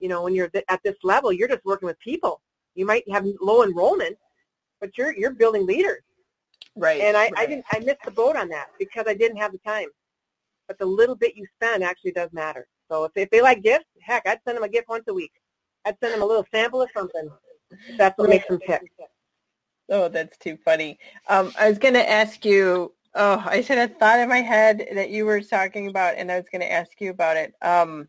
you 0.00 0.08
know, 0.08 0.22
when 0.22 0.34
you're 0.34 0.50
at 0.68 0.80
this 0.84 0.96
level, 1.02 1.32
you're 1.32 1.48
just 1.48 1.64
working 1.64 1.86
with 1.86 1.98
people. 2.00 2.40
You 2.74 2.86
might 2.86 3.08
have 3.10 3.26
low 3.40 3.62
enrollment, 3.62 4.16
but 4.80 4.96
you're, 4.96 5.14
you're 5.16 5.32
building 5.32 5.66
leaders. 5.66 6.02
Right. 6.76 7.00
And 7.00 7.16
I, 7.16 7.24
right. 7.24 7.32
I 7.36 7.46
didn't, 7.46 7.64
I 7.72 7.80
missed 7.80 8.02
the 8.04 8.10
boat 8.10 8.36
on 8.36 8.48
that 8.48 8.68
because 8.78 9.04
I 9.08 9.14
didn't 9.14 9.38
have 9.38 9.52
the 9.52 9.58
time. 9.58 9.88
But 10.66 10.78
the 10.78 10.86
little 10.86 11.16
bit 11.16 11.36
you 11.36 11.46
spend 11.56 11.82
actually 11.82 12.12
does 12.12 12.30
matter. 12.32 12.66
So 12.90 13.04
if, 13.04 13.12
if 13.16 13.30
they 13.30 13.42
like 13.42 13.62
gifts, 13.62 13.86
heck, 14.00 14.26
I'd 14.26 14.40
send 14.44 14.56
them 14.56 14.64
a 14.64 14.68
gift 14.68 14.88
once 14.88 15.04
a 15.08 15.14
week. 15.14 15.32
I'd 15.84 15.96
send 16.00 16.14
them 16.14 16.22
a 16.22 16.26
little 16.26 16.46
sample 16.52 16.82
of 16.82 16.88
something. 16.96 17.30
That's 17.96 18.16
what 18.18 18.30
makes 18.30 18.46
them 18.48 18.58
tick. 18.66 18.82
Oh, 19.90 20.08
that's 20.08 20.36
too 20.38 20.58
funny. 20.64 20.98
Um, 21.28 21.52
I 21.58 21.68
was 21.68 21.78
going 21.78 21.94
to 21.94 22.10
ask 22.10 22.44
you. 22.44 22.94
Oh, 23.14 23.42
I 23.46 23.62
should 23.62 23.78
have 23.78 23.96
thought 23.96 24.20
in 24.20 24.28
my 24.28 24.42
head 24.42 24.86
that 24.94 25.10
you 25.10 25.24
were 25.24 25.40
talking 25.40 25.88
about, 25.88 26.16
and 26.16 26.30
I 26.30 26.36
was 26.36 26.44
going 26.52 26.60
to 26.60 26.70
ask 26.70 27.00
you 27.00 27.10
about 27.10 27.36
it. 27.36 27.54
Um, 27.62 28.06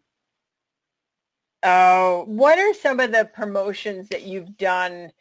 uh, 1.64 2.20
what 2.20 2.60
are 2.60 2.74
some 2.74 3.00
of 3.00 3.12
the 3.12 3.30
promotions 3.34 4.10
that 4.10 4.24
you've 4.24 4.58
done, 4.58 5.12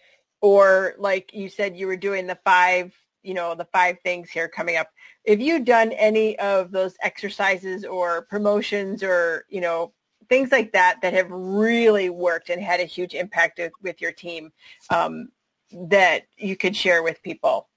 or 0.41 0.95
like 0.99 1.33
you 1.33 1.49
said, 1.49 1.77
you 1.77 1.87
were 1.87 1.97
doing 1.97 2.27
the 2.27 2.39
five, 2.45 2.93
you 3.29 3.35
know, 3.35 3.55
the 3.55 3.67
five 3.67 3.99
things 4.03 4.31
here 4.31 4.49
coming 4.49 4.77
up. 4.77 4.89
Have 5.27 5.39
you 5.41 5.63
done 5.63 5.93
any 5.93 6.39
of 6.39 6.73
those 6.73 6.95
exercises 7.03 7.85
or 7.85 8.23
promotions, 8.23 9.03
or 9.03 9.45
you 9.51 9.61
know, 9.61 9.93
things 10.31 10.51
like 10.51 10.73
that 10.73 11.01
that 11.03 11.13
have 11.13 11.31
really 11.31 12.09
worked 12.09 12.49
and 12.49 12.63
had 12.63 12.81
a 12.81 12.85
huge 12.85 13.15
impact 13.15 13.61
with, 13.83 14.01
your 14.01 14.13
team? 14.13 14.51
Um, 14.89 15.29
that 15.73 16.23
you 16.39 16.57
could 16.57 16.75
share 16.75 17.03
with 17.03 17.23
people 17.23 17.69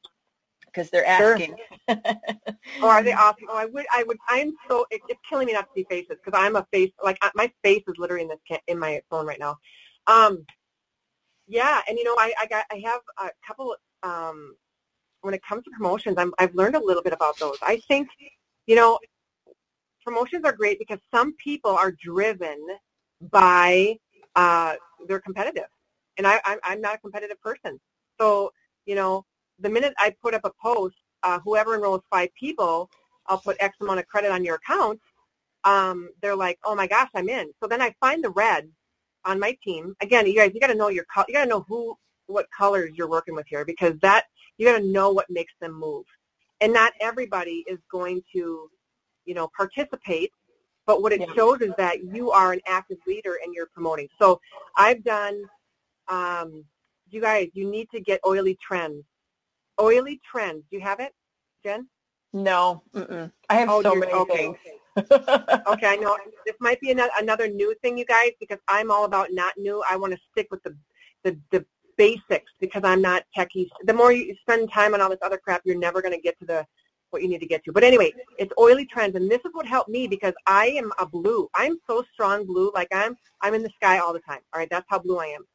because 0.67 0.89
they're 0.89 1.05
asking. 1.05 1.57
Sure. 1.89 1.97
oh, 2.81 2.87
are 2.87 3.03
they 3.03 3.11
awesome? 3.25 3.47
Oh, 3.49 3.57
I 3.57 3.65
would, 3.65 3.85
I 3.91 4.03
would, 4.03 4.17
I'm 4.29 4.53
so, 4.69 4.85
it, 4.89 5.01
it's 5.09 5.19
killing 5.27 5.47
me 5.47 5.53
not 5.53 5.63
to 5.63 5.69
see 5.75 5.85
faces 5.89 6.15
because 6.23 6.39
I'm 6.39 6.55
a 6.55 6.65
face, 6.71 6.91
like 7.03 7.19
my 7.35 7.51
face 7.61 7.83
is 7.89 7.95
literally 7.97 8.23
in 8.23 8.29
this, 8.29 8.59
in 8.67 8.79
my 8.79 9.01
phone 9.09 9.25
right 9.25 9.39
now. 9.39 9.57
Um, 10.07 10.45
yeah, 11.45 11.81
and 11.89 11.97
you 11.97 12.05
know, 12.05 12.15
I, 12.17 12.33
I 12.39 12.45
got, 12.45 12.63
I 12.71 12.81
have 12.85 13.01
a 13.19 13.29
couple, 13.45 13.75
um, 14.03 14.55
when 15.21 15.33
it 15.33 15.41
comes 15.43 15.63
to 15.63 15.71
promotions, 15.71 16.15
I'm, 16.17 16.33
I've 16.39 16.53
learned 16.55 16.75
a 16.75 16.83
little 16.83 17.03
bit 17.03 17.13
about 17.13 17.37
those. 17.39 17.57
I 17.61 17.81
think, 17.87 18.09
you 18.67 18.75
know, 18.75 18.99
promotions 20.03 20.43
are 20.45 20.53
great 20.53 20.79
because 20.79 20.99
some 21.13 21.33
people 21.35 21.71
are 21.71 21.91
driven 21.91 22.57
by, 23.21 23.97
uh, 24.35 24.75
they're 25.07 25.19
competitive 25.19 25.67
and 26.17 26.27
I, 26.27 26.39
I'm, 26.45 26.59
I'm 26.63 26.81
not 26.81 26.95
a 26.95 26.97
competitive 26.99 27.41
person. 27.41 27.79
So, 28.19 28.51
you 28.85 28.95
know, 28.95 29.25
the 29.59 29.69
minute 29.69 29.93
I 29.97 30.13
put 30.21 30.33
up 30.33 30.41
a 30.43 30.51
post, 30.61 30.95
uh, 31.23 31.39
whoever 31.43 31.75
enrolls 31.75 32.01
five 32.09 32.29
people, 32.39 32.89
I'll 33.27 33.39
put 33.39 33.57
X 33.59 33.75
amount 33.81 33.99
of 33.99 34.07
credit 34.07 34.31
on 34.31 34.43
your 34.43 34.55
account. 34.55 34.99
Um, 35.63 36.09
they're 36.21 36.35
like, 36.35 36.57
oh 36.65 36.75
my 36.75 36.87
gosh, 36.87 37.09
I'm 37.15 37.29
in. 37.29 37.51
So 37.61 37.67
then 37.67 37.81
I 37.81 37.93
find 37.99 38.23
the 38.23 38.31
red 38.31 38.69
on 39.25 39.39
my 39.39 39.55
team. 39.63 39.95
Again, 40.01 40.25
you 40.25 40.35
guys, 40.35 40.51
you 40.53 40.59
got 40.59 40.67
to 40.67 40.75
know 40.75 40.87
your, 40.89 41.05
you 41.27 41.33
got 41.33 41.43
to 41.43 41.49
know 41.49 41.65
who, 41.67 41.95
what 42.31 42.47
colors 42.55 42.91
you're 42.95 43.09
working 43.09 43.35
with 43.35 43.45
here 43.47 43.65
because 43.65 43.93
that, 44.01 44.25
you 44.57 44.65
got 44.67 44.79
to 44.79 44.85
know 44.85 45.11
what 45.11 45.29
makes 45.29 45.53
them 45.61 45.73
move. 45.73 46.05
And 46.59 46.73
not 46.73 46.93
everybody 47.01 47.63
is 47.67 47.79
going 47.91 48.21
to, 48.33 48.69
you 49.25 49.33
know, 49.33 49.49
participate. 49.55 50.31
But 50.85 51.01
what 51.01 51.13
it 51.13 51.21
yeah. 51.21 51.33
shows 51.35 51.61
is 51.61 51.71
that 51.77 52.03
you 52.03 52.31
are 52.31 52.53
an 52.53 52.59
active 52.67 52.97
leader 53.07 53.37
and 53.43 53.53
you're 53.53 53.67
promoting. 53.67 54.07
So 54.19 54.39
I've 54.75 55.03
done 55.03 55.43
um, 56.07 56.65
you 57.09 57.21
guys, 57.21 57.49
you 57.53 57.69
need 57.69 57.89
to 57.93 57.99
get 57.99 58.19
oily 58.25 58.57
trends. 58.61 59.03
Oily 59.79 60.19
trends. 60.29 60.63
Do 60.69 60.77
you 60.77 60.81
have 60.81 60.99
it, 60.99 61.13
Jen? 61.63 61.87
No. 62.33 62.83
Mm-mm. 62.95 63.31
I 63.49 63.55
have 63.55 63.69
oh, 63.69 63.81
so 63.81 63.95
many 63.95 64.11
okay. 64.11 64.35
things. 64.35 64.57
okay, 64.97 65.87
I 65.87 65.97
know. 65.99 66.17
This 66.45 66.55
might 66.59 66.79
be 66.79 66.91
another, 66.91 67.11
another 67.17 67.47
new 67.47 67.73
thing, 67.81 67.97
you 67.97 68.05
guys, 68.05 68.31
because 68.39 68.59
I'm 68.67 68.91
all 68.91 69.05
about 69.05 69.29
not 69.31 69.53
new. 69.57 69.83
I 69.89 69.95
want 69.97 70.13
to 70.13 70.19
stick 70.31 70.47
with 70.51 70.61
the, 70.63 70.75
the, 71.23 71.37
the 71.51 71.65
basics 71.97 72.51
because 72.59 72.83
I'm 72.83 73.01
not 73.01 73.23
techie. 73.37 73.67
The 73.83 73.93
more 73.93 74.11
you 74.11 74.35
spend 74.41 74.71
time 74.71 74.93
on 74.93 75.01
all 75.01 75.09
this 75.09 75.19
other 75.21 75.37
crap, 75.37 75.61
you're 75.65 75.77
never 75.77 76.01
going 76.01 76.13
to 76.13 76.21
get 76.21 76.37
to 76.39 76.45
the 76.45 76.65
what 77.09 77.21
you 77.21 77.27
need 77.27 77.39
to 77.39 77.45
get 77.45 77.63
to. 77.65 77.73
But 77.73 77.83
anyway, 77.83 78.13
it's 78.39 78.53
oily 78.57 78.85
trends, 78.85 79.15
and 79.15 79.29
this 79.29 79.41
is 79.43 79.51
what 79.51 79.65
helped 79.65 79.89
me 79.89 80.07
because 80.07 80.33
I 80.47 80.67
am 80.67 80.91
a 80.97 81.05
blue. 81.05 81.49
I'm 81.55 81.77
so 81.85 82.03
strong 82.13 82.45
blue, 82.45 82.71
like 82.73 82.87
I'm 82.93 83.17
I'm 83.41 83.53
in 83.53 83.63
the 83.63 83.71
sky 83.75 83.99
all 83.99 84.13
the 84.13 84.21
time. 84.21 84.39
All 84.53 84.59
right, 84.59 84.69
that's 84.69 84.85
how 84.89 84.99
blue 84.99 85.19
I 85.19 85.25
am. 85.25 85.45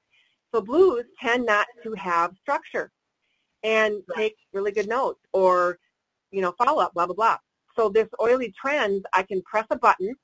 So 0.55 0.61
blues 0.61 1.05
tend 1.21 1.47
not 1.47 1.67
to 1.83 1.93
have 1.95 2.33
structure 2.41 2.91
and 3.63 4.03
take 4.15 4.37
really 4.53 4.73
good 4.73 4.89
notes 4.89 5.21
or, 5.33 5.79
you 6.31 6.41
know, 6.41 6.55
follow 6.57 6.81
up, 6.81 6.95
blah, 6.95 7.07
blah, 7.07 7.15
blah. 7.15 7.37
So 7.77 7.89
this 7.89 8.09
oily 8.23 8.55
trends, 8.59 9.05
I 9.13 9.23
can 9.23 9.43
press 9.43 9.67
a 9.71 9.77
button 9.77 10.15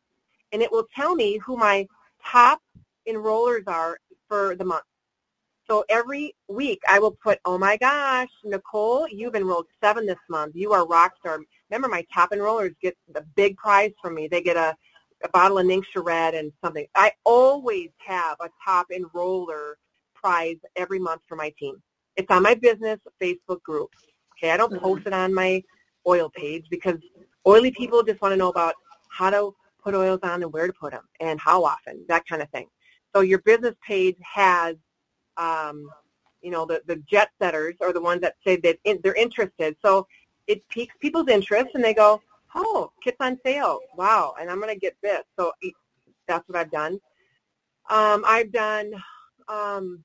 and 0.53 0.63
it 0.63 0.71
will 0.71 0.87
tell 0.95 1.15
me 1.15 1.39
who 1.39 1.57
my 1.57 1.87
top 2.25 2.61
enrollers 3.09 3.65
are 3.67 3.99
for 4.29 4.55
the 4.55 4.65
month. 4.65 4.85
So 5.73 5.87
every 5.89 6.35
week 6.49 6.83
I 6.87 6.99
will 6.99 7.13
put, 7.13 7.39
oh 7.47 7.57
my 7.57 7.79
gosh, 7.79 8.29
Nicole, 8.45 9.09
you've 9.09 9.35
enrolled 9.35 9.69
seven 9.83 10.05
this 10.05 10.19
month. 10.29 10.55
You 10.55 10.75
are 10.75 10.87
rock 10.87 11.13
star. 11.19 11.39
Remember 11.71 11.89
my 11.89 12.05
top 12.13 12.31
enrollers 12.31 12.75
get 12.83 12.95
the 13.11 13.23
big 13.37 13.57
prize 13.57 13.93
from 14.03 14.15
me. 14.15 14.29
They 14.29 14.43
get 14.43 14.59
a, 14.59 14.77
a 15.25 15.31
bottle 15.31 15.57
of 15.57 15.65
Ningxia 15.65 16.05
Red 16.05 16.35
and 16.35 16.53
something. 16.63 16.85
I 16.95 17.13
always 17.25 17.89
have 18.07 18.37
a 18.43 18.51
top 18.63 18.89
enroller 18.93 19.77
prize 20.15 20.59
every 20.77 20.99
month 20.99 21.23
for 21.27 21.37
my 21.37 21.51
team. 21.59 21.83
It's 22.17 22.31
on 22.31 22.43
my 22.43 22.55
business 22.55 23.01
Facebook 23.19 23.63
group. 23.63 23.89
Okay, 24.37 24.51
I 24.51 24.59
don't 24.59 24.79
post 24.79 25.07
it 25.07 25.15
on 25.15 25.33
my 25.33 25.63
oil 26.07 26.29
page 26.29 26.67
because 26.69 26.99
oily 27.47 27.71
people 27.71 28.03
just 28.03 28.21
want 28.21 28.33
to 28.33 28.37
know 28.37 28.51
about 28.51 28.75
how 29.09 29.31
to 29.31 29.55
put 29.83 29.95
oils 29.95 30.21
on 30.23 30.43
and 30.43 30.53
where 30.53 30.67
to 30.67 30.73
put 30.75 30.93
them 30.93 31.09
and 31.19 31.41
how 31.41 31.65
often, 31.65 32.05
that 32.09 32.27
kind 32.27 32.43
of 32.43 32.51
thing. 32.51 32.67
So 33.17 33.23
your 33.23 33.39
business 33.39 33.75
page 33.87 34.17
has, 34.21 34.77
um, 35.43 35.89
you 36.41 36.51
know, 36.51 36.67
the, 36.67 36.83
the 36.87 36.97
jet 37.11 37.31
setters 37.41 37.75
or 37.81 37.93
the 37.93 38.01
ones 38.01 38.21
that 38.21 38.35
say 38.45 38.57
that 38.57 38.79
in, 38.85 38.99
they're 39.03 39.15
interested. 39.15 39.77
So 39.85 40.07
it 40.47 40.67
piques 40.69 40.95
people's 41.01 41.29
interest 41.29 41.71
and 41.75 41.85
they 41.85 41.95
go, 41.95 42.21
oh, 42.55 42.91
kits 43.03 43.17
on 43.21 43.39
sale. 43.45 43.79
Wow, 43.97 44.35
and 44.41 44.51
I'm 44.51 44.61
going 44.61 44.75
to 44.75 44.81
get 44.81 44.97
this. 45.03 45.23
So 45.39 45.53
that's 46.27 46.49
what 46.49 46.59
I've 46.59 46.71
done. 46.71 47.01
Um, 47.91 48.25
I've 48.27 48.53
done 48.53 48.93
um, 49.49 50.05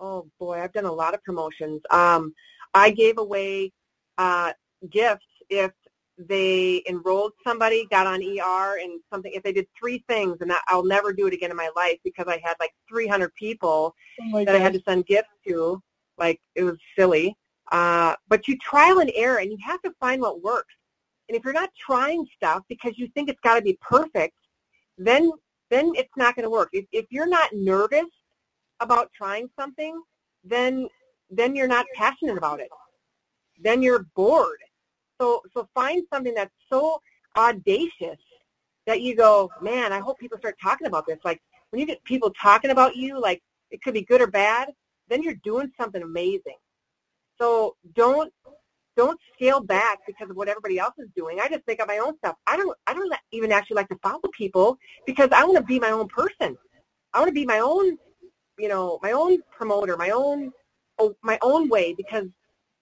oh 0.00 0.26
boy, 0.38 0.60
I've 0.60 0.72
done 0.72 0.84
a 0.84 0.92
lot 0.92 1.14
of 1.14 1.22
promotions. 1.24 1.80
Um, 1.90 2.34
I 2.74 2.90
gave 2.90 3.18
away 3.18 3.72
uh, 4.18 4.52
gifts 4.90 5.26
if 5.48 5.72
they 6.18 6.82
enrolled 6.88 7.32
somebody, 7.44 7.86
got 7.90 8.06
on 8.06 8.22
ER, 8.22 8.78
and 8.78 9.00
something. 9.12 9.32
If 9.34 9.42
they 9.42 9.52
did 9.52 9.66
three 9.78 10.02
things, 10.08 10.38
and 10.40 10.50
that, 10.50 10.62
I'll 10.68 10.84
never 10.84 11.12
do 11.12 11.26
it 11.26 11.34
again 11.34 11.50
in 11.50 11.56
my 11.56 11.70
life 11.76 11.98
because 12.04 12.26
I 12.26 12.40
had 12.42 12.54
like 12.58 12.72
300 12.88 13.34
people 13.34 13.94
oh 14.32 14.44
that. 14.44 14.54
I 14.54 14.58
had 14.58 14.72
to 14.72 14.82
send 14.86 15.06
gifts 15.06 15.28
to. 15.48 15.82
Like 16.18 16.40
it 16.54 16.64
was 16.64 16.76
silly. 16.98 17.36
Uh, 17.72 18.14
but 18.28 18.48
you 18.48 18.56
trial 18.58 19.00
and 19.00 19.10
error, 19.14 19.38
and 19.38 19.50
you 19.50 19.58
have 19.64 19.82
to 19.82 19.92
find 20.00 20.22
what 20.22 20.42
works. 20.42 20.74
And 21.28 21.36
if 21.36 21.44
you're 21.44 21.52
not 21.52 21.70
trying 21.78 22.24
stuff 22.36 22.62
because 22.68 22.92
you 22.96 23.08
think 23.08 23.28
it's 23.28 23.40
got 23.42 23.56
to 23.56 23.62
be 23.62 23.78
perfect, 23.82 24.36
then 24.96 25.30
then 25.70 25.92
it's 25.96 26.16
not 26.16 26.36
going 26.36 26.44
to 26.44 26.50
work. 26.50 26.68
If, 26.72 26.86
if 26.92 27.06
you're 27.10 27.28
not 27.28 27.50
nervous 27.52 28.06
about 28.80 29.10
trying 29.12 29.48
something, 29.58 30.00
then 30.44 30.88
then 31.30 31.56
you're 31.56 31.68
not 31.68 31.86
passionate 31.94 32.38
about 32.38 32.60
it. 32.60 32.68
Then 33.58 33.82
you're 33.82 34.06
bored. 34.14 34.58
So 35.20 35.42
so 35.54 35.68
find 35.74 36.02
something 36.12 36.34
that's 36.34 36.54
so 36.70 37.00
audacious 37.36 38.18
that 38.86 39.00
you 39.00 39.16
go, 39.16 39.50
man, 39.60 39.92
I 39.92 40.00
hope 40.00 40.18
people 40.18 40.38
start 40.38 40.56
talking 40.62 40.86
about 40.86 41.06
this. 41.06 41.18
Like 41.24 41.40
when 41.70 41.80
you 41.80 41.86
get 41.86 42.02
people 42.04 42.32
talking 42.40 42.70
about 42.70 42.96
you, 42.96 43.20
like 43.20 43.42
it 43.70 43.82
could 43.82 43.94
be 43.94 44.02
good 44.02 44.20
or 44.20 44.28
bad, 44.28 44.70
then 45.08 45.22
you're 45.22 45.34
doing 45.42 45.70
something 45.78 46.02
amazing. 46.02 46.56
So 47.38 47.76
don't 47.94 48.32
don't 48.96 49.20
scale 49.34 49.60
back 49.60 49.98
because 50.06 50.30
of 50.30 50.36
what 50.36 50.48
everybody 50.48 50.78
else 50.78 50.94
is 50.98 51.08
doing. 51.14 51.38
I 51.40 51.48
just 51.48 51.64
think 51.66 51.80
of 51.80 51.88
my 51.88 51.98
own 51.98 52.16
stuff. 52.18 52.36
I 52.46 52.56
don't 52.56 52.76
I 52.86 52.94
don't 52.94 53.12
even 53.32 53.52
actually 53.52 53.76
like 53.76 53.88
to 53.88 53.98
follow 54.02 54.20
people 54.36 54.78
because 55.06 55.28
I 55.32 55.44
want 55.44 55.58
to 55.58 55.64
be 55.64 55.78
my 55.78 55.90
own 55.90 56.08
person. 56.08 56.56
I 57.12 57.18
want 57.18 57.28
to 57.28 57.34
be 57.34 57.46
my 57.46 57.60
own 57.60 57.98
you 58.58 58.68
know, 58.68 58.98
my 59.02 59.12
own 59.12 59.38
promoter, 59.50 59.96
my 59.96 60.10
own 60.10 60.52
oh, 60.98 61.14
my 61.22 61.38
own 61.42 61.68
way 61.68 61.94
because 61.94 62.26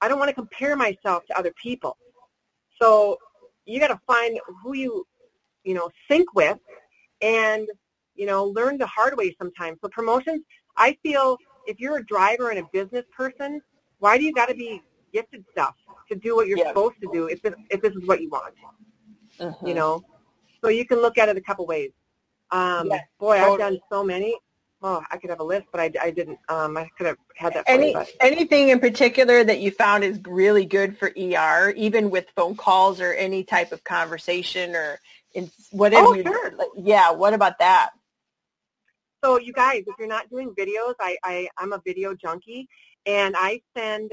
I 0.00 0.08
don't 0.08 0.18
want 0.18 0.28
to 0.28 0.34
compare 0.34 0.76
myself 0.76 1.24
to 1.26 1.38
other 1.38 1.52
people. 1.60 1.96
So 2.80 3.18
you 3.66 3.80
got 3.80 3.88
to 3.88 4.00
find 4.06 4.38
who 4.62 4.74
you, 4.74 5.06
you 5.64 5.74
know, 5.74 5.90
sync 6.10 6.34
with 6.34 6.58
and, 7.22 7.68
you 8.14 8.26
know, 8.26 8.44
learn 8.44 8.78
the 8.78 8.86
hard 8.86 9.16
way 9.16 9.34
sometimes. 9.40 9.78
So 9.82 9.88
promotions, 9.88 10.42
I 10.76 10.96
feel 11.02 11.38
if 11.66 11.80
you're 11.80 11.98
a 11.98 12.04
driver 12.04 12.50
and 12.50 12.58
a 12.58 12.68
business 12.72 13.04
person, 13.16 13.60
why 13.98 14.18
do 14.18 14.24
you 14.24 14.32
got 14.32 14.46
to 14.46 14.54
be 14.54 14.82
gifted 15.12 15.44
stuff 15.52 15.74
to 16.10 16.16
do 16.16 16.36
what 16.36 16.46
you're 16.46 16.58
yeah. 16.58 16.68
supposed 16.68 16.96
to 17.02 17.08
do 17.12 17.26
if 17.26 17.40
this, 17.42 17.54
if 17.70 17.80
this 17.80 17.92
is 17.94 18.06
what 18.06 18.20
you 18.20 18.28
want? 18.28 18.54
Uh-huh. 19.40 19.66
You 19.66 19.74
know, 19.74 20.04
so 20.62 20.68
you 20.68 20.86
can 20.86 21.00
look 21.00 21.18
at 21.18 21.28
it 21.28 21.36
a 21.36 21.40
couple 21.40 21.66
ways. 21.66 21.90
Um, 22.50 22.88
yeah, 22.88 23.00
boy. 23.18 23.38
I've 23.38 23.58
done 23.58 23.78
so 23.90 24.04
many. 24.04 24.36
Oh, 24.86 25.02
I 25.10 25.16
could 25.16 25.30
have 25.30 25.40
a 25.40 25.44
list, 25.44 25.64
but 25.72 25.80
I, 25.80 25.90
I 25.98 26.10
didn't. 26.10 26.38
Um, 26.50 26.76
I 26.76 26.90
could 26.98 27.06
have 27.06 27.16
had 27.36 27.54
that. 27.54 27.64
Any 27.66 27.92
you, 27.92 28.04
anything 28.20 28.68
in 28.68 28.80
particular 28.80 29.42
that 29.42 29.60
you 29.60 29.70
found 29.70 30.04
is 30.04 30.20
really 30.26 30.66
good 30.66 30.98
for 30.98 31.10
ER, 31.18 31.70
even 31.74 32.10
with 32.10 32.26
phone 32.36 32.54
calls 32.54 33.00
or 33.00 33.14
any 33.14 33.44
type 33.44 33.72
of 33.72 33.82
conversation 33.84 34.76
or 34.76 35.00
in 35.32 35.50
whatever. 35.70 36.08
Oh, 36.08 36.22
sure. 36.22 36.52
Yeah. 36.76 37.10
What 37.12 37.32
about 37.32 37.58
that? 37.60 37.92
So 39.24 39.38
you 39.38 39.54
guys, 39.54 39.84
if 39.86 39.94
you're 39.98 40.06
not 40.06 40.28
doing 40.28 40.50
videos, 40.50 40.92
I, 41.00 41.16
I 41.24 41.48
I'm 41.56 41.72
a 41.72 41.80
video 41.82 42.14
junkie, 42.14 42.68
and 43.06 43.34
I 43.38 43.62
send. 43.74 44.12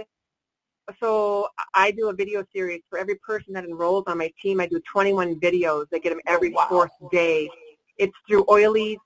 So 1.01 1.49
I 1.73 1.91
do 1.91 2.07
a 2.07 2.13
video 2.13 2.45
series 2.55 2.81
for 2.89 2.97
every 2.97 3.15
person 3.15 3.53
that 3.55 3.65
enrolls 3.65 4.05
on 4.07 4.17
my 4.17 4.31
team. 4.41 4.61
I 4.61 4.67
do 4.67 4.81
21 4.89 5.37
videos. 5.41 5.87
I 5.93 5.99
get 5.99 6.11
them 6.11 6.21
every 6.27 6.53
oh, 6.53 6.55
wow. 6.55 6.67
fourth 6.69 6.91
day. 7.11 7.49
It's 7.97 8.15
through 8.25 8.45
Oily 8.49 8.97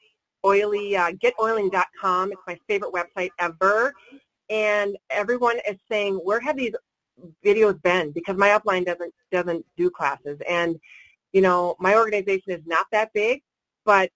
oily 0.46 0.96
uh, 0.96 1.12
getoiling.com. 1.12 2.32
It's 2.32 2.42
my 2.48 2.58
favorite 2.68 2.94
website 2.94 3.32
ever. 3.40 3.94
And 4.50 4.98
everyone 5.10 5.58
is 5.68 5.78
saying, 5.90 6.16
where 6.16 6.40
have 6.40 6.56
these 6.56 6.76
videos 7.44 7.82
been? 7.82 8.12
Because 8.12 8.38
my 8.38 8.50
upline 8.50 8.86
doesn't 8.86 9.14
doesn't 9.32 9.66
do 9.76 9.90
classes. 9.90 10.40
And 10.48 10.80
you 11.34 11.42
know, 11.42 11.76
my 11.80 11.96
organization 11.96 12.52
is 12.52 12.62
not 12.66 12.86
that 12.92 13.12
big, 13.14 13.42
but 13.84 14.10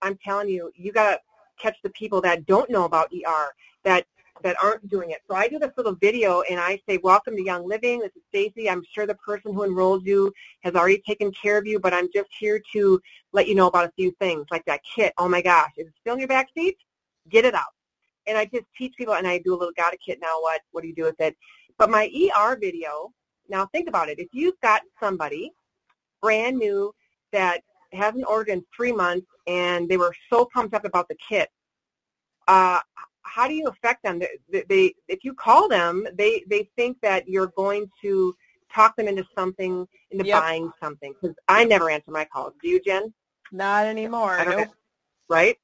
I'm 0.00 0.18
telling 0.24 0.48
you, 0.48 0.70
you 0.74 0.92
got 0.92 1.10
to 1.10 1.20
catch 1.60 1.76
the 1.82 1.90
people 1.90 2.20
that 2.22 2.46
don't 2.46 2.70
know 2.70 2.84
about 2.84 3.12
ER, 3.12 3.48
that 3.84 4.06
that 4.42 4.56
aren't 4.62 4.88
doing 4.88 5.10
it. 5.10 5.18
So 5.28 5.36
I 5.36 5.48
do 5.48 5.58
this 5.58 5.72
little 5.76 5.94
video 5.94 6.42
and 6.50 6.58
I 6.58 6.80
say, 6.88 6.98
welcome 7.02 7.36
to 7.36 7.42
Young 7.42 7.66
Living. 7.66 8.00
This 8.00 8.10
is 8.16 8.22
Stacy. 8.28 8.68
I'm 8.68 8.82
sure 8.94 9.06
the 9.06 9.14
person 9.16 9.54
who 9.54 9.64
enrolled 9.64 10.06
you 10.06 10.32
has 10.62 10.74
already 10.74 11.02
taken 11.06 11.32
care 11.32 11.58
of 11.58 11.66
you, 11.66 11.78
but 11.78 11.94
I'm 11.94 12.08
just 12.14 12.28
here 12.38 12.60
to 12.72 13.00
let 13.32 13.48
you 13.48 13.54
know 13.54 13.66
about 13.66 13.86
a 13.86 13.92
few 13.96 14.10
things 14.18 14.46
like 14.50 14.64
that 14.66 14.80
kit. 14.94 15.12
Oh 15.18 15.28
my 15.28 15.42
gosh, 15.42 15.70
is 15.76 15.86
it 15.86 15.94
still 16.00 16.14
in 16.14 16.20
your 16.20 16.28
back 16.28 16.48
seat? 16.56 16.76
Get 17.28 17.44
it 17.44 17.54
out. 17.54 17.72
And 18.26 18.36
I 18.38 18.44
just 18.46 18.64
teach 18.76 18.94
people 18.96 19.14
and 19.14 19.26
I 19.26 19.38
do 19.38 19.54
a 19.54 19.56
little 19.56 19.72
got 19.76 19.94
a 19.94 19.98
kit 19.98 20.18
now. 20.20 20.40
What, 20.40 20.60
what 20.72 20.82
do 20.82 20.88
you 20.88 20.94
do 20.94 21.04
with 21.04 21.20
it? 21.20 21.36
But 21.78 21.90
my 21.90 22.10
ER 22.36 22.56
video, 22.60 23.12
now 23.48 23.66
think 23.66 23.88
about 23.88 24.08
it. 24.08 24.18
If 24.18 24.28
you've 24.32 24.60
got 24.62 24.82
somebody 25.00 25.52
brand 26.20 26.58
new 26.58 26.92
that 27.32 27.62
hasn't 27.92 28.24
ordered 28.26 28.52
in 28.52 28.64
three 28.74 28.92
months 28.92 29.26
and 29.46 29.88
they 29.88 29.96
were 29.96 30.14
so 30.30 30.48
pumped 30.52 30.74
up 30.74 30.84
about 30.84 31.08
the 31.08 31.16
kit, 31.28 31.50
uh, 32.48 32.80
how 33.24 33.48
do 33.48 33.54
you 33.54 33.66
affect 33.68 34.02
them? 34.02 34.20
They, 34.50 34.64
they, 34.68 34.94
if 35.08 35.24
you 35.24 35.34
call 35.34 35.68
them, 35.68 36.06
they, 36.14 36.44
they 36.48 36.68
think 36.76 36.98
that 37.02 37.28
you're 37.28 37.52
going 37.56 37.90
to 38.02 38.34
talk 38.74 38.96
them 38.96 39.08
into 39.08 39.24
something, 39.36 39.86
into 40.10 40.26
yep. 40.26 40.40
buying 40.40 40.70
something. 40.82 41.14
Because 41.20 41.36
I 41.48 41.64
never 41.64 41.90
answer 41.90 42.10
my 42.10 42.24
calls. 42.24 42.54
Do 42.62 42.68
you, 42.68 42.80
Jen? 42.80 43.12
Not 43.52 43.86
anymore. 43.86 44.42
Nope. 44.44 44.68
right? 45.28 45.56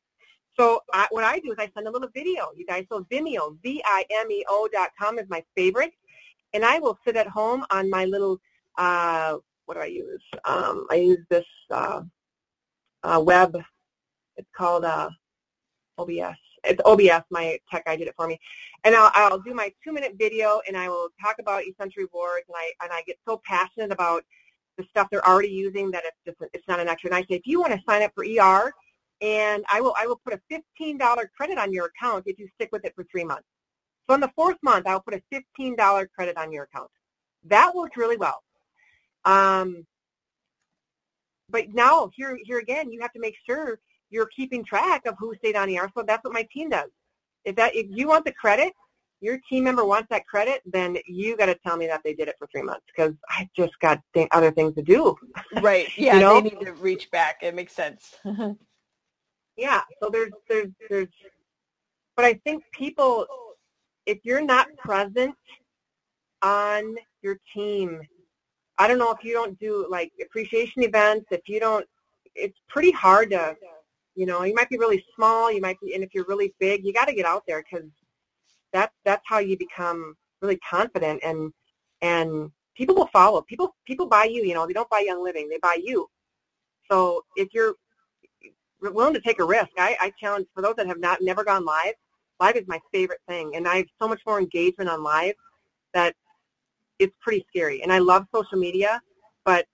So 0.59 0.81
I, 0.93 1.07
what 1.11 1.25
I 1.25 1.39
do 1.39 1.53
is 1.53 1.57
I 1.59 1.71
send 1.75 1.87
a 1.87 1.91
little 1.91 2.09
video, 2.15 2.49
you 2.57 2.67
guys. 2.67 2.85
So 2.91 3.07
Vimeo, 3.11 3.57
V-I-M-E-O 3.63 4.69
dot 4.73 4.91
com 5.01 5.19
is 5.19 5.27
my 5.29 5.43
favorite. 5.57 5.93
And 6.53 6.65
I 6.65 6.79
will 6.79 6.99
sit 7.07 7.17
at 7.17 7.29
home 7.29 7.65
on 7.71 7.91
my 7.91 8.07
little, 8.07 8.39
uh, 8.77 9.37
what 9.67 9.75
do 9.75 9.81
I 9.81 9.87
use? 9.87 10.23
Um, 10.45 10.87
I 10.91 10.97
use 10.97 11.25
this 11.29 11.45
uh, 11.71 12.03
uh, 13.03 13.23
web. 13.25 13.57
It's 14.37 14.49
called 14.57 14.85
uh, 14.85 15.11
OBS 15.99 16.39
it's 16.65 16.81
OBS, 16.85 17.25
my 17.31 17.59
tech 17.71 17.85
guy 17.85 17.97
did 17.97 18.09
it 18.09 18.15
for 18.17 18.27
me. 18.27 18.39
And 18.85 18.95
I'll, 18.95 19.11
I'll 19.15 19.39
do 19.41 19.55
my 19.55 19.73
two-minute 19.85 20.15
video, 20.19 20.61
and 20.67 20.77
I 20.77 20.89
will 20.89 21.09
talk 21.21 21.37
about 21.39 21.65
Essential 21.65 22.03
Rewards, 22.03 22.45
and 22.49 22.57
I, 22.57 22.73
and 22.85 22.93
I 22.93 23.03
get 23.07 23.19
so 23.27 23.41
passionate 23.45 23.93
about 23.93 24.25
the 24.77 24.85
stuff 24.91 25.09
they're 25.11 25.27
already 25.27 25.49
using 25.49 25.91
that 25.91 26.05
it's 26.07 26.17
just 26.25 26.51
it's 26.55 26.69
not 26.69 26.81
an 26.81 26.89
extra. 26.89 27.11
And 27.11 27.17
I 27.17 27.23
say, 27.23 27.35
if 27.35 27.47
you 27.47 27.61
want 27.61 27.73
to 27.73 27.83
sign 27.87 28.03
up 28.03 28.13
for 28.15 28.25
ER, 28.25 28.73
and 29.21 29.65
I 29.71 29.81
will 29.81 29.95
I 29.99 30.07
will 30.07 30.21
put 30.25 30.35
a 30.35 30.63
$15 30.81 31.27
credit 31.37 31.59
on 31.59 31.73
your 31.73 31.87
account 31.87 32.25
if 32.27 32.39
you 32.39 32.49
stick 32.55 32.71
with 32.73 32.85
it 32.85 32.95
for 32.95 33.05
three 33.05 33.25
months. 33.25 33.49
So 34.09 34.15
in 34.15 34.21
the 34.21 34.31
fourth 34.35 34.57
month, 34.63 34.87
I'll 34.87 35.03
put 35.03 35.15
a 35.15 35.23
$15 35.61 36.07
credit 36.15 36.37
on 36.37 36.53
your 36.53 36.65
account. 36.65 36.91
That 37.45 37.75
worked 37.75 37.97
really 37.97 38.17
well. 38.17 38.43
Um, 39.25 39.87
but 41.51 41.75
now 41.75 42.11
here 42.15 42.39
here 42.45 42.59
again, 42.59 42.93
you 42.93 43.01
have 43.01 43.13
to 43.13 43.21
make 43.21 43.37
sure 43.45 43.81
you're 44.11 44.27
keeping 44.27 44.65
track 44.65 45.07
of 45.07 45.15
who 45.19 45.35
stayed 45.37 45.57
on 45.57 45.69
ER. 45.69 45.91
So 45.97 46.03
that's 46.07 46.25
what 46.25 46.33
my 46.33 46.47
team 46.53 46.71
does. 46.71 46.91
If 47.45 47.57
that 47.57 47.75
if 47.75 47.87
you 47.91 48.09
want 48.09 48.25
the 48.25 48.33
credit, 48.33 48.73
your 49.21 49.39
team 49.49 49.65
member 49.65 49.85
wants 49.85 50.09
that 50.11 50.27
credit, 50.27 50.63
then 50.65 50.97
you 51.07 51.37
got 51.37 51.47
to 51.47 51.55
tell 51.57 51.77
me 51.77 51.87
that 51.87 52.03
they 52.05 52.15
did 52.15 52.29
it 52.29 52.37
for 52.39 52.47
three 52.49 52.63
months 52.63 52.85
because 52.87 53.15
I 53.29 53.49
just 53.57 53.79
got 53.81 54.01
th- 54.15 54.29
other 54.33 54.53
things 54.53 54.75
to 54.75 54.83
do. 54.83 55.17
Right. 55.61 55.89
Yeah. 55.97 56.15
you 56.15 56.21
know? 56.21 56.41
They 56.41 56.51
need 56.51 56.61
to 56.65 56.73
reach 56.75 57.11
back. 57.11 57.39
It 57.43 57.55
makes 57.55 57.73
sense. 57.73 58.15
yeah. 59.57 59.81
So 60.01 60.11
there's 60.11 60.33
there's 60.49 60.69
there's, 60.89 61.09
but 62.17 62.25
I 62.25 62.35
think 62.45 62.65
people, 62.73 63.27
if 64.07 64.19
you're 64.25 64.45
not 64.45 64.69
present 64.77 65.35
on 66.43 66.95
your 67.23 67.39
team, 67.53 68.01
I 68.79 68.87
don't 68.87 68.99
know 68.99 69.11
if 69.11 69.25
you 69.25 69.33
don't 69.33 69.59
do 69.59 69.87
like 69.91 70.13
appreciation 70.23 70.83
events, 70.83 71.27
if 71.31 71.49
you 71.49 71.59
don't, 71.59 71.85
it's 72.35 72.59
pretty 72.69 72.93
hard 72.93 73.31
to 73.31 73.57
you 74.19 74.27
know, 74.27 74.43
you 74.43 74.53
might 74.53 74.69
be 74.69 74.77
really 74.77 75.05
small, 75.15 75.53
you 75.53 75.61
might 75.61 75.79
be, 75.81 75.95
and 75.95 76.03
if 76.03 76.13
you're 76.13 76.25
really 76.27 76.53
big, 76.59 76.85
you 76.85 76.93
got 76.93 77.07
to 77.07 77.15
get 77.15 77.25
out 77.25 77.45
there 77.47 77.63
because 77.63 77.89
that's 78.73 78.93
that's 79.05 79.23
how 79.25 79.39
you 79.39 79.57
become 79.57 80.17
really 80.43 80.59
confident 80.69 81.21
and 81.25 81.53
and 82.03 82.51
people 82.77 82.97
will 82.97 83.09
follow. 83.13 83.43
People 83.43 83.77
people 83.87 84.09
buy 84.09 84.25
you. 84.25 84.43
You 84.43 84.55
know, 84.55 84.67
they 84.67 84.73
don't 84.73 84.91
buy 84.91 85.05
Young 85.07 85.23
Living, 85.23 85.49
they 85.49 85.61
buy 85.63 85.79
you. 85.81 86.09
So 86.91 87.23
if 87.37 87.51
you're 87.55 87.75
willing 88.81 89.15
to 89.15 89.21
take 89.21 89.39
a 89.39 89.45
risk, 89.45 89.69
I, 89.79 89.97
I 90.01 90.13
challenge 90.19 90.49
for 90.53 90.63
those 90.63 90.75
that 90.79 90.89
have 90.89 90.99
not 90.99 91.19
never 91.23 91.45
gone 91.45 91.65
live. 91.65 91.95
Live 92.41 92.57
is 92.57 92.65
my 92.67 92.81
favorite 92.93 93.21
thing, 93.29 93.55
and 93.55 93.69
I 93.69 93.77
have 93.77 93.87
so 94.03 94.09
much 94.09 94.21
more 94.27 94.41
engagement 94.41 94.91
on 94.91 95.05
live 95.05 95.35
that 95.95 96.17
it's 96.99 97.15
pretty 97.21 97.47
scary. 97.49 97.85
And 97.85 97.93
I 97.93 97.99
love 97.99 98.27
social 98.35 98.59
media, 98.59 99.01
but 99.45 99.65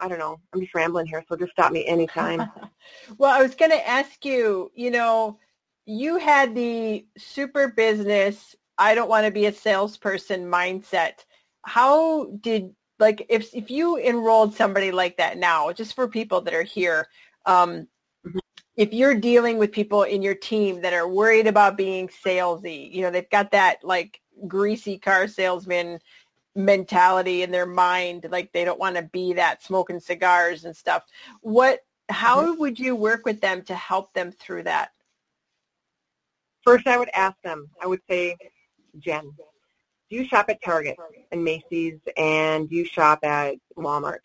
I 0.00 0.08
don't 0.08 0.18
know. 0.18 0.40
I'm 0.52 0.60
just 0.60 0.74
rambling 0.74 1.06
here, 1.06 1.24
so 1.28 1.36
just 1.36 1.52
stop 1.52 1.72
me 1.72 1.86
anytime. 1.86 2.50
well, 3.18 3.32
I 3.32 3.42
was 3.42 3.54
going 3.54 3.70
to 3.70 3.88
ask 3.88 4.24
you, 4.24 4.70
you 4.74 4.90
know, 4.90 5.38
you 5.86 6.18
had 6.18 6.54
the 6.54 7.06
super 7.16 7.68
business, 7.68 8.54
I 8.76 8.94
don't 8.94 9.08
want 9.08 9.24
to 9.24 9.32
be 9.32 9.46
a 9.46 9.52
salesperson 9.52 10.50
mindset. 10.50 11.24
How 11.62 12.26
did, 12.40 12.74
like, 12.98 13.24
if, 13.28 13.54
if 13.54 13.70
you 13.70 13.98
enrolled 13.98 14.54
somebody 14.54 14.92
like 14.92 15.16
that 15.16 15.38
now, 15.38 15.72
just 15.72 15.94
for 15.94 16.08
people 16.08 16.40
that 16.42 16.54
are 16.54 16.62
here, 16.62 17.08
um, 17.46 17.88
mm-hmm. 18.26 18.38
if 18.76 18.92
you're 18.92 19.14
dealing 19.14 19.56
with 19.56 19.72
people 19.72 20.02
in 20.02 20.20
your 20.20 20.34
team 20.34 20.82
that 20.82 20.92
are 20.92 21.08
worried 21.08 21.46
about 21.46 21.78
being 21.78 22.08
salesy, 22.08 22.92
you 22.92 23.02
know, 23.02 23.10
they've 23.10 23.30
got 23.30 23.52
that 23.52 23.78
like 23.82 24.20
greasy 24.46 24.98
car 24.98 25.26
salesman 25.28 25.98
mentality 26.56 27.42
in 27.42 27.50
their 27.50 27.66
mind 27.66 28.26
like 28.30 28.50
they 28.52 28.64
don't 28.64 28.80
want 28.80 28.96
to 28.96 29.02
be 29.02 29.34
that 29.34 29.62
smoking 29.62 30.00
cigars 30.00 30.64
and 30.64 30.74
stuff. 30.74 31.04
What 31.42 31.80
how 32.08 32.42
mm-hmm. 32.42 32.60
would 32.60 32.78
you 32.78 32.96
work 32.96 33.24
with 33.24 33.40
them 33.40 33.62
to 33.62 33.74
help 33.74 34.12
them 34.14 34.32
through 34.32 34.64
that? 34.64 34.90
First 36.64 36.86
i 36.86 36.98
would 36.98 37.10
ask 37.14 37.36
them 37.44 37.68
i 37.80 37.86
would 37.86 38.00
say 38.10 38.36
jen 38.98 39.30
do 40.08 40.16
you 40.16 40.24
shop 40.24 40.46
at 40.48 40.62
target 40.64 40.96
and 41.32 41.42
macy's 41.42 41.98
and 42.16 42.68
do 42.68 42.76
you 42.76 42.84
shop 42.84 43.20
at 43.24 43.56
walmart? 43.76 44.18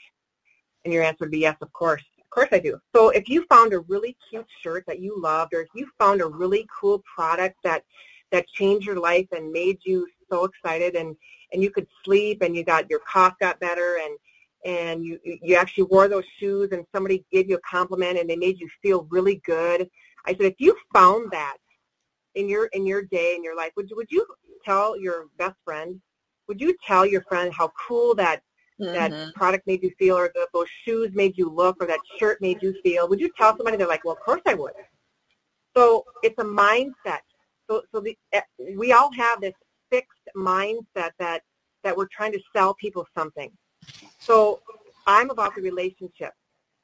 And 0.86 0.94
your 0.94 1.04
answer 1.04 1.18
would 1.22 1.32
be 1.32 1.40
yes 1.40 1.58
of 1.62 1.74
course. 1.74 2.04
Of 2.20 2.30
course 2.30 2.50
i 2.52 2.60
do. 2.60 2.80
So 2.96 3.10
if 3.10 3.28
you 3.28 3.46
found 3.50 3.74
a 3.74 3.80
really 3.80 4.16
cute 4.30 4.48
shirt 4.62 4.86
that 4.88 5.00
you 5.00 5.20
loved 5.20 5.54
or 5.54 5.62
if 5.62 5.70
you 5.76 5.88
found 6.00 6.22
a 6.22 6.28
really 6.28 6.68
cool 6.80 7.04
product 7.16 7.58
that 7.64 7.84
that 8.32 8.48
changed 8.48 8.88
your 8.88 9.00
life 9.00 9.28
and 9.32 9.52
made 9.52 9.80
you 9.84 10.08
so 10.30 10.46
excited 10.46 10.96
and 10.96 11.16
and 11.52 11.62
you 11.62 11.70
could 11.70 11.88
sleep 12.04 12.42
and 12.42 12.56
you 12.56 12.64
got 12.64 12.90
your 12.90 13.00
cough 13.00 13.34
got 13.40 13.60
better 13.60 14.00
and 14.04 14.18
and 14.64 15.04
you 15.04 15.20
you 15.24 15.56
actually 15.56 15.86
wore 15.86 16.08
those 16.08 16.26
shoes 16.38 16.70
and 16.72 16.86
somebody 16.94 17.26
gave 17.32 17.50
you 17.50 17.56
a 17.56 17.62
compliment 17.70 18.20
and 18.20 18.30
they 18.30 18.36
made 18.36 18.60
you 18.60 18.70
feel 18.82 19.08
really 19.10 19.42
good. 19.46 19.90
I 20.26 20.32
said 20.32 20.42
if 20.42 20.56
you 20.60 20.76
found 20.94 21.32
that 21.32 21.58
in 22.36 22.48
your 22.48 22.66
in 22.68 22.86
your 22.86 23.04
day 23.04 23.36
in 23.36 23.44
your 23.44 23.56
life, 23.56 23.72
would 23.76 23.90
you 23.90 23.96
would 23.96 24.12
you 24.12 24.26
tell 24.64 25.00
your 25.00 25.26
best 25.38 25.56
friend? 25.66 26.00
Would 26.48 26.62
you 26.62 26.76
tell 26.86 27.06
your 27.06 27.24
friend 27.24 27.54
how 27.54 27.72
cool 27.88 28.14
that 28.16 28.42
mm-hmm. 28.80 28.94
that 28.94 29.34
product 29.34 29.66
made 29.68 29.84
you 29.84 29.92
feel, 29.98 30.18
or 30.18 30.32
that 30.36 30.48
those 30.54 30.68
shoes 30.84 31.10
made 31.14 31.38
you 31.38 31.50
look, 31.50 31.78
or 31.82 31.88
that 31.88 32.00
shirt 32.20 32.40
made 32.42 32.62
you 32.62 32.76
feel? 32.84 33.08
Would 33.10 33.20
you 33.20 33.32
tell 33.38 33.56
somebody? 33.58 33.78
They're 33.78 33.88
like, 33.88 34.06
well, 34.06 34.14
of 34.14 34.20
course 34.20 34.42
I 34.46 34.54
would. 34.54 34.74
So 35.76 36.04
it's 36.24 36.38
a 36.38 36.44
mindset. 36.44 37.22
So 37.70 37.82
so 37.92 38.02
the, 38.02 38.18
eh, 38.34 38.42
we 38.78 38.92
all 38.92 39.12
have 39.14 39.42
this 39.42 39.54
fixed 39.92 40.28
mindset 40.36 41.12
that 41.20 41.42
that 41.84 41.96
we're 41.96 42.08
trying 42.08 42.32
to 42.32 42.40
sell 42.56 42.74
people 42.76 43.06
something. 43.18 43.52
So 44.20 44.62
I'm 45.08 45.30
about 45.30 45.56
the 45.56 45.62
relationship. 45.62 46.32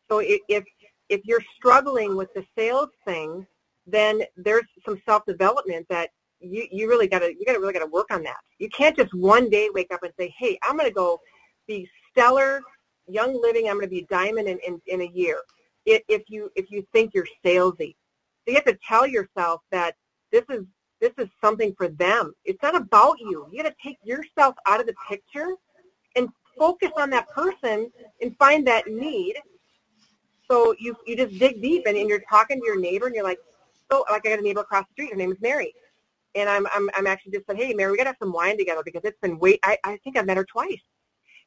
So 0.10 0.22
if 0.24 0.64
if 1.10 1.22
you're 1.26 1.44
struggling 1.56 2.16
with 2.16 2.34
the 2.34 2.44
sales 2.58 2.90
thing, 3.06 3.48
then 3.86 4.22
there's 4.36 4.66
some 4.86 5.02
self 5.06 5.26
development 5.26 5.88
that 5.90 6.10
you, 6.40 6.68
you 6.72 6.90
really 6.90 7.08
gotta 7.08 7.34
you 7.34 7.46
gotta 7.46 7.60
really 7.60 7.74
gotta 7.74 7.88
work 7.88 8.08
on 8.12 8.24
that. 8.24 8.38
You 8.60 8.70
can't 8.70 8.96
just 8.96 9.14
one 9.14 9.50
day 9.50 9.70
wake 9.74 9.94
up 9.94 10.04
and 10.04 10.14
say, 10.20 10.34
Hey, 10.38 10.60
I'm 10.64 10.78
gonna 10.78 10.92
go 10.92 11.20
be 11.68 11.90
stellar, 12.12 12.62
young 13.08 13.40
living, 13.42 13.70
I'm 13.70 13.76
gonna 13.76 13.88
be 13.88 14.00
a 14.00 14.06
diamond 14.06 14.48
in, 14.48 14.60
in, 14.66 14.82
in 14.88 15.02
a 15.02 15.12
year. 15.14 15.40
if, 15.86 16.24
you 16.28 16.52
if 16.56 16.70
you 16.70 16.86
think 16.92 17.14
you're 17.14 17.28
salesy. 17.44 17.96
So 18.46 18.52
you 18.52 18.56
have 18.56 18.66
to 18.66 18.78
tell 18.88 19.08
yourself 19.08 19.62
that 19.72 19.96
this 20.32 20.44
is 20.50 20.64
this 21.00 21.12
is 21.18 21.28
something 21.42 21.74
for 21.78 21.88
them. 21.90 22.34
It's 22.46 22.62
not 22.62 22.76
about 22.76 23.20
you. 23.20 23.48
You 23.52 23.64
got 23.64 23.70
to 23.70 23.76
take 23.84 23.98
yourself 24.04 24.56
out 24.68 24.80
of 24.80 24.88
the 24.88 24.96
picture 25.08 25.56
and 26.16 26.30
focus 26.58 26.92
on 26.98 27.10
that 27.12 27.30
person 27.30 27.92
and 28.22 28.36
find 28.38 28.66
that 28.68 28.88
need. 28.88 29.36
So 30.50 30.76
you 30.80 30.96
you 31.06 31.16
just 31.18 31.38
dig 31.38 31.62
deep 31.62 31.84
and, 31.86 31.98
and 31.98 32.10
you're 32.10 32.24
talking 32.30 32.60
to 32.60 32.66
your 32.66 32.80
neighbor 32.80 33.06
and 33.06 33.16
you're 33.16 33.24
like, 33.24 33.40
so 33.92 34.06
like 34.10 34.26
I 34.26 34.30
got 34.32 34.40
a 34.40 34.42
neighbor 34.42 34.62
across 34.62 34.86
the 34.88 34.94
street. 34.94 35.12
Her 35.12 35.18
name 35.18 35.32
is 35.32 35.42
Mary, 35.42 35.74
and 36.36 36.50
I'm 36.50 36.68
I'm 36.74 36.90
I'm 36.96 37.06
actually 37.06 37.34
just 37.34 37.46
said, 37.48 37.58
hey 37.58 37.74
Mary, 37.74 37.92
we 37.92 37.98
got 37.98 38.06
to 38.06 38.10
have 38.10 38.18
some 38.20 38.32
wine 38.32 38.58
together 38.58 38.82
because 38.84 39.02
it's 39.04 39.20
been 39.22 39.38
wait. 39.40 39.60
I 39.64 39.78
I 39.84 39.98
think 40.04 40.18
I've 40.18 40.26
met 40.26 40.38
her 40.38 40.46
twice. 40.46 40.82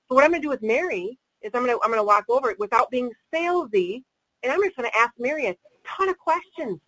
So 0.09 0.15
what 0.15 0.25
I'm 0.25 0.31
going 0.31 0.43
to 0.43 0.47
do 0.47 0.51
with 0.51 0.63
Mary 0.63 1.19
is 1.43 1.51
I'm 1.55 1.65
going 1.65 1.77
to 1.77 1.83
I'm 1.83 1.91
going 1.91 2.01
to 2.01 2.05
walk 2.05 2.25
over 2.29 2.55
without 2.59 2.91
being 2.91 3.11
salesy, 3.35 4.03
and 4.43 4.53
I'm 4.53 4.63
just 4.63 4.77
going 4.77 4.91
to 4.91 4.99
ask 4.99 5.13
Mary 5.19 5.47
a 5.47 5.57
ton 5.87 6.09
of 6.09 6.19
questions. 6.19 6.79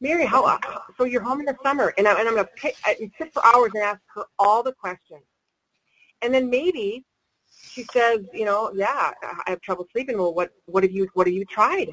Mary, 0.00 0.24
how 0.26 0.44
uh, 0.44 0.58
so 0.96 1.04
you're 1.04 1.22
home 1.22 1.40
in 1.40 1.46
the 1.46 1.56
summer, 1.62 1.92
and, 1.98 2.06
I, 2.06 2.18
and 2.18 2.28
I'm 2.28 2.34
going 2.34 2.46
to 2.46 3.10
sit 3.18 3.32
for 3.32 3.44
hours 3.44 3.72
and 3.74 3.82
ask 3.82 4.00
her 4.14 4.24
all 4.38 4.62
the 4.62 4.72
questions, 4.72 5.22
and 6.22 6.32
then 6.32 6.48
maybe 6.48 7.04
she 7.60 7.84
says, 7.92 8.20
you 8.32 8.44
know, 8.44 8.70
yeah, 8.74 9.12
I 9.22 9.42
have 9.46 9.60
trouble 9.60 9.86
sleeping. 9.92 10.16
Well, 10.16 10.34
what 10.34 10.52
what 10.66 10.82
have 10.84 10.92
you 10.92 11.08
what 11.14 11.26
have 11.26 11.34
you 11.34 11.44
tried? 11.44 11.90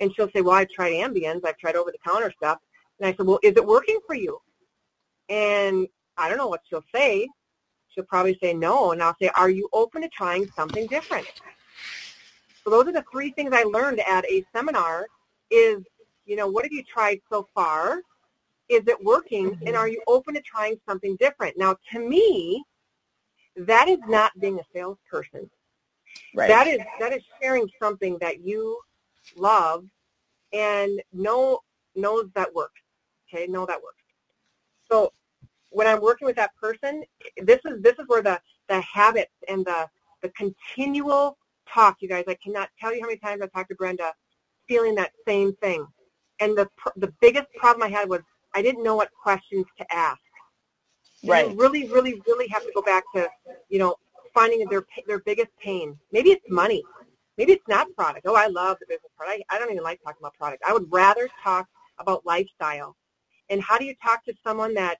And 0.00 0.14
she'll 0.14 0.30
say, 0.34 0.42
well, 0.42 0.54
I've 0.54 0.68
tried 0.68 0.92
Ambiens, 0.92 1.42
I've 1.44 1.58
tried 1.58 1.76
over 1.76 1.90
the 1.90 1.98
counter 2.06 2.32
stuff, 2.36 2.58
and 2.98 3.06
I 3.06 3.16
said, 3.16 3.26
well, 3.26 3.38
is 3.42 3.56
it 3.56 3.64
working 3.64 3.98
for 4.06 4.14
you? 4.14 4.38
And 5.28 5.86
I 6.18 6.28
don't 6.28 6.38
know 6.38 6.48
what 6.48 6.60
she'll 6.68 6.84
say. 6.94 7.28
She'll 7.88 8.04
probably 8.04 8.38
say 8.42 8.52
no, 8.52 8.92
and 8.92 9.02
I'll 9.02 9.16
say, 9.20 9.30
are 9.36 9.50
you 9.50 9.68
open 9.72 10.02
to 10.02 10.08
trying 10.08 10.50
something 10.56 10.86
different? 10.86 11.26
So 12.64 12.70
those 12.70 12.86
are 12.88 12.92
the 12.92 13.04
three 13.12 13.30
things 13.32 13.50
I 13.52 13.64
learned 13.64 14.00
at 14.08 14.24
a 14.30 14.44
seminar 14.54 15.06
is, 15.50 15.78
you 16.24 16.36
know, 16.36 16.48
what 16.48 16.64
have 16.64 16.72
you 16.72 16.82
tried 16.84 17.20
so 17.30 17.48
far? 17.54 18.02
Is 18.68 18.82
it 18.86 19.02
working? 19.02 19.48
And 19.48 19.60
mm-hmm. 19.60 19.76
are 19.76 19.88
you 19.88 20.02
open 20.06 20.34
to 20.34 20.40
trying 20.40 20.76
something 20.88 21.16
different? 21.16 21.58
Now, 21.58 21.76
to 21.92 21.98
me, 21.98 22.64
that 23.56 23.88
is 23.88 23.98
not 24.06 24.32
being 24.40 24.58
a 24.58 24.62
salesperson. 24.72 25.50
Right. 26.34 26.48
That 26.48 26.66
is 26.66 26.80
that 27.00 27.12
is 27.12 27.22
sharing 27.40 27.68
something 27.80 28.18
that 28.20 28.44
you 28.44 28.78
love 29.36 29.84
and 30.52 31.02
know 31.12 31.60
knows 31.94 32.26
that 32.34 32.54
works. 32.54 32.80
Okay, 33.32 33.46
know 33.46 33.66
that 33.66 33.82
works. 33.82 34.02
So 34.90 35.12
when 35.70 35.86
I'm 35.86 36.00
working 36.00 36.26
with 36.26 36.36
that 36.36 36.54
person, 36.60 37.02
this 37.42 37.60
is 37.64 37.82
this 37.82 37.94
is 37.98 38.04
where 38.06 38.22
the 38.22 38.40
the 38.68 38.80
habits 38.80 39.32
and 39.48 39.64
the 39.64 39.88
the 40.22 40.28
continual 40.30 41.38
talk, 41.68 41.96
you 42.00 42.08
guys. 42.08 42.24
I 42.28 42.36
cannot 42.42 42.68
tell 42.78 42.94
you 42.94 43.00
how 43.00 43.06
many 43.06 43.18
times 43.18 43.42
I 43.42 43.46
talked 43.46 43.70
to 43.70 43.74
Brenda, 43.74 44.12
feeling 44.68 44.94
that 44.96 45.12
same 45.26 45.54
thing. 45.56 45.86
And 46.42 46.50
the 46.58 46.68
the 47.04 47.12
biggest 47.20 47.48
problem 47.62 47.82
I 47.88 47.90
had 47.98 48.08
was 48.08 48.20
I 48.58 48.60
didn't 48.66 48.82
know 48.82 48.96
what 49.00 49.10
questions 49.26 49.66
to 49.78 49.84
ask. 50.08 50.20
Right. 51.24 51.50
You 51.50 51.56
really, 51.56 51.84
really, 51.96 52.14
really 52.26 52.48
have 52.48 52.64
to 52.64 52.72
go 52.74 52.82
back 52.82 53.04
to, 53.14 53.28
you 53.68 53.78
know, 53.78 53.94
finding 54.34 54.58
their 54.68 54.84
their 55.06 55.20
biggest 55.20 55.52
pain. 55.66 55.86
Maybe 56.10 56.30
it's 56.30 56.44
money. 56.62 56.82
Maybe 57.38 57.52
it's 57.52 57.68
not 57.68 57.86
product. 57.98 58.26
Oh, 58.26 58.34
I 58.34 58.48
love 58.48 58.76
the 58.80 58.86
business 58.92 59.12
part. 59.16 59.30
I, 59.30 59.36
I 59.50 59.58
don't 59.58 59.70
even 59.70 59.84
like 59.84 60.00
talking 60.04 60.18
about 60.20 60.34
product. 60.34 60.62
I 60.66 60.72
would 60.72 60.86
rather 60.90 61.28
talk 61.42 61.66
about 61.98 62.26
lifestyle. 62.26 62.90
And 63.50 63.62
how 63.62 63.76
do 63.78 63.84
you 63.84 63.94
talk 64.02 64.24
to 64.24 64.34
someone 64.44 64.74
that, 64.74 64.96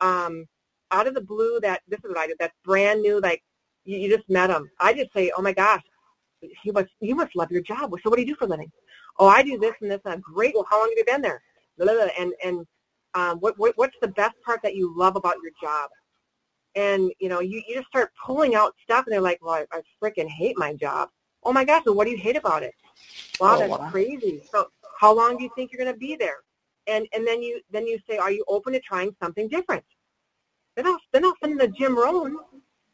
um, 0.00 0.46
out 0.90 1.06
of 1.06 1.14
the 1.14 1.20
blue, 1.20 1.60
that 1.60 1.82
this 1.88 2.00
is 2.04 2.08
what 2.08 2.18
I 2.18 2.26
do, 2.26 2.34
that's 2.38 2.54
brand 2.64 3.02
new, 3.02 3.20
like 3.20 3.42
you, 3.84 3.98
you 3.98 4.16
just 4.16 4.28
met 4.28 4.48
them. 4.48 4.70
I 4.80 4.94
just 4.94 5.12
say, 5.12 5.32
oh 5.36 5.42
my 5.42 5.52
gosh, 5.52 5.82
you 6.64 6.72
must 6.72 6.90
you 7.00 7.14
must 7.14 7.34
love 7.36 7.50
your 7.50 7.62
job. 7.62 7.90
So 8.02 8.10
what 8.10 8.16
do 8.16 8.22
you 8.22 8.28
do 8.28 8.36
for 8.36 8.44
a 8.44 8.48
living? 8.48 8.70
Oh, 9.18 9.28
I 9.28 9.42
do 9.42 9.58
this 9.58 9.74
and 9.80 9.90
this. 9.90 10.00
And 10.04 10.14
I'm 10.14 10.20
great. 10.20 10.54
Well, 10.54 10.66
how 10.68 10.78
long 10.78 10.88
have 10.90 10.98
you 10.98 11.04
been 11.04 11.22
there? 11.22 11.42
Blah, 11.78 11.86
blah, 11.86 11.94
blah. 11.94 12.08
And 12.18 12.32
and 12.44 12.66
um, 13.14 13.38
what, 13.40 13.58
what 13.58 13.72
what's 13.76 13.96
the 14.00 14.08
best 14.08 14.34
part 14.44 14.60
that 14.62 14.74
you 14.74 14.94
love 14.96 15.16
about 15.16 15.36
your 15.42 15.52
job? 15.60 15.90
And 16.74 17.10
you 17.20 17.28
know, 17.28 17.40
you, 17.40 17.62
you 17.66 17.74
just 17.76 17.88
start 17.88 18.12
pulling 18.24 18.54
out 18.54 18.74
stuff, 18.82 19.06
and 19.06 19.12
they're 19.12 19.20
like, 19.20 19.38
"Well, 19.42 19.54
I, 19.54 19.66
I 19.72 19.82
freaking 20.02 20.28
hate 20.28 20.58
my 20.58 20.74
job." 20.74 21.08
Oh 21.44 21.52
my 21.52 21.64
gosh! 21.64 21.82
Well, 21.86 21.94
what 21.94 22.04
do 22.04 22.10
you 22.10 22.18
hate 22.18 22.36
about 22.36 22.62
it? 22.62 22.74
Wow, 23.40 23.56
Oh, 23.56 23.60
that's 23.60 23.70
wow. 23.70 23.90
crazy. 23.90 24.42
So, 24.52 24.68
how 25.00 25.14
long 25.14 25.36
do 25.38 25.44
you 25.44 25.50
think 25.56 25.72
you're 25.72 25.82
going 25.82 25.94
to 25.94 25.98
be 25.98 26.16
there? 26.16 26.36
And 26.86 27.06
and 27.14 27.26
then 27.26 27.42
you 27.42 27.60
then 27.70 27.86
you 27.86 27.98
say, 28.08 28.18
"Are 28.18 28.30
you 28.30 28.44
open 28.48 28.74
to 28.74 28.80
trying 28.80 29.14
something 29.22 29.48
different?" 29.48 29.84
Then 30.76 30.86
I'll 30.86 30.98
then 31.12 31.24
I'll 31.24 31.34
send 31.42 31.58
them 31.58 31.72
to 31.72 31.78
Jim 31.78 31.96
Rohn, 31.98 32.36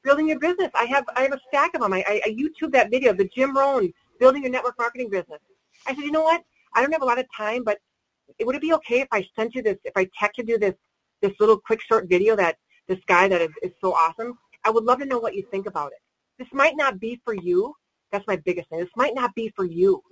building 0.04 0.28
your 0.28 0.38
business. 0.38 0.70
I 0.74 0.84
have 0.84 1.04
I 1.16 1.22
have 1.22 1.32
a 1.32 1.40
stack 1.48 1.74
of 1.74 1.82
them. 1.82 1.92
I, 1.92 2.04
I, 2.06 2.22
I 2.26 2.30
YouTube 2.30 2.72
that 2.72 2.90
video, 2.90 3.12
the 3.12 3.28
Jim 3.34 3.56
Rohn 3.56 3.92
building 4.20 4.42
your 4.42 4.52
network 4.52 4.78
marketing 4.78 5.10
business. 5.10 5.40
I 5.86 5.94
said, 5.94 6.04
you 6.04 6.12
know 6.12 6.22
what? 6.22 6.42
I 6.74 6.80
don't 6.80 6.92
have 6.92 7.02
a 7.02 7.06
lot 7.06 7.18
of 7.18 7.26
time, 7.36 7.64
but 7.64 7.78
it, 8.38 8.46
would 8.46 8.56
it 8.56 8.62
be 8.62 8.72
okay 8.74 9.00
if 9.00 9.08
I 9.12 9.26
sent 9.36 9.54
you 9.54 9.62
this, 9.62 9.78
if 9.84 9.92
I 9.96 10.06
texted 10.20 10.48
you 10.48 10.58
this, 10.58 10.74
this 11.20 11.32
little 11.38 11.58
quick 11.58 11.80
short 11.80 12.08
video 12.08 12.36
that 12.36 12.56
this 12.88 12.98
guy 13.06 13.28
that 13.28 13.40
is, 13.40 13.50
is 13.62 13.72
so 13.80 13.92
awesome? 13.92 14.38
I 14.64 14.70
would 14.70 14.84
love 14.84 14.98
to 15.00 15.06
know 15.06 15.18
what 15.18 15.34
you 15.34 15.46
think 15.50 15.66
about 15.66 15.92
it. 15.92 15.98
This 16.38 16.48
might 16.52 16.76
not 16.76 16.98
be 16.98 17.20
for 17.24 17.34
you. 17.34 17.74
That's 18.10 18.26
my 18.26 18.36
biggest 18.36 18.68
thing. 18.68 18.80
This 18.80 18.88
might 18.96 19.14
not 19.14 19.34
be 19.34 19.52
for 19.54 19.64
you. 19.64 20.02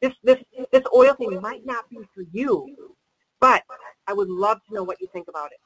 This, 0.00 0.12
this, 0.22 0.38
this 0.72 0.82
oil 0.94 1.14
thing 1.14 1.40
might 1.40 1.66
not 1.66 1.88
be 1.90 1.98
for 2.14 2.24
you, 2.32 2.94
but 3.40 3.62
I 4.06 4.12
would 4.12 4.28
love 4.28 4.58
to 4.68 4.74
know 4.74 4.82
what 4.82 5.00
you 5.00 5.08
think 5.12 5.28
about 5.28 5.52
it. 5.52 5.58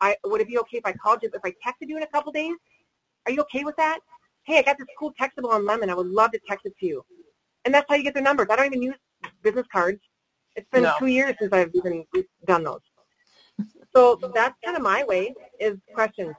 I, 0.00 0.16
would 0.24 0.40
it 0.40 0.48
be 0.48 0.58
okay 0.58 0.78
if 0.78 0.86
I 0.86 0.92
called 0.92 1.20
you, 1.22 1.30
if 1.32 1.40
I 1.44 1.50
texted 1.50 1.88
you 1.88 1.96
in 1.96 2.02
a 2.02 2.08
couple 2.08 2.30
days? 2.32 2.54
Are 3.26 3.32
you 3.32 3.40
okay 3.42 3.64
with 3.64 3.76
that? 3.76 3.98
Hey, 4.44 4.58
I 4.58 4.62
got 4.62 4.78
this 4.78 4.86
cool 4.98 5.12
textable 5.20 5.50
on 5.50 5.66
Lemon. 5.66 5.90
I 5.90 5.94
would 5.94 6.06
love 6.06 6.30
to 6.32 6.40
text 6.46 6.66
it 6.66 6.74
to 6.78 6.86
you. 6.86 7.04
And 7.66 7.74
that's 7.74 7.84
how 7.88 7.96
you 7.96 8.04
get 8.04 8.14
their 8.14 8.22
numbers. 8.22 8.46
I 8.48 8.56
don't 8.56 8.66
even 8.66 8.80
use 8.80 8.94
business 9.42 9.66
cards. 9.72 10.00
It's 10.54 10.68
been 10.70 10.84
No. 10.84 10.94
two 10.98 11.06
years 11.06 11.34
since 11.38 11.52
I've 11.52 11.70
even 11.74 12.04
done 12.46 12.62
those. 12.62 12.80
So 13.94 14.14
that's 14.34 14.54
kind 14.64 14.76
of 14.76 14.82
my 14.82 15.02
way 15.04 15.34
is 15.58 15.76
questions. 15.92 16.34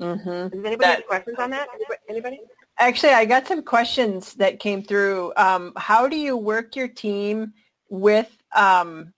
Mm-hmm. 0.00 0.28
Does 0.30 0.52
anybody 0.52 0.76
That- 0.76 0.96
have 0.98 1.06
questions 1.06 1.38
on 1.38 1.50
that? 1.50 1.68
Anybody- 1.74 2.00
Anybody? 2.08 2.40
Actually, 2.78 3.14
I 3.14 3.24
got 3.24 3.46
some 3.48 3.62
questions 3.62 4.34
that 4.34 4.60
came 4.60 4.82
through. 4.84 5.32
Um, 5.36 5.72
how 5.76 6.06
do 6.08 6.16
you 6.16 6.36
work 6.36 6.76
your 6.76 6.88
team 6.88 7.54
with 7.88 8.30
um, 8.54 9.14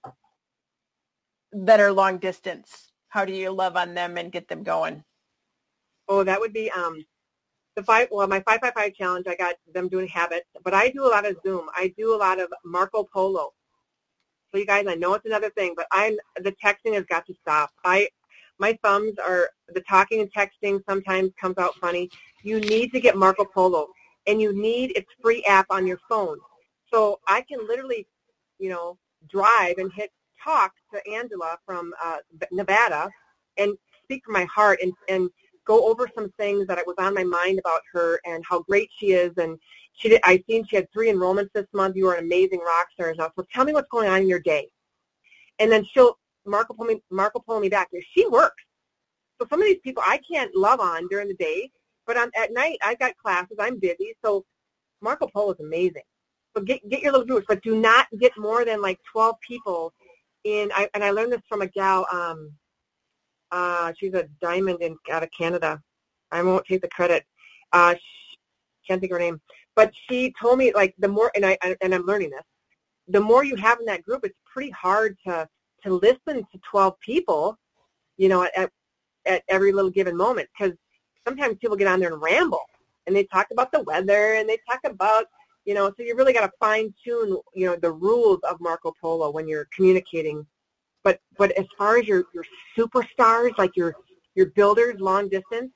that 1.53 1.81
are 1.81 1.93
long 1.93 2.19
distance? 2.19 2.91
How 3.09 3.25
do 3.25 3.33
you 3.33 3.51
love 3.51 3.77
on 3.77 3.95
them 3.95 4.17
and 4.17 4.31
get 4.33 4.49
them 4.49 4.63
going? 4.63 5.05
Oh, 6.09 6.23
that 6.25 6.41
would 6.41 6.53
be 6.53 6.71
um, 6.71 7.05
the 7.79 7.85
five. 7.85 8.09
Well, 8.11 8.27
my 8.27 8.41
five 8.41 8.61
five 8.61 8.75
five 8.75 8.95
challenge. 8.95 9.27
I 9.29 9.37
got 9.37 9.55
them 9.73 9.89
doing 9.89 10.09
habits, 10.09 10.47
but 10.65 10.75
I 10.75 10.91
do 10.91 11.07
a 11.07 11.11
lot 11.11 11.25
of 11.25 11.37
Zoom. 11.47 11.69
I 11.77 11.95
do 11.97 12.15
a 12.15 12.19
lot 12.19 12.41
of 12.41 12.53
Marco 12.65 13.05
Polo. 13.05 13.53
So 14.51 14.59
you 14.59 14.67
guys, 14.67 14.87
I 14.89 14.97
know 14.97 15.15
it's 15.15 15.27
another 15.27 15.51
thing, 15.51 15.75
but 15.77 15.87
I'm 15.93 16.17
the 16.43 16.53
texting 16.65 16.95
has 16.95 17.05
got 17.05 17.25
to 17.27 17.35
stop. 17.41 17.71
I 17.85 18.09
my 18.59 18.77
thumbs 18.83 19.13
are 19.25 19.51
the 19.69 19.81
talking 19.83 20.21
and 20.21 20.33
texting 20.33 20.81
sometimes 20.89 21.31
comes 21.41 21.57
out 21.59 21.77
funny. 21.77 22.11
You 22.43 22.59
need 22.61 22.91
to 22.93 23.01
get 23.01 23.17
Marco 23.17 23.45
Polo, 23.45 23.87
and 24.27 24.43
you 24.43 24.53
need 24.53 24.97
its 24.97 25.11
free 25.23 25.45
app 25.45 25.67
on 25.71 25.87
your 25.87 26.01
phone. 26.09 26.39
So 26.93 27.21
I 27.29 27.43
can 27.43 27.65
literally, 27.69 28.09
you 28.59 28.71
know, 28.71 28.99
drive 29.31 29.79
and 29.79 29.93
hit 29.93 30.11
talk 30.43 30.73
to 30.93 31.13
Angela 31.13 31.59
from 31.65 31.93
uh, 32.05 32.17
Nevada 32.51 33.09
and 33.57 33.77
speak 34.03 34.25
from 34.25 34.35
my 34.35 34.47
heart 34.47 34.81
and, 34.83 34.93
and 35.09 35.31
go 35.69 35.89
over 35.89 36.09
some 36.15 36.33
things 36.39 36.67
that 36.67 36.83
was 36.87 36.97
on 36.99 37.15
my 37.15 37.23
mind 37.23 37.59
about 37.59 37.83
her 37.93 38.19
and 38.25 38.43
how 38.49 38.61
great 38.63 38.91
she 38.99 39.13
is. 39.13 39.33
And 39.37 39.59
she 39.93 40.09
did, 40.09 40.21
I 40.25 40.43
seen 40.49 40.67
she 40.67 40.77
had 40.77 40.91
three 40.91 41.13
enrollments 41.13 41.53
this 41.55 41.67
month. 41.75 41.95
You 41.95 42.09
are 42.09 42.15
an 42.15 42.25
amazing 42.25 42.61
rock 42.61 42.87
star. 42.95 43.11
And 43.11 43.21
I 43.21 43.25
was, 43.25 43.33
well, 43.37 43.47
tell 43.53 43.65
me 43.65 43.75
what's 43.75 43.91
going 43.91 44.09
on 44.09 44.23
in 44.23 44.29
your 44.29 44.41
day. 44.41 44.69
And 45.59 45.71
then 45.71 45.85
she'll 45.85 46.19
Marco 46.47 46.73
pull 46.73 46.87
me 46.87 47.03
Marco 47.11 47.41
pull 47.41 47.61
me 47.61 47.69
back. 47.69 47.91
She 48.15 48.27
works. 48.27 48.65
So 49.41 49.47
some 49.51 49.61
of 49.61 49.67
these 49.67 49.81
people 49.85 50.03
I 50.07 50.19
can't 50.31 50.55
love 50.57 50.81
on 50.81 51.07
during 51.09 51.29
the 51.29 51.35
day, 51.35 51.71
but 52.07 52.17
on, 52.17 52.31
at 52.37 52.53
night 52.53 52.79
I've 52.83 52.99
got 52.99 53.17
classes. 53.19 53.59
I'm 53.61 53.79
busy. 53.79 54.15
So 54.25 54.47
Marco 55.03 55.29
Polo 55.29 55.53
is 55.53 55.61
amazing. 55.61 56.03
So 56.57 56.63
get 56.63 56.89
get 56.89 57.03
your 57.03 57.13
little 57.13 57.27
groups, 57.27 57.47
but 57.49 57.63
do 57.63 57.77
not 57.79 58.07
get 58.19 58.33
more 58.39 58.65
than 58.65 58.81
like 58.81 58.99
12 59.13 59.37
people 59.47 59.93
in. 60.45 60.71
I, 60.75 60.89
and 60.95 61.05
I 61.05 61.11
learned 61.11 61.33
this 61.33 61.43
from 61.49 61.61
a 61.63 61.67
gal. 61.67 62.07
Um, 62.11 62.53
uh, 63.51 63.93
she's 63.99 64.15
a 64.15 64.29
diamond 64.41 64.83
in 64.83 64.97
out 65.11 65.23
of 65.23 65.31
Canada. 65.37 65.81
I 66.31 66.43
won't 66.43 66.67
take 66.67 66.83
the 66.83 66.89
credit. 66.89 67.25
Uh, 67.73 67.95
sh 67.95 68.37
can't 68.87 69.01
think 69.01 69.13
of 69.13 69.17
her 69.17 69.25
name, 69.25 69.41
but 69.77 69.93
she 70.09 70.35
told 70.41 70.59
me 70.59 70.73
like 70.75 70.95
the 70.99 71.09
more, 71.09 71.31
and 71.35 71.45
I 71.45 71.59
and 71.83 71.95
I'm 71.95 72.07
learning 72.07 72.31
this. 72.31 72.43
The 73.09 73.21
more 73.21 73.45
you 73.45 73.57
have 73.57 73.81
in 73.81 73.87
that 73.87 74.03
group, 74.03 74.25
it's 74.25 74.39
pretty 74.51 74.71
hard 74.71 75.17
to 75.27 75.49
to 75.85 75.95
listen 75.95 76.43
to 76.53 76.61
12 76.71 76.99
people, 77.01 77.59
you 78.17 78.29
know, 78.29 78.47
at 78.57 78.71
at 79.27 79.43
every 79.49 79.73
little 79.73 79.91
given 79.91 80.17
moment 80.17 80.49
because 80.59 80.75
sometimes 81.27 81.57
people 81.61 81.77
get 81.77 81.87
on 81.87 82.01
there 82.01 82.13
and 82.13 82.23
ramble 82.23 82.63
and 83.07 83.15
they 83.15 83.25
talk 83.25 83.49
about 83.53 83.71
the 83.73 83.83
weather 83.83 84.35
and 84.35 84.49
they 84.49 84.59
talk 84.69 84.81
about 84.85 85.27
you 85.69 85.75
know, 85.75 85.89
so 85.89 86.03
you 86.03 86.17
really 86.17 86.33
got 86.33 86.47
to 86.47 86.53
fine 86.59 86.95
tune, 87.05 87.37
you 87.55 87.67
know, 87.67 87.77
the 87.77 87.93
rules 87.93 88.41
of 88.49 88.59
Marco 88.59 88.91
Polo 88.99 89.31
when 89.31 89.47
you're 89.47 89.69
communicating. 89.77 90.47
But 91.09 91.21
but 91.39 91.53
as 91.53 91.65
far 91.79 91.97
as 91.97 92.07
your 92.07 92.25
your 92.35 92.45
superstars, 92.77 93.57
like 93.57 93.75
your 93.75 93.95
your 94.35 94.51
builders, 94.51 95.01
long 95.01 95.31
distance, 95.31 95.73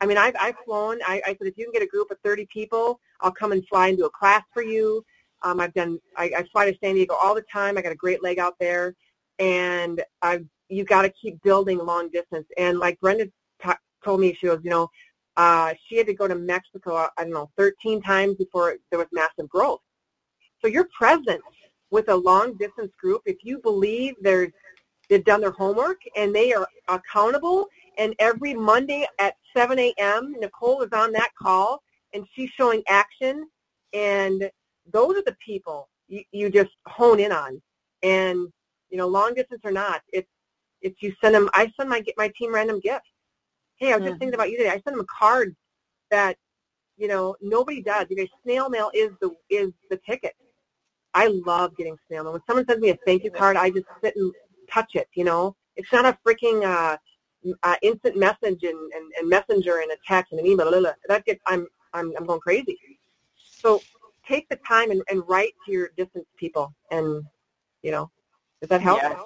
I 0.00 0.06
mean, 0.06 0.16
I've 0.16 0.36
I've 0.38 0.54
flown. 0.64 1.00
I, 1.04 1.20
I 1.26 1.30
said 1.30 1.48
if 1.48 1.58
you 1.58 1.64
can 1.64 1.72
get 1.72 1.82
a 1.82 1.88
group 1.88 2.12
of 2.12 2.18
30 2.22 2.46
people, 2.54 3.00
I'll 3.20 3.32
come 3.32 3.50
and 3.50 3.66
fly 3.66 3.88
and 3.88 3.98
do 3.98 4.04
a 4.04 4.10
class 4.10 4.44
for 4.54 4.62
you. 4.62 5.04
Um, 5.42 5.58
I've 5.58 5.74
done. 5.74 5.98
I, 6.16 6.30
I 6.36 6.44
fly 6.52 6.70
to 6.70 6.78
San 6.80 6.94
Diego 6.94 7.16
all 7.20 7.34
the 7.34 7.44
time. 7.52 7.76
I 7.76 7.82
got 7.82 7.90
a 7.90 7.96
great 7.96 8.22
leg 8.22 8.38
out 8.38 8.54
there, 8.60 8.94
and 9.40 10.04
I've 10.22 10.46
you 10.68 10.84
got 10.84 11.02
to 11.02 11.10
keep 11.20 11.42
building 11.42 11.78
long 11.78 12.08
distance. 12.10 12.46
And 12.56 12.78
like 12.78 13.00
Brenda 13.00 13.26
t- 13.64 13.72
told 14.04 14.20
me, 14.20 14.34
she 14.34 14.46
was 14.46 14.60
you 14.62 14.70
know, 14.70 14.88
uh, 15.36 15.74
she 15.88 15.96
had 15.96 16.06
to 16.06 16.14
go 16.14 16.28
to 16.28 16.36
Mexico. 16.36 17.08
I 17.18 17.24
don't 17.24 17.32
know, 17.32 17.50
13 17.56 18.02
times 18.02 18.36
before 18.36 18.76
there 18.90 19.00
was 19.00 19.08
massive 19.10 19.48
growth. 19.48 19.80
So 20.62 20.68
your 20.68 20.86
presence 20.96 21.42
with 21.90 22.08
a 22.08 22.14
long 22.14 22.56
distance 22.56 22.92
group, 23.00 23.22
if 23.26 23.38
you 23.42 23.58
believe 23.58 24.14
there's 24.20 24.52
they've 25.08 25.24
done 25.24 25.40
their 25.40 25.52
homework 25.52 26.00
and 26.16 26.34
they 26.34 26.52
are 26.52 26.68
accountable, 26.88 27.66
and 27.98 28.14
every 28.18 28.54
Monday 28.54 29.06
at 29.18 29.34
7 29.56 29.78
a.m. 29.78 30.34
Nicole 30.38 30.82
is 30.82 30.92
on 30.92 31.12
that 31.12 31.30
call 31.40 31.82
and 32.14 32.26
she's 32.34 32.50
showing 32.50 32.82
action, 32.88 33.48
and 33.92 34.50
those 34.92 35.16
are 35.16 35.22
the 35.24 35.36
people 35.44 35.88
you, 36.08 36.22
you 36.32 36.50
just 36.50 36.70
hone 36.86 37.20
in 37.20 37.32
on. 37.32 37.60
And 38.02 38.48
you 38.90 38.98
know, 38.98 39.08
long 39.08 39.34
distance 39.34 39.60
or 39.64 39.72
not, 39.72 40.02
it's 40.12 40.28
it's 40.82 41.02
you 41.02 41.12
send 41.22 41.34
them. 41.34 41.48
I 41.54 41.72
send 41.76 41.88
my 41.88 42.00
get 42.00 42.14
my 42.16 42.30
team 42.36 42.54
random 42.54 42.80
gifts. 42.80 43.08
Hey, 43.76 43.92
I 43.92 43.96
was 43.96 44.04
just 44.04 44.18
thinking 44.18 44.34
about 44.34 44.50
you 44.50 44.58
today. 44.58 44.70
I 44.70 44.80
send 44.84 44.96
them 44.96 45.00
a 45.00 45.06
card 45.06 45.54
that 46.10 46.36
you 46.96 47.08
know 47.08 47.36
nobody 47.40 47.82
does. 47.82 48.06
You 48.10 48.16
know, 48.16 48.26
snail 48.44 48.70
mail 48.70 48.90
is 48.94 49.10
the 49.20 49.30
is 49.50 49.72
the 49.90 49.98
ticket. 50.08 50.34
I 51.14 51.28
love 51.46 51.76
getting 51.76 51.96
snail 52.08 52.24
mail. 52.24 52.32
When 52.32 52.42
someone 52.46 52.66
sends 52.66 52.82
me 52.82 52.90
a 52.90 52.98
thank 53.06 53.24
you 53.24 53.30
card, 53.30 53.56
I 53.56 53.70
just 53.70 53.86
sit 54.02 54.14
and 54.16 54.32
touch 54.66 54.94
it. 54.94 55.08
You 55.14 55.24
know, 55.24 55.56
it's 55.76 55.92
not 55.92 56.04
a 56.04 56.18
freaking 56.26 56.64
uh, 56.64 56.96
uh, 57.62 57.76
instant 57.82 58.16
message 58.16 58.62
and, 58.62 58.92
and, 58.92 59.12
and 59.18 59.28
messenger 59.28 59.78
and 59.80 59.90
a 59.90 59.96
text 60.06 60.32
and 60.32 60.40
an 60.40 60.46
email. 60.46 60.70
Blah, 60.70 60.80
blah, 60.80 60.90
blah. 60.90 60.92
That 61.08 61.24
gets 61.24 61.40
I'm 61.46 61.66
I'm 61.92 62.12
I'm 62.16 62.26
going 62.26 62.40
crazy. 62.40 62.78
So 63.36 63.82
take 64.26 64.48
the 64.48 64.56
time 64.56 64.90
and, 64.90 65.02
and 65.08 65.22
write 65.28 65.54
to 65.66 65.72
your 65.72 65.90
distant 65.96 66.26
people, 66.36 66.74
and 66.90 67.24
you 67.82 67.90
know, 67.90 68.10
does 68.60 68.68
that 68.70 68.80
help? 68.80 69.00
Yes. 69.02 69.16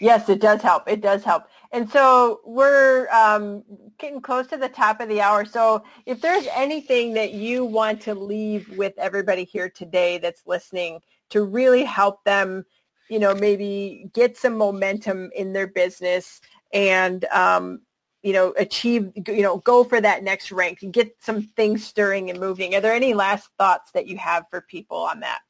Yes, 0.00 0.28
it 0.28 0.40
does 0.40 0.62
help. 0.62 0.88
It 0.88 1.00
does 1.00 1.24
help. 1.24 1.48
And 1.72 1.90
so 1.90 2.40
we're 2.44 3.08
um, 3.10 3.64
getting 3.98 4.20
close 4.20 4.46
to 4.48 4.56
the 4.56 4.68
top 4.68 5.00
of 5.00 5.08
the 5.08 5.20
hour. 5.20 5.44
So 5.44 5.82
if 6.06 6.20
there's 6.20 6.46
anything 6.54 7.14
that 7.14 7.32
you 7.32 7.64
want 7.64 8.00
to 8.02 8.14
leave 8.14 8.78
with 8.78 8.94
everybody 8.96 9.44
here 9.44 9.68
today 9.68 10.18
that's 10.18 10.46
listening 10.46 11.00
to 11.30 11.42
really 11.44 11.84
help 11.84 12.22
them, 12.24 12.64
you 13.08 13.18
know, 13.18 13.34
maybe 13.34 14.10
get 14.12 14.36
some 14.36 14.56
momentum 14.56 15.30
in 15.34 15.52
their 15.52 15.66
business 15.66 16.40
and, 16.72 17.24
um, 17.26 17.80
you 18.22 18.32
know, 18.32 18.52
achieve, 18.58 19.12
you 19.26 19.42
know, 19.42 19.58
go 19.58 19.84
for 19.84 20.00
that 20.00 20.22
next 20.22 20.50
rank 20.52 20.82
and 20.82 20.92
get 20.92 21.14
some 21.20 21.42
things 21.42 21.84
stirring 21.84 22.30
and 22.30 22.40
moving. 22.40 22.74
Are 22.74 22.80
there 22.80 22.92
any 22.92 23.14
last 23.14 23.48
thoughts 23.58 23.92
that 23.92 24.06
you 24.06 24.16
have 24.18 24.44
for 24.50 24.62
people 24.62 24.98
on 24.98 25.20
that? 25.20 25.40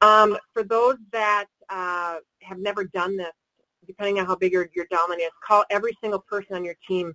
Um, 0.00 0.36
for 0.52 0.64
those 0.64 0.96
that 1.12 1.46
uh, 1.70 2.16
have 2.42 2.58
never 2.58 2.84
done 2.84 3.16
this, 3.16 3.32
depending 3.86 4.18
on 4.18 4.26
how 4.26 4.36
big 4.36 4.52
your, 4.52 4.68
your 4.74 4.86
dominant 4.90 5.22
is, 5.22 5.30
call 5.46 5.64
every 5.70 5.96
single 6.00 6.20
person 6.20 6.56
on 6.56 6.64
your 6.64 6.76
team. 6.86 7.14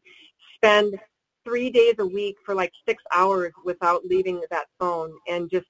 Spend 0.55 0.97
three 1.43 1.69
days 1.69 1.95
a 1.99 2.05
week 2.05 2.37
for 2.45 2.55
like 2.55 2.71
six 2.87 3.03
hours 3.13 3.51
without 3.63 4.05
leaving 4.05 4.41
that 4.49 4.65
phone 4.79 5.13
and 5.27 5.49
just 5.49 5.67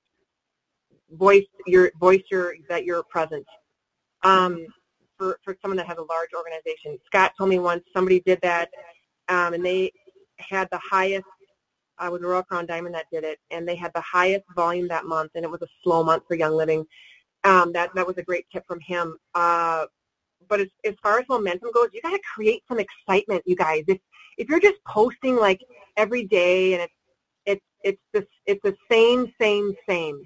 voice 1.11 1.45
your 1.65 1.91
voice 1.99 2.23
your 2.31 2.55
that 2.69 2.85
you're 2.85 3.03
present. 3.03 3.45
Um, 4.23 4.65
for 5.17 5.39
for 5.43 5.57
someone 5.61 5.77
that 5.77 5.87
has 5.87 5.97
a 5.97 6.01
large 6.01 6.29
organization, 6.35 6.97
Scott 7.05 7.33
told 7.37 7.49
me 7.49 7.59
once 7.59 7.83
somebody 7.93 8.21
did 8.21 8.39
that, 8.41 8.69
um, 9.29 9.53
and 9.53 9.65
they 9.65 9.91
had 10.37 10.67
the 10.71 10.79
highest. 10.79 11.25
I 11.99 12.09
was 12.09 12.21
Royal 12.21 12.43
Crown 12.43 12.67
Diamond 12.67 12.93
that 12.93 13.05
did 13.11 13.23
it, 13.23 13.39
and 13.49 13.67
they 13.67 13.75
had 13.75 13.91
the 13.95 14.01
highest 14.01 14.45
volume 14.55 14.87
that 14.89 15.05
month, 15.05 15.31
and 15.33 15.43
it 15.43 15.49
was 15.49 15.61
a 15.63 15.67
slow 15.83 16.03
month 16.03 16.23
for 16.27 16.35
Young 16.35 16.53
Living. 16.53 16.85
Um, 17.43 17.73
that 17.73 17.93
that 17.95 18.05
was 18.05 18.17
a 18.17 18.23
great 18.23 18.45
tip 18.51 18.63
from 18.67 18.79
him. 18.79 19.17
Uh, 19.33 19.85
but 20.47 20.59
as, 20.61 20.67
as 20.85 20.95
far 21.01 21.19
as 21.19 21.25
momentum 21.29 21.71
goes, 21.73 21.89
you 21.93 22.01
got 22.01 22.11
to 22.11 22.21
create 22.33 22.63
some 22.67 22.79
excitement, 22.79 23.43
you 23.45 23.55
guys. 23.55 23.83
If 23.87 23.99
if 24.37 24.47
you're 24.49 24.59
just 24.59 24.83
posting 24.85 25.35
like 25.35 25.61
every 25.95 26.25
day 26.25 26.73
and 26.73 26.83
it's 26.83 26.93
it's 27.45 27.65
it's 27.83 28.01
the 28.13 28.27
it's 28.45 28.61
the 28.63 28.75
same 28.91 29.33
same 29.39 29.73
same, 29.87 30.23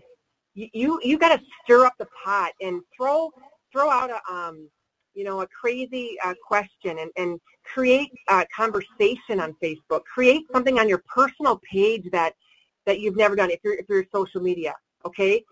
you 0.53 0.99
you, 1.03 1.17
got 1.17 1.37
to 1.37 1.43
stir 1.63 1.85
up 1.85 1.93
the 1.99 2.07
pot 2.23 2.51
and 2.61 2.81
throw 2.95 3.31
throw 3.71 3.89
out 3.89 4.09
a 4.09 4.33
um 4.33 4.69
you 5.13 5.23
know 5.23 5.41
a 5.41 5.47
crazy 5.47 6.17
uh, 6.23 6.33
question 6.45 6.99
and 6.99 7.11
and 7.17 7.39
create 7.63 8.11
a 8.29 8.45
conversation 8.55 9.39
on 9.39 9.55
Facebook. 9.63 10.03
Create 10.03 10.43
something 10.51 10.79
on 10.79 10.89
your 10.89 11.03
personal 11.13 11.59
page 11.69 12.05
that 12.11 12.33
that 12.85 12.99
you've 12.99 13.15
never 13.15 13.35
done 13.35 13.51
if 13.51 13.59
you're 13.63 13.75
if 13.75 13.85
you're 13.87 14.05
social 14.13 14.41
media. 14.41 14.73
Okay, 15.05 15.43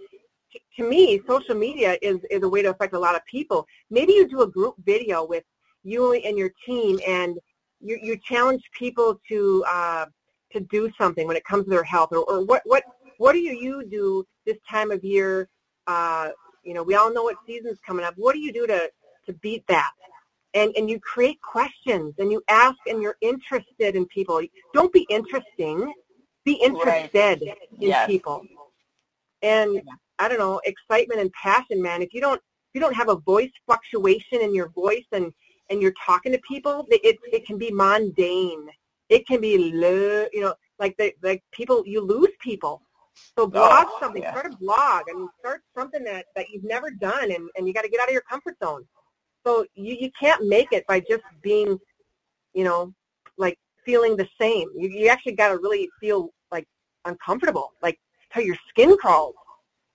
to 0.78 0.90
me, 0.90 1.22
social 1.28 1.56
media 1.56 1.98
is, 2.02 2.18
is 2.30 2.44
a 2.44 2.50
way 2.50 2.62
to 2.62 2.70
affect 2.70 2.94
a 2.94 3.00
lot 3.00 3.16
of 3.16 3.26
people. 3.26 3.66
Maybe 3.90 4.14
you 4.14 4.28
do 4.28 4.42
a 4.42 4.48
group 4.48 4.76
video 4.86 5.26
with 5.26 5.44
you 5.84 6.14
and 6.14 6.38
your 6.38 6.52
team 6.66 7.00
and 7.08 7.38
you, 7.82 7.98
you 8.02 8.18
challenge 8.18 8.62
people 8.78 9.20
to 9.30 9.64
uh, 9.68 10.06
to 10.52 10.60
do 10.62 10.92
something 11.00 11.28
when 11.28 11.38
it 11.38 11.44
comes 11.46 11.66
to 11.66 11.70
their 11.70 11.84
health 11.84 12.10
or, 12.12 12.24
or 12.30 12.44
what, 12.44 12.64
what, 12.66 12.84
what 13.18 13.34
do 13.34 13.40
you 13.40 13.86
do 13.88 14.26
this 14.50 14.62
time 14.70 14.92
of 14.92 15.04
year? 15.04 15.50
Uh, 15.88 16.30
you 16.64 16.74
know, 16.74 16.84
we 16.84 16.96
all 16.96 17.14
know 17.14 17.24
what 17.24 17.38
season's 17.46 17.80
coming 17.86 18.06
up. 18.06 18.14
What 18.18 18.34
do 18.34 18.40
you 18.40 18.52
do 18.52 18.68
to, 18.68 18.90
to 19.26 19.34
beat 19.34 19.66
that? 19.68 19.92
And, 20.54 20.74
and 20.76 20.90
you 20.90 21.00
create 21.00 21.40
questions 21.42 22.16
and 22.18 22.32
you 22.32 22.42
ask 22.50 22.78
and 22.88 23.02
you're 23.02 23.18
interested 23.22 23.96
in 23.96 24.06
people. 24.08 24.42
Don't 24.74 24.92
be 24.92 25.06
interesting. 25.10 25.94
Be 26.44 26.54
interested 26.54 27.42
right. 27.42 27.58
in 27.80 27.90
yes. 27.90 28.08
people. 28.08 28.44
And 29.42 29.82
I 30.18 30.28
don't 30.28 30.40
know, 30.40 30.60
excitement 30.66 31.22
and 31.22 31.32
passion, 31.34 31.82
man. 31.82 32.02
If 32.02 32.14
you 32.14 32.22
don't 32.22 32.38
if 32.38 32.76
you 32.76 32.82
don't 32.82 32.96
have 32.96 33.10
a 33.10 33.16
voice 33.16 33.52
fluctuation 33.66 34.42
in 34.42 34.54
your 34.54 34.70
voice 34.70 35.06
and 35.12 35.32
and 35.70 35.82
you're 35.82 35.94
talking 36.06 36.32
to 36.32 36.40
people, 36.48 36.86
it 36.90 37.18
it 37.32 37.46
can 37.46 37.58
be 37.58 37.72
mundane. 37.72 38.68
It 39.08 39.26
can 39.28 39.42
be 39.42 39.52
you 39.52 40.42
know, 40.42 40.54
like 40.78 40.96
the 40.98 41.14
like 41.24 41.44
people 41.52 41.84
you 41.86 42.02
lose 42.02 42.32
people. 42.42 42.82
So 43.38 43.48
blog 43.48 43.88
oh, 43.90 43.98
something, 44.00 44.22
yeah. 44.22 44.32
start 44.32 44.54
a 44.54 44.58
blog 44.58 45.04
and 45.08 45.30
start 45.40 45.62
something 45.76 46.04
that, 46.04 46.26
that 46.36 46.50
you've 46.50 46.64
never 46.64 46.92
done 46.92 47.32
and, 47.32 47.50
and 47.56 47.68
you 47.68 47.74
gotta 47.74 47.90
get 47.90 48.00
out 48.00 48.08
of 48.08 48.14
your 48.14 48.24
comfort 48.30 48.56
zone. 48.64 48.86
So 49.46 49.66
you, 49.76 49.96
you 49.96 50.12
can't 50.20 50.48
make 50.48 50.72
it 50.72 50.86
by 50.88 51.00
just 51.00 51.24
being, 51.42 51.80
you 52.54 52.64
know, 52.64 52.94
like 53.38 53.58
feeling 53.86 54.18
the 54.18 54.28
same. 54.40 54.68
You 54.76 54.90
you 54.90 55.08
actually 55.08 55.34
gotta 55.34 55.58
really 55.58 55.90
feel 56.00 56.34
like 56.52 56.68
uncomfortable, 57.06 57.74
like 57.82 58.00
till 58.34 58.44
your 58.44 58.58
skin 58.70 58.98
crawls 58.98 59.36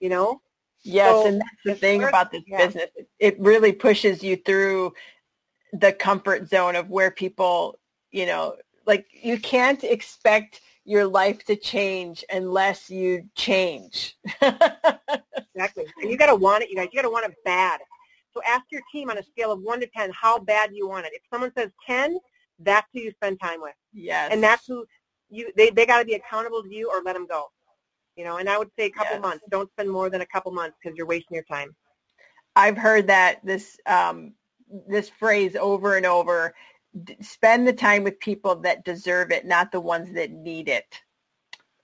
you 0.04 0.10
know? 0.10 0.40
Yes, 0.82 1.10
so 1.10 1.26
and 1.26 1.40
that's 1.40 1.64
the 1.64 1.74
thing 1.74 2.04
about 2.04 2.30
this 2.30 2.42
yeah. 2.46 2.66
business. 2.66 2.90
It 3.18 3.40
really 3.40 3.72
pushes 3.72 4.22
you 4.22 4.36
through 4.36 4.92
the 5.72 5.92
comfort 5.92 6.46
zone 6.48 6.76
of 6.76 6.90
where 6.90 7.10
people, 7.10 7.78
you 8.12 8.26
know, 8.26 8.56
like 8.86 9.06
you 9.12 9.38
can't 9.38 9.82
expect 9.82 10.60
your 10.84 11.06
life 11.06 11.44
to 11.44 11.56
change 11.56 12.24
unless 12.30 12.90
you 12.90 13.28
change. 13.34 14.16
exactly. 14.42 15.86
And 16.00 16.10
you 16.10 16.16
got 16.16 16.26
to 16.26 16.34
want 16.34 16.62
it, 16.62 16.70
you 16.70 16.76
guys. 16.76 16.88
You 16.92 16.98
got 16.98 17.08
to 17.08 17.12
want 17.12 17.26
it 17.26 17.34
bad. 17.44 17.80
So 18.32 18.40
ask 18.46 18.64
your 18.70 18.82
team 18.92 19.10
on 19.10 19.18
a 19.18 19.22
scale 19.22 19.52
of 19.52 19.60
1 19.60 19.80
to 19.80 19.86
10 19.86 20.10
how 20.20 20.38
bad 20.38 20.70
you 20.74 20.88
want 20.88 21.06
it. 21.06 21.12
If 21.14 21.22
someone 21.30 21.52
says 21.56 21.70
10, 21.86 22.18
that's 22.58 22.86
who 22.92 23.00
you 23.00 23.12
spend 23.12 23.40
time 23.40 23.60
with. 23.60 23.74
Yes. 23.92 24.30
And 24.32 24.42
that's 24.42 24.66
who 24.66 24.84
you 25.30 25.50
they 25.56 25.70
they 25.70 25.86
got 25.86 26.00
to 26.00 26.04
be 26.04 26.14
accountable 26.14 26.62
to 26.62 26.68
you 26.68 26.90
or 26.90 27.02
let 27.02 27.14
them 27.14 27.26
go. 27.26 27.46
You 28.16 28.24
know, 28.24 28.36
and 28.36 28.48
I 28.48 28.58
would 28.58 28.70
say 28.78 28.86
a 28.86 28.90
couple 28.90 29.14
yes. 29.14 29.22
months. 29.22 29.44
Don't 29.50 29.70
spend 29.72 29.90
more 29.90 30.10
than 30.10 30.20
a 30.20 30.26
couple 30.26 30.52
months 30.52 30.76
because 30.80 30.96
you're 30.96 31.06
wasting 31.06 31.34
your 31.34 31.44
time. 31.44 31.74
I've 32.54 32.76
heard 32.76 33.08
that 33.08 33.44
this 33.44 33.76
um, 33.86 34.34
this 34.88 35.08
phrase 35.08 35.56
over 35.56 35.96
and 35.96 36.06
over. 36.06 36.54
Spend 37.20 37.66
the 37.66 37.72
time 37.72 38.04
with 38.04 38.18
people 38.20 38.56
that 38.56 38.84
deserve 38.84 39.30
it, 39.30 39.44
not 39.44 39.72
the 39.72 39.80
ones 39.80 40.12
that 40.14 40.30
need 40.30 40.68
it. 40.68 40.86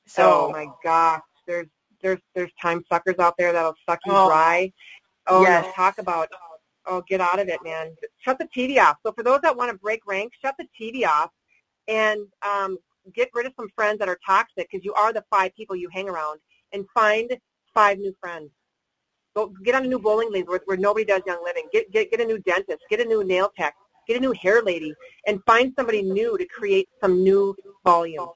So, 0.06 0.48
oh 0.48 0.52
my 0.52 0.66
gosh, 0.82 1.22
there's 1.46 1.66
there's 2.02 2.20
there's 2.34 2.50
time 2.60 2.84
suckers 2.90 3.16
out 3.18 3.34
there 3.38 3.52
that'll 3.52 3.74
suck 3.88 4.00
you 4.06 4.12
oh, 4.14 4.28
dry. 4.28 4.72
Oh, 5.26 5.42
yes. 5.42 5.72
talk 5.74 5.98
about 5.98 6.28
oh, 6.86 7.02
get 7.08 7.20
out 7.20 7.38
of 7.38 7.48
it, 7.48 7.60
man. 7.62 7.94
Shut 8.18 8.38
the 8.38 8.48
TV 8.56 8.78
off. 8.78 8.96
So 9.04 9.12
for 9.12 9.22
those 9.22 9.40
that 9.42 9.56
want 9.56 9.70
to 9.70 9.78
break 9.78 10.00
rank, 10.06 10.32
shut 10.40 10.54
the 10.58 10.66
TV 10.80 11.06
off 11.06 11.30
and 11.88 12.20
um, 12.46 12.78
get 13.14 13.30
rid 13.34 13.46
of 13.46 13.52
some 13.56 13.68
friends 13.74 13.98
that 13.98 14.08
are 14.08 14.18
toxic 14.26 14.68
because 14.70 14.84
you 14.84 14.94
are 14.94 15.12
the 15.12 15.24
five 15.30 15.54
people 15.54 15.76
you 15.76 15.88
hang 15.92 16.08
around 16.08 16.40
and 16.72 16.86
find 16.94 17.36
five 17.74 17.98
new 17.98 18.14
friends. 18.20 18.50
Go 19.36 19.52
get 19.64 19.74
on 19.74 19.84
a 19.84 19.88
new 19.88 19.98
bowling 19.98 20.32
league 20.32 20.48
where, 20.48 20.60
where 20.64 20.76
nobody 20.76 21.04
does 21.04 21.22
young 21.26 21.42
living. 21.44 21.68
Get, 21.72 21.90
get, 21.92 22.10
get 22.10 22.20
a 22.20 22.24
new 22.24 22.38
dentist. 22.38 22.80
Get 22.90 23.00
a 23.00 23.04
new 23.04 23.22
nail 23.22 23.50
tech. 23.56 23.74
Get 24.10 24.16
a 24.16 24.20
new 24.20 24.32
hair 24.32 24.60
lady 24.60 24.92
and 25.28 25.40
find 25.46 25.72
somebody 25.76 26.02
new 26.02 26.36
to 26.36 26.44
create 26.46 26.88
some 27.00 27.22
new 27.22 27.54
volume. 27.84 28.30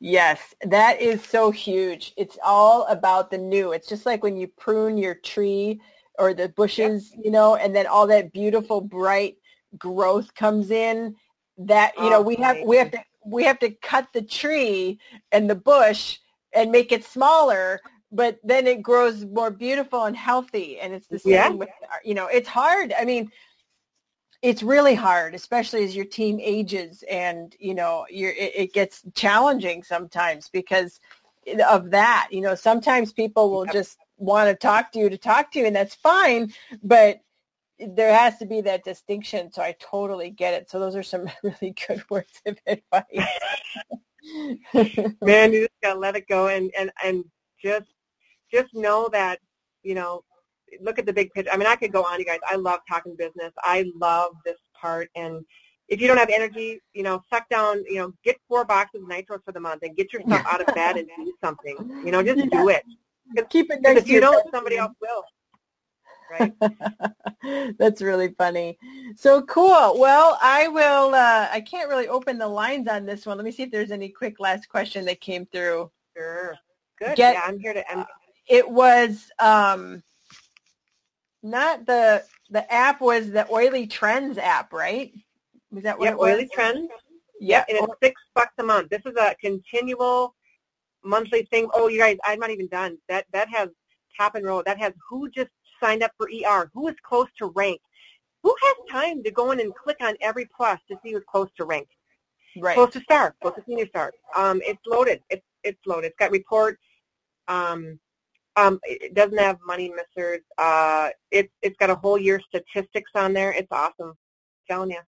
Yes, 0.00 0.54
that 0.62 1.02
is 1.02 1.22
so 1.22 1.50
huge. 1.50 2.14
It's 2.16 2.38
all 2.42 2.86
about 2.86 3.30
the 3.30 3.36
new. 3.36 3.72
It's 3.72 3.86
just 3.86 4.06
like 4.06 4.22
when 4.22 4.38
you 4.38 4.48
prune 4.48 4.96
your 4.96 5.16
tree 5.16 5.82
or 6.18 6.32
the 6.32 6.48
bushes, 6.48 7.12
you 7.22 7.30
know, 7.30 7.56
and 7.56 7.76
then 7.76 7.86
all 7.86 8.06
that 8.06 8.32
beautiful 8.32 8.80
bright 8.80 9.36
growth 9.76 10.34
comes 10.34 10.70
in 10.70 11.14
that 11.58 11.94
you 11.98 12.08
know 12.08 12.22
we 12.22 12.36
have 12.36 12.56
we 12.64 12.78
have 12.78 12.90
to 12.92 13.04
we 13.26 13.44
have 13.44 13.58
to 13.58 13.70
cut 13.82 14.08
the 14.14 14.22
tree 14.22 14.98
and 15.32 15.50
the 15.50 15.54
bush 15.54 16.20
and 16.54 16.72
make 16.72 16.90
it 16.90 17.04
smaller, 17.04 17.82
but 18.10 18.38
then 18.42 18.66
it 18.66 18.82
grows 18.82 19.26
more 19.26 19.50
beautiful 19.50 20.04
and 20.04 20.16
healthy. 20.16 20.78
And 20.80 20.94
it's 20.94 21.06
the 21.06 21.18
same 21.18 21.32
Yeah. 21.32 21.48
with, 21.50 21.68
you 22.02 22.14
know, 22.14 22.26
it's 22.26 22.48
hard. 22.48 22.94
I 22.98 23.04
mean, 23.04 23.30
it's 24.42 24.62
really 24.62 24.96
hard, 24.96 25.34
especially 25.34 25.84
as 25.84 25.94
your 25.94 26.04
team 26.04 26.40
ages 26.40 27.04
and, 27.08 27.54
you 27.60 27.74
know, 27.74 28.04
you're, 28.10 28.32
it, 28.32 28.52
it 28.54 28.72
gets 28.72 29.02
challenging 29.14 29.84
sometimes 29.84 30.48
because 30.48 31.00
of 31.68 31.92
that. 31.92 32.28
You 32.32 32.40
know, 32.40 32.56
sometimes 32.56 33.12
people 33.12 33.50
will 33.50 33.66
just 33.66 33.98
want 34.16 34.48
to 34.48 34.56
talk 34.56 34.90
to 34.92 34.98
you 34.98 35.08
to 35.08 35.16
talk 35.16 35.52
to 35.52 35.60
you 35.60 35.66
and 35.66 35.76
that's 35.76 35.94
fine, 35.94 36.52
but 36.82 37.20
there 37.78 38.12
has 38.12 38.36
to 38.38 38.46
be 38.46 38.60
that 38.62 38.84
distinction. 38.84 39.52
So 39.52 39.62
I 39.62 39.76
totally 39.78 40.30
get 40.30 40.54
it. 40.54 40.68
So 40.68 40.80
those 40.80 40.96
are 40.96 41.04
some 41.04 41.30
really 41.44 41.74
good 41.86 42.02
words 42.10 42.42
of 42.44 42.58
advice. 42.66 43.28
Man, 45.22 45.52
you 45.52 45.60
just 45.62 45.80
gotta 45.82 45.98
let 46.00 46.16
it 46.16 46.26
go 46.26 46.48
and, 46.48 46.70
and, 46.76 46.90
and 47.04 47.24
just 47.62 47.86
just 48.52 48.74
know 48.74 49.08
that, 49.12 49.38
you 49.82 49.94
know, 49.94 50.22
look 50.80 50.98
at 50.98 51.06
the 51.06 51.12
big 51.12 51.32
picture. 51.32 51.50
I 51.52 51.56
mean 51.56 51.66
I 51.66 51.76
could 51.76 51.92
go 51.92 52.04
on 52.04 52.18
you 52.18 52.24
guys. 52.24 52.40
I 52.48 52.56
love 52.56 52.80
talking 52.88 53.16
business. 53.16 53.52
I 53.58 53.90
love 53.96 54.32
this 54.44 54.58
part 54.80 55.10
and 55.14 55.44
if 55.88 56.00
you 56.00 56.08
don't 56.08 56.16
have 56.16 56.30
energy, 56.30 56.80
you 56.94 57.02
know, 57.02 57.22
suck 57.28 57.48
down, 57.50 57.84
you 57.86 57.96
know, 57.96 58.14
get 58.24 58.38
four 58.48 58.64
boxes 58.64 59.02
of 59.02 59.08
nitros 59.08 59.44
for 59.44 59.52
the 59.52 59.60
month 59.60 59.82
and 59.82 59.94
get 59.94 60.10
yourself 60.10 60.42
out 60.50 60.66
of 60.66 60.74
bed 60.74 60.96
and 60.96 61.06
do 61.16 61.34
something. 61.44 61.76
You 62.02 62.12
know, 62.12 62.22
just 62.22 62.48
do 62.50 62.70
it. 62.70 62.82
Keep 63.50 63.70
it 63.70 63.82
Because 63.82 63.94
next 63.96 64.02
if 64.02 64.08
you 64.08 64.20
don't, 64.20 64.42
somebody 64.50 64.78
else 64.78 64.92
will. 65.02 65.24
Right? 66.30 67.74
That's 67.78 68.00
really 68.00 68.28
funny. 68.38 68.78
So 69.16 69.42
cool. 69.42 69.98
Well, 69.98 70.38
I 70.40 70.68
will, 70.68 71.14
uh, 71.14 71.48
I 71.50 71.60
can't 71.60 71.90
really 71.90 72.08
open 72.08 72.38
the 72.38 72.48
lines 72.48 72.88
on 72.88 73.04
this 73.04 73.26
one. 73.26 73.36
Let 73.36 73.44
me 73.44 73.52
see 73.52 73.64
if 73.64 73.70
there's 73.70 73.90
any 73.90 74.08
quick 74.08 74.40
last 74.40 74.70
question 74.70 75.04
that 75.04 75.20
came 75.20 75.44
through. 75.46 75.90
Sure. 76.16 76.56
Good. 76.98 77.16
Get- 77.16 77.34
yeah, 77.34 77.42
I'm 77.44 77.58
here 77.58 77.74
to 77.74 77.90
I'm, 77.90 78.06
It 78.46 78.66
was, 78.66 79.30
um, 79.38 80.02
not 81.42 81.86
the, 81.86 82.24
the 82.50 82.70
app 82.72 83.00
was 83.00 83.30
the 83.30 83.50
Oily 83.50 83.86
Trends 83.86 84.38
app, 84.38 84.72
right? 84.72 85.12
Was 85.70 85.82
that 85.84 85.98
what 85.98 86.18
was? 86.18 86.32
Oily 86.32 86.48
Trends. 86.52 86.88
Yep. 87.40 87.66
And 87.68 87.78
it's 87.78 87.92
six 88.02 88.20
bucks 88.34 88.52
a 88.58 88.62
month. 88.62 88.90
This 88.90 89.02
is 89.04 89.16
a 89.16 89.34
continual 89.40 90.34
monthly 91.04 91.42
thing. 91.50 91.68
Oh, 91.74 91.88
you 91.88 91.98
guys, 91.98 92.16
I'm 92.24 92.38
not 92.38 92.50
even 92.50 92.68
done. 92.68 92.98
That 93.08 93.26
that 93.32 93.48
has 93.48 93.68
top 94.16 94.34
and 94.34 94.44
roll. 94.44 94.62
That 94.64 94.78
has 94.78 94.92
who 95.08 95.28
just 95.30 95.48
signed 95.82 96.02
up 96.02 96.12
for 96.16 96.28
ER, 96.28 96.70
who 96.72 96.88
is 96.88 96.94
close 97.02 97.26
to 97.38 97.46
rank. 97.46 97.80
Who 98.42 98.54
has 98.62 98.74
time 98.90 99.22
to 99.22 99.30
go 99.30 99.52
in 99.52 99.60
and 99.60 99.74
click 99.74 99.96
on 100.00 100.14
every 100.20 100.48
plus 100.56 100.78
to 100.88 100.96
see 101.02 101.12
who's 101.12 101.22
close 101.28 101.48
to 101.56 101.64
rank? 101.64 101.88
Right. 102.56 102.74
Close 102.74 102.92
to 102.92 103.00
star, 103.00 103.34
close 103.40 103.54
to 103.54 103.62
senior 103.66 103.86
star. 103.86 104.12
Um, 104.36 104.60
it's 104.64 104.84
loaded. 104.86 105.22
It's 105.30 105.44
it's 105.64 105.80
loaded. 105.86 106.08
It's 106.08 106.16
got 106.18 106.30
reports. 106.30 106.82
Um, 107.48 107.98
um, 108.56 108.78
it 108.84 109.02
it 109.02 109.14
doesn't 109.14 109.38
have 109.38 109.58
money 109.66 109.90
missers. 109.90 110.40
Uh, 110.58 111.10
it's 111.30 111.52
it's 111.62 111.76
got 111.78 111.90
a 111.90 111.94
whole 111.94 112.18
year 112.18 112.40
statistics 112.40 113.10
on 113.14 113.32
there. 113.32 113.52
It's 113.52 113.70
awesome. 113.70 114.14
telling 114.68 114.90
you. 114.90 115.00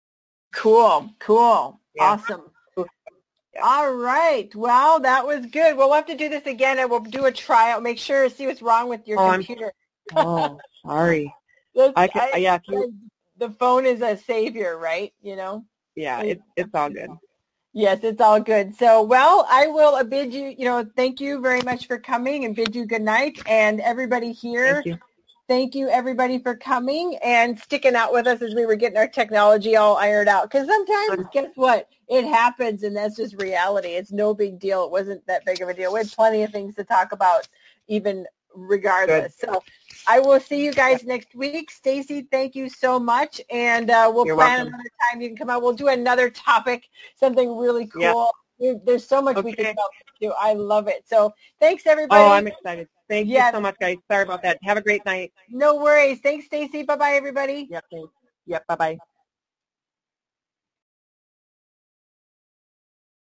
Cool. 0.53 1.09
Cool. 1.19 1.79
Yeah. 1.95 2.03
Awesome. 2.03 2.51
Yeah. 2.77 3.61
All 3.63 3.93
right. 3.93 4.53
Well, 4.53 4.99
that 4.99 5.25
was 5.25 5.45
good. 5.45 5.77
We'll 5.77 5.93
have 5.93 6.05
to 6.07 6.17
do 6.17 6.27
this 6.27 6.45
again 6.45 6.77
and 6.79 6.89
we'll 6.89 6.99
do 6.99 7.25
a 7.25 7.31
trial. 7.31 7.79
Make 7.79 7.97
sure 7.97 8.27
to 8.27 8.35
see 8.35 8.47
what's 8.47 8.61
wrong 8.61 8.89
with 8.89 9.07
your 9.07 9.19
Oh, 9.19 9.31
computer. 9.31 9.71
Oh, 10.15 10.59
sorry. 10.85 11.33
I 11.95 12.07
can, 12.07 12.41
yeah, 12.41 12.55
if 12.55 12.61
you, 12.67 12.93
the 13.37 13.49
phone 13.49 13.85
is 13.85 14.01
a 14.01 14.17
savior, 14.17 14.77
right? 14.77 15.13
You 15.21 15.35
know? 15.35 15.65
yeah, 15.95 16.21
it's 16.21 16.43
it's 16.55 16.69
all 16.73 16.89
good. 16.89 17.09
Yes, 17.77 17.99
it's 18.03 18.21
all 18.21 18.39
good. 18.39 18.73
So, 18.73 19.03
well, 19.03 19.45
I 19.51 19.67
will 19.67 20.01
bid 20.05 20.33
you, 20.33 20.55
you 20.57 20.63
know, 20.63 20.87
thank 20.95 21.19
you 21.19 21.41
very 21.41 21.61
much 21.61 21.87
for 21.87 21.99
coming 21.99 22.45
and 22.45 22.55
bid 22.55 22.73
you 22.73 22.85
good 22.85 23.01
night. 23.01 23.37
And 23.49 23.81
everybody 23.81 24.31
here, 24.31 24.75
Thank 24.75 24.85
you. 24.85 24.97
thank 25.49 25.75
you 25.75 25.89
everybody 25.89 26.39
for 26.39 26.55
coming 26.55 27.19
and 27.21 27.59
sticking 27.59 27.93
out 27.93 28.13
with 28.13 28.27
us 28.27 28.41
as 28.41 28.55
we 28.55 28.65
were 28.65 28.77
getting 28.77 28.97
our 28.97 29.09
technology 29.09 29.75
all 29.75 29.97
ironed 29.97 30.29
out. 30.29 30.49
Because 30.49 30.69
sometimes, 30.69 31.27
guess 31.33 31.49
what? 31.55 31.89
It 32.07 32.23
happens 32.23 32.83
and 32.83 32.95
that's 32.95 33.17
just 33.17 33.35
reality. 33.41 33.89
It's 33.89 34.13
no 34.13 34.33
big 34.33 34.57
deal. 34.57 34.85
It 34.85 34.91
wasn't 34.91 35.27
that 35.27 35.43
big 35.43 35.61
of 35.61 35.67
a 35.67 35.73
deal. 35.73 35.91
We 35.91 35.99
had 35.99 36.11
plenty 36.13 36.43
of 36.43 36.53
things 36.53 36.75
to 36.75 36.85
talk 36.85 37.11
about 37.11 37.49
even 37.89 38.25
regardless. 38.53 39.35
So 39.37 39.61
I 40.07 40.19
will 40.19 40.39
see 40.39 40.63
you 40.63 40.71
guys 40.73 41.03
next 41.03 41.33
week. 41.35 41.71
Stacy, 41.71 42.27
thank 42.31 42.55
you 42.55 42.69
so 42.69 42.99
much. 42.99 43.41
And 43.51 43.89
uh, 43.89 44.11
we'll 44.13 44.25
You're 44.25 44.35
plan 44.35 44.57
welcome. 44.59 44.73
another 44.73 44.89
time 45.11 45.21
you 45.21 45.29
can 45.29 45.37
come 45.37 45.49
out. 45.49 45.61
We'll 45.61 45.73
do 45.73 45.87
another 45.87 46.29
topic, 46.29 46.87
something 47.15 47.55
really 47.57 47.87
cool. 47.87 48.31
Yeah. 48.59 48.73
There's 48.85 49.05
so 49.05 49.21
much 49.21 49.35
we 49.43 49.51
Okay. 49.51 49.63
can 49.73 49.75
do. 50.21 50.33
I 50.39 50.53
love 50.53 50.87
it. 50.87 51.03
So 51.07 51.33
thanks 51.59 51.85
everybody. 51.85 52.21
Oh, 52.23 52.31
I'm 52.31 52.47
excited. 52.47 52.87
Thank 53.09 53.27
Yeah. 53.27 53.47
you 53.47 53.53
so 53.53 53.61
much, 53.61 53.75
guys. 53.79 53.97
Sorry 54.09 54.23
about 54.23 54.41
that. 54.43 54.57
Have 54.63 54.77
a 54.77 54.81
great 54.81 55.05
night. 55.05 55.33
no 55.49 55.75
worries. 55.75 56.19
Thanks, 56.21 56.45
Stacy. 56.45 56.83
Bye-bye, 56.83 57.11
everybody. 57.13 57.67
Yep. 57.69 57.85
Thanks. 57.91 58.13
Yep. 58.45 58.67
Bye 58.67 58.75
bye. 58.75 58.97